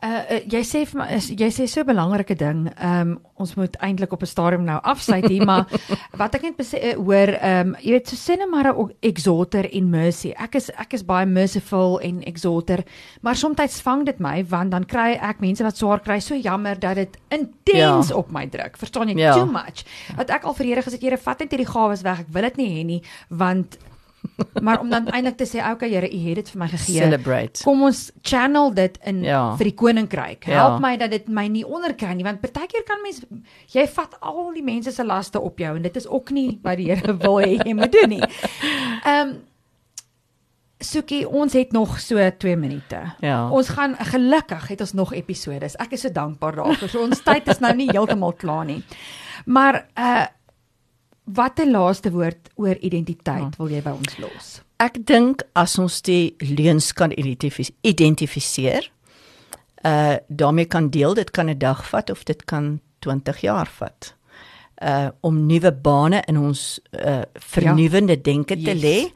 Uh, 0.02 0.40
jy 0.50 0.64
sê 0.66 0.80
vir 0.90 0.98
my 0.98 1.06
is 1.14 1.28
jy 1.30 1.48
sê 1.54 1.68
so 1.70 1.84
'n 1.84 1.86
belangrike 1.86 2.34
ding. 2.34 2.66
Ehm 2.74 3.02
um, 3.02 3.20
ons 3.38 3.54
moet 3.54 3.76
eintlik 3.86 4.14
op 4.14 4.24
'n 4.24 4.26
stadium 4.26 4.64
nou 4.66 4.80
afsluit 4.82 5.28
hier, 5.30 5.46
maar 5.46 5.70
wat 6.22 6.36
ek 6.36 6.42
net 6.42 6.58
uh, 6.58 6.96
hoor 6.98 7.30
ehm 7.38 7.68
um, 7.68 7.76
jy 7.78 7.92
weet 7.92 8.10
so 8.10 8.18
sê 8.18 8.38
net 8.38 8.50
maar 8.50 8.74
'n 8.74 8.90
exalter 9.00 9.70
en 9.70 9.90
mercy. 9.90 10.34
Ek 10.34 10.56
is 10.56 10.72
ek 10.74 10.94
is 10.94 11.06
baie 11.06 11.26
merciful 11.26 12.00
en 12.02 12.24
exalter, 12.24 12.84
maar 13.22 13.36
soms 13.36 13.82
vang 13.82 14.06
dit 14.06 14.20
my 14.20 14.44
want 14.50 14.72
dan 14.72 14.86
kry 14.86 15.20
ek 15.22 15.40
mense 15.40 15.64
wat 15.64 15.78
swaar 15.78 16.02
kry 16.02 16.20
so 16.20 16.36
jammer 16.36 16.80
dat 16.80 16.96
dit 16.96 17.18
intens 17.30 18.10
ja. 18.10 18.16
op 18.16 18.32
my 18.32 18.48
druk. 18.48 18.78
Verstaan 18.78 19.08
jy? 19.08 19.18
Ja. 19.18 19.34
Too 19.34 19.46
much. 19.46 19.86
Wat 20.18 20.30
ek 20.30 20.44
al 20.44 20.54
vir 20.54 20.66
Here 20.66 20.82
gesê, 20.82 20.98
Here, 21.00 21.18
vat 21.18 21.40
net 21.40 21.52
hierdie 21.52 21.72
gawes 21.72 22.02
weg. 22.02 22.20
Ek 22.20 22.34
wil 22.34 22.42
dit 22.42 22.58
nie 22.58 22.70
hê 22.70 22.86
nie 22.86 23.02
want 23.30 23.78
maar 24.66 24.80
om 24.80 24.90
dan 24.90 25.08
eintlik 25.08 25.38
te 25.38 25.46
sê 25.50 25.62
okay 25.72 25.90
Here, 25.92 26.08
U 26.08 26.20
het 26.28 26.36
dit 26.36 26.50
vir 26.50 26.60
my 26.60 26.68
gegee. 26.68 26.98
Celebrate. 27.02 27.64
Kom 27.64 27.84
ons 27.84 28.12
channel 28.22 28.74
dit 28.74 28.98
in 29.06 29.24
Ja. 29.24 29.56
vir 29.58 29.70
die 29.72 29.76
koninkryk. 29.76 30.46
Ja. 30.46 30.66
Help 30.68 30.82
my 30.82 30.98
dat 30.98 31.12
dit 31.12 31.28
my 31.28 31.48
nie 31.48 31.66
onderkry 31.68 32.14
nie 32.14 32.24
want 32.24 32.42
partykeer 32.42 32.84
kan 32.88 33.02
mens 33.04 33.22
jy 33.74 33.88
vat 33.88 34.18
al 34.22 34.52
die 34.54 34.64
mense 34.64 34.92
se 34.92 35.06
laste 35.06 35.40
op 35.40 35.60
jou 35.60 35.76
en 35.76 35.82
dit 35.82 35.96
is 35.96 36.08
ook 36.08 36.30
nie 36.30 36.60
wat 36.64 36.78
die 36.78 36.90
Here 36.92 37.18
wil 37.18 37.40
hê 37.42 37.58
jy 37.58 37.74
moet 37.74 37.92
doen 37.92 38.10
nie. 38.18 38.24
Ehm 39.06 39.30
um, 39.30 39.40
Sukie, 40.82 41.28
ons 41.30 41.54
het 41.54 41.72
nog 41.72 42.00
so 42.02 42.18
2 42.38 42.56
minute. 42.58 42.98
Ja. 43.22 43.50
Ons 43.54 43.70
gaan 43.70 43.94
gelukkig 43.96 44.68
het 44.68 44.82
ons 44.82 44.94
nog 44.98 45.14
episodes. 45.14 45.76
Ek 45.78 45.92
is 45.94 46.02
so 46.02 46.10
dankbaar 46.12 46.56
daarvoor. 46.58 46.90
So 46.90 47.04
ons 47.06 47.22
tyd 47.22 47.48
is 47.54 47.62
nou 47.62 47.70
nie 47.78 47.90
heeltemal 47.92 48.34
klaar 48.34 48.66
nie. 48.66 48.80
Maar 49.46 49.86
uh 49.94 50.26
wat 51.34 51.60
'n 51.60 51.72
laaste 51.72 52.12
woord 52.12 52.50
oor 52.56 52.76
identiteit 52.80 53.56
wil 53.58 53.70
jy 53.70 53.82
by 53.82 53.90
ons 53.92 54.18
los? 54.18 54.62
Ek 54.78 55.06
dink 55.06 55.44
as 55.54 55.78
ons 55.80 56.02
die 56.02 56.36
leuns 56.40 56.94
kan 56.94 57.12
identifis 57.12 57.72
identifiseer, 57.82 58.92
uh 59.86 60.16
daarmee 60.28 60.66
kan 60.66 60.90
deel, 60.90 61.14
dit 61.14 61.32
kan 61.32 61.50
'n 61.50 61.58
dag 61.58 61.90
vat 61.90 62.10
of 62.10 62.24
dit 62.24 62.46
kan 62.46 62.80
20 63.00 63.42
jaar 63.42 63.68
vat. 63.68 64.16
Uh 64.82 65.10
om 65.22 65.46
nuwe 65.46 65.72
bane 65.72 66.24
in 66.28 66.38
ons 66.38 66.80
uh 66.92 67.22
vernuwende 67.34 68.14
ja. 68.14 68.22
denke 68.22 68.56
te 68.56 68.74
Yes. 68.76 68.82
lê 68.82 69.12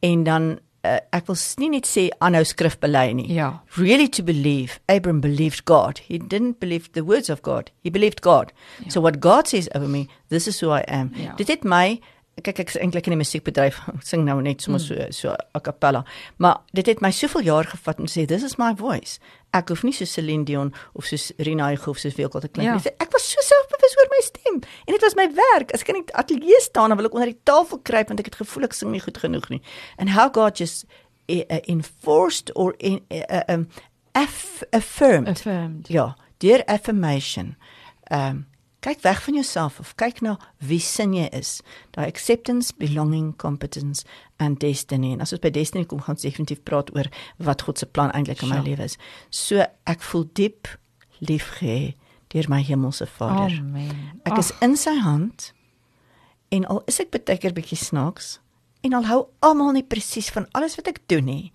en 0.00 0.24
dan 0.24 0.58
uh, 0.84 0.98
ek 1.12 1.26
wil 1.28 1.36
nie 1.58 1.70
net 1.76 1.88
sê 1.88 2.08
aanhou 2.20 2.44
skrif 2.44 2.78
bely 2.80 3.12
nie. 3.16 3.26
Ja. 3.34 3.50
Really 3.76 4.08
to 4.08 4.22
believe 4.22 4.78
Abraham 4.88 5.20
believed 5.20 5.64
God. 5.64 6.00
He 6.06 6.18
didn't 6.18 6.60
believe 6.60 6.92
the 6.92 7.04
words 7.04 7.30
of 7.30 7.42
God. 7.42 7.70
He 7.84 7.90
believed 7.90 8.22
God. 8.22 8.52
Ja. 8.84 8.90
So 8.90 9.00
what 9.00 9.20
God 9.20 9.48
says 9.48 9.68
over 9.74 9.88
me, 9.88 10.08
this 10.28 10.48
is 10.48 10.60
who 10.60 10.70
I 10.70 10.84
am. 10.88 11.12
Ja. 11.16 11.34
Dit 11.36 11.48
het 11.48 11.64
my 11.64 12.00
kyk 12.40 12.60
ek 12.62 12.70
is 12.72 12.78
eintlik 12.80 13.08
in 13.08 13.12
die 13.12 13.20
musiekbedryf 13.20 13.80
ek 13.92 14.04
sing 14.06 14.24
nou 14.24 14.38
net 14.40 14.62
sommer 14.64 14.80
so 14.80 14.94
Hmm. 14.96 15.12
so 15.12 15.34
a 15.54 15.60
cappella 15.60 16.04
maar 16.38 16.62
dit 16.72 16.86
het 16.86 17.02
my 17.04 17.10
soveel 17.12 17.44
jaar 17.44 17.68
gevat 17.68 18.00
om 18.00 18.06
te 18.08 18.12
sê 18.14 18.26
this 18.26 18.42
is 18.46 18.56
my 18.58 18.72
voice 18.74 19.18
ek 19.52 19.68
hoef 19.72 19.82
nie 19.82 19.92
so 19.92 20.04
Celine 20.04 20.44
Dion 20.44 20.72
of 20.94 21.06
so 21.06 21.16
Rina 21.38 21.70
Hugo 21.70 21.90
of 21.90 21.98
so 21.98 22.10
veel 22.10 22.28
te 22.28 22.48
klink 22.48 22.66
Ja. 22.68 22.74
nie 22.74 22.80
Sê, 22.84 22.92
ek 23.00 23.12
was 23.12 23.24
so 23.32 23.40
selfbewus 23.42 23.96
oor 23.98 24.08
my 24.12 24.20
stem 24.22 24.60
en 24.86 24.92
dit 24.94 25.02
was 25.02 25.16
my 25.16 25.26
werk 25.34 25.72
as 25.74 25.82
ek 25.82 25.88
in 25.88 26.02
die 26.02 26.14
ateljee 26.14 26.60
staan 26.60 26.88
dan 26.90 26.98
wil 27.00 27.06
ek 27.10 27.14
onder 27.14 27.32
die 27.32 27.40
tafel 27.44 27.78
kruip 27.82 28.08
want 28.08 28.20
ek 28.20 28.26
het 28.32 28.40
gevoel 28.42 28.64
ek 28.68 28.74
sing 28.78 28.90
nie 28.92 29.00
goed 29.00 29.18
genoeg 29.18 29.48
nie 29.50 29.62
and 29.98 30.10
how 30.10 30.28
God 30.30 30.58
just 30.60 30.84
uh, 31.28 31.42
enforced 31.68 32.50
or 32.56 32.74
in, 32.78 33.00
uh, 33.10 33.42
um, 33.48 33.68
aff 34.14 34.62
affirmed 34.72 35.28
Affirmed. 35.28 35.88
Ja, 35.88 36.14
deur 36.38 36.62
affirmation. 36.66 37.56
Ehm 38.10 38.30
um, 38.30 38.46
kyk 38.80 39.02
weg 39.04 39.20
van 39.26 39.34
jouself 39.34 39.78
of 39.80 39.94
kyk 40.00 40.22
na 40.24 40.36
wie 40.64 40.80
sin 40.80 41.12
jy 41.14 41.26
is. 41.36 41.60
Daai 41.92 42.06
acceptance, 42.08 42.72
belonging, 42.72 43.34
competence 43.36 44.04
and 44.38 44.58
destiny. 44.62 45.12
En 45.12 45.20
as 45.20 45.32
ons 45.36 45.42
by 45.42 45.50
destiny 45.52 45.84
kom, 45.84 46.00
gaan 46.00 46.16
ons 46.16 46.24
definitief 46.24 46.62
praat 46.64 46.92
oor 46.96 47.10
wat 47.38 47.62
God 47.66 47.78
se 47.78 47.86
plan 47.86 48.10
eintlik 48.16 48.42
in 48.42 48.48
my 48.48 48.56
Sure. 48.60 48.68
lewe 48.70 48.84
is. 48.84 48.96
So 49.30 49.64
ek 49.86 50.00
voel 50.00 50.24
diep 50.34 50.68
liefgehê 51.20 51.94
deur 52.32 52.48
my 52.48 52.62
hemelse 52.62 53.06
Vader. 53.18 53.56
Amen. 53.58 54.20
Ek 54.24 54.38
is 54.38 54.52
in 54.62 54.76
sy 54.76 54.96
hand 55.02 55.52
en 56.50 56.64
al 56.66 56.82
is 56.90 57.00
ek 57.02 57.10
baie 57.12 57.38
keer 57.38 57.52
bietjie 57.54 57.78
snaaks 57.78 58.38
en 58.86 58.94
al 58.96 59.04
hou 59.10 59.20
almal 59.44 59.72
nie 59.76 59.84
presies 59.84 60.30
van 60.32 60.46
alles 60.56 60.76
wat 60.78 60.88
ek 60.88 61.02
doen 61.12 61.26
nie, 61.28 61.52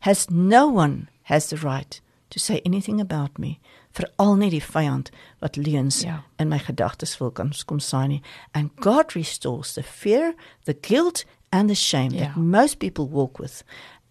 has 0.00 0.26
no 0.30 0.66
one 0.66 1.06
has 1.30 1.48
the 1.48 1.56
right 1.62 2.00
to 2.30 2.38
say 2.42 2.60
anything 2.66 3.00
about 3.00 3.38
me 3.38 3.60
veral 3.94 4.34
nie 4.36 4.50
die 4.50 4.62
vyand 4.62 5.10
wat 5.40 5.56
leuns 5.56 6.02
Ja. 6.02 6.22
in 6.38 6.48
my 6.48 6.58
gedagtes 6.58 7.18
wil 7.20 7.30
kan 7.30 7.52
kom 7.66 7.78
saai 7.80 8.08
nie 8.08 8.22
and 8.52 8.70
God 8.82 9.14
restores 9.14 9.74
the 9.74 9.82
fear 9.82 10.34
the 10.66 10.74
guilt 10.74 11.24
and 11.52 11.68
the 11.70 11.74
shame 11.78 12.12
Ja. 12.14 12.24
that 12.26 12.36
most 12.36 12.78
people 12.78 13.06
walk 13.08 13.38
with 13.38 13.62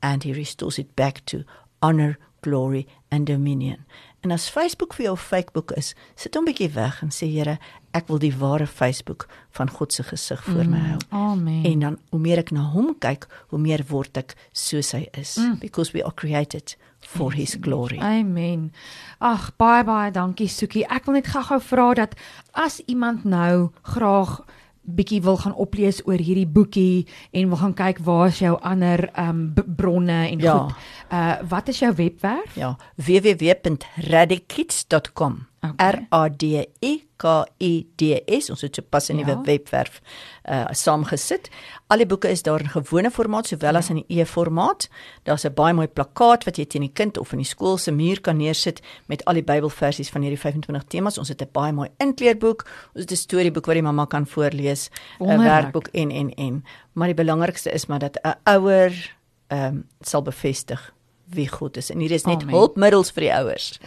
and 0.01 0.23
he 0.23 0.33
restores 0.33 0.79
it 0.79 0.95
back 0.95 1.21
to 1.25 1.43
honor 1.81 2.17
glory 2.41 2.87
and 3.11 3.27
dominion 3.27 3.85
en 4.23 4.31
as 4.31 4.49
Facebook 4.49 4.93
vir 4.95 5.05
jou 5.05 5.13
'n 5.13 5.17
fakeboek 5.17 5.71
is 5.77 5.93
sit 6.15 6.35
hom 6.35 6.45
bietjie 6.45 6.69
weg 6.73 7.01
en 7.03 7.09
sê 7.09 7.27
Here 7.27 7.57
ek 7.93 8.07
wil 8.09 8.19
die 8.19 8.33
ware 8.37 8.67
Facebook 8.67 9.27
van 9.57 9.69
God 9.69 9.93
se 9.93 10.03
gesig 10.03 10.43
voor 10.43 10.65
my 10.69 10.79
hou 10.87 10.99
Amen. 11.09 11.63
en 11.69 11.79
dan 11.79 11.97
hoe 12.09 12.19
meer 12.19 12.37
ek 12.43 12.51
na 12.51 12.61
hom 12.73 12.95
kyk 12.99 13.27
hoe 13.53 13.59
meer 13.61 13.83
word 13.89 14.17
ek 14.17 14.35
soos 14.51 14.91
hy 14.97 15.07
is 15.19 15.37
mm. 15.37 15.59
because 15.61 15.91
we 15.93 16.03
are 16.03 16.13
created 16.15 16.75
for 17.03 17.33
his 17.35 17.57
glory 17.61 17.99
Amen. 17.99 18.71
Ag 19.19 19.51
baie 19.59 19.83
baie 19.83 20.11
dankie 20.15 20.47
Soekie. 20.47 20.85
Ek 20.87 21.03
wil 21.05 21.13
net 21.19 21.27
gou-gou 21.27 21.59
vra 21.61 21.93
dat 21.99 22.15
as 22.53 22.79
iemand 22.87 23.25
nou 23.27 23.69
graag 23.93 24.39
bietjie 24.83 25.21
wil 25.23 25.37
gaan 25.39 25.53
oplees 25.55 26.01
oor 26.07 26.17
hierdie 26.19 26.47
boekie 26.47 27.07
en 27.31 27.47
wil 27.51 27.57
gaan 27.61 27.73
kyk 27.75 27.99
waar 28.03 28.27
is 28.27 28.39
jou 28.43 28.57
ander 28.61 29.09
ehm 29.13 29.29
um, 29.29 29.53
bronne 29.77 30.27
en 30.31 30.39
Ja. 30.39 30.57
goed. 30.57 30.73
Uh 31.11 31.35
wat 31.49 31.67
is 31.67 31.79
jou 31.79 31.93
webwerf? 31.95 32.55
Ja, 32.55 32.77
www.radikids.com. 32.95 35.45
Okay. 35.63 35.89
R 35.91 36.07
A 36.11 36.27
D 36.29 36.43
I 36.81 37.03
K 37.17 37.45
I 37.61 37.87
D 37.95 38.01
S. 38.27 38.49
Ons 38.49 38.61
het 38.61 38.75
sopas 38.75 39.09
'n 39.09 39.17
Ja. 39.17 39.25
nuwe 39.25 39.41
webwerf 39.45 40.01
uh 40.49 40.65
saamgesit. 40.71 41.49
Al 41.87 41.97
die 41.97 42.05
boeke 42.05 42.29
is 42.29 42.41
daar 42.41 42.59
in 42.59 42.69
gewone 42.69 43.11
formaat 43.11 43.47
sowel 43.47 43.75
as 43.75 43.89
in 43.89 43.95
die 43.95 44.19
e-formaat. 44.19 44.89
Daar's 45.23 45.45
'n 45.45 45.53
baie 45.53 45.73
mooi 45.73 45.87
plakkaat 45.87 46.43
wat 46.43 46.57
jy 46.57 46.65
teen 46.65 46.81
die 46.81 46.91
kind 46.93 47.17
of 47.17 47.31
in 47.31 47.37
die 47.37 47.45
skool 47.47 47.77
se 47.77 47.91
muur 47.91 48.21
kan 48.21 48.37
neersit 48.37 48.81
met 49.05 49.25
al 49.25 49.33
die 49.33 49.43
Bybelversies 49.43 50.09
van 50.09 50.21
hierdie 50.21 50.39
25 50.39 50.83
temas. 50.87 51.17
Ons 51.17 51.29
het 51.29 51.41
'n 51.41 51.49
baie 51.51 51.71
mooi 51.73 51.89
inkleurboek. 51.97 52.65
Ons 52.93 53.01
het 53.01 53.11
'n 53.11 53.15
storieboek 53.15 53.65
wat 53.65 53.75
die 53.75 53.83
mamma 53.83 54.05
kan 54.05 54.27
voorlees, 54.27 54.89
'n 55.19 55.37
werkboek 55.37 55.87
en 55.87 56.11
en 56.11 56.33
en. 56.33 56.63
Maar 56.93 57.07
die 57.07 57.23
belangrikste 57.23 57.71
is 57.71 57.85
maar 57.85 57.99
dat 57.99 58.19
'n 58.23 58.35
ouer 58.43 59.15
ehm 59.47 59.65
um, 59.65 59.87
sal 60.01 60.21
bevestig 60.21 60.92
wie 61.25 61.47
God 61.47 61.77
is. 61.77 61.89
En 61.89 61.99
hier 61.99 62.11
is 62.11 62.25
net 62.25 62.41
Amen. 62.41 62.55
hulpmiddels 62.55 63.11
vir 63.11 63.21
die 63.21 63.33
ouers. 63.33 63.79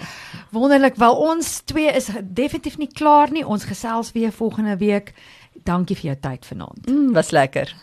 Wonderlik. 0.51 0.97
Wel 0.97 1.17
ons 1.17 1.61
twee 1.65 1.93
is 1.93 2.09
definitief 2.23 2.79
nie 2.79 2.91
klaar 2.93 3.33
nie. 3.33 3.47
Ons 3.47 3.65
gesels 3.65 4.13
weer 4.13 4.33
volgende 4.33 4.77
week. 4.77 5.13
Dankie 5.65 5.97
vir 5.97 6.13
jou 6.13 6.17
tyd 6.21 6.47
vanaand. 6.47 6.87
Mm, 6.87 7.13
was 7.13 7.31
lekker. 7.31 7.75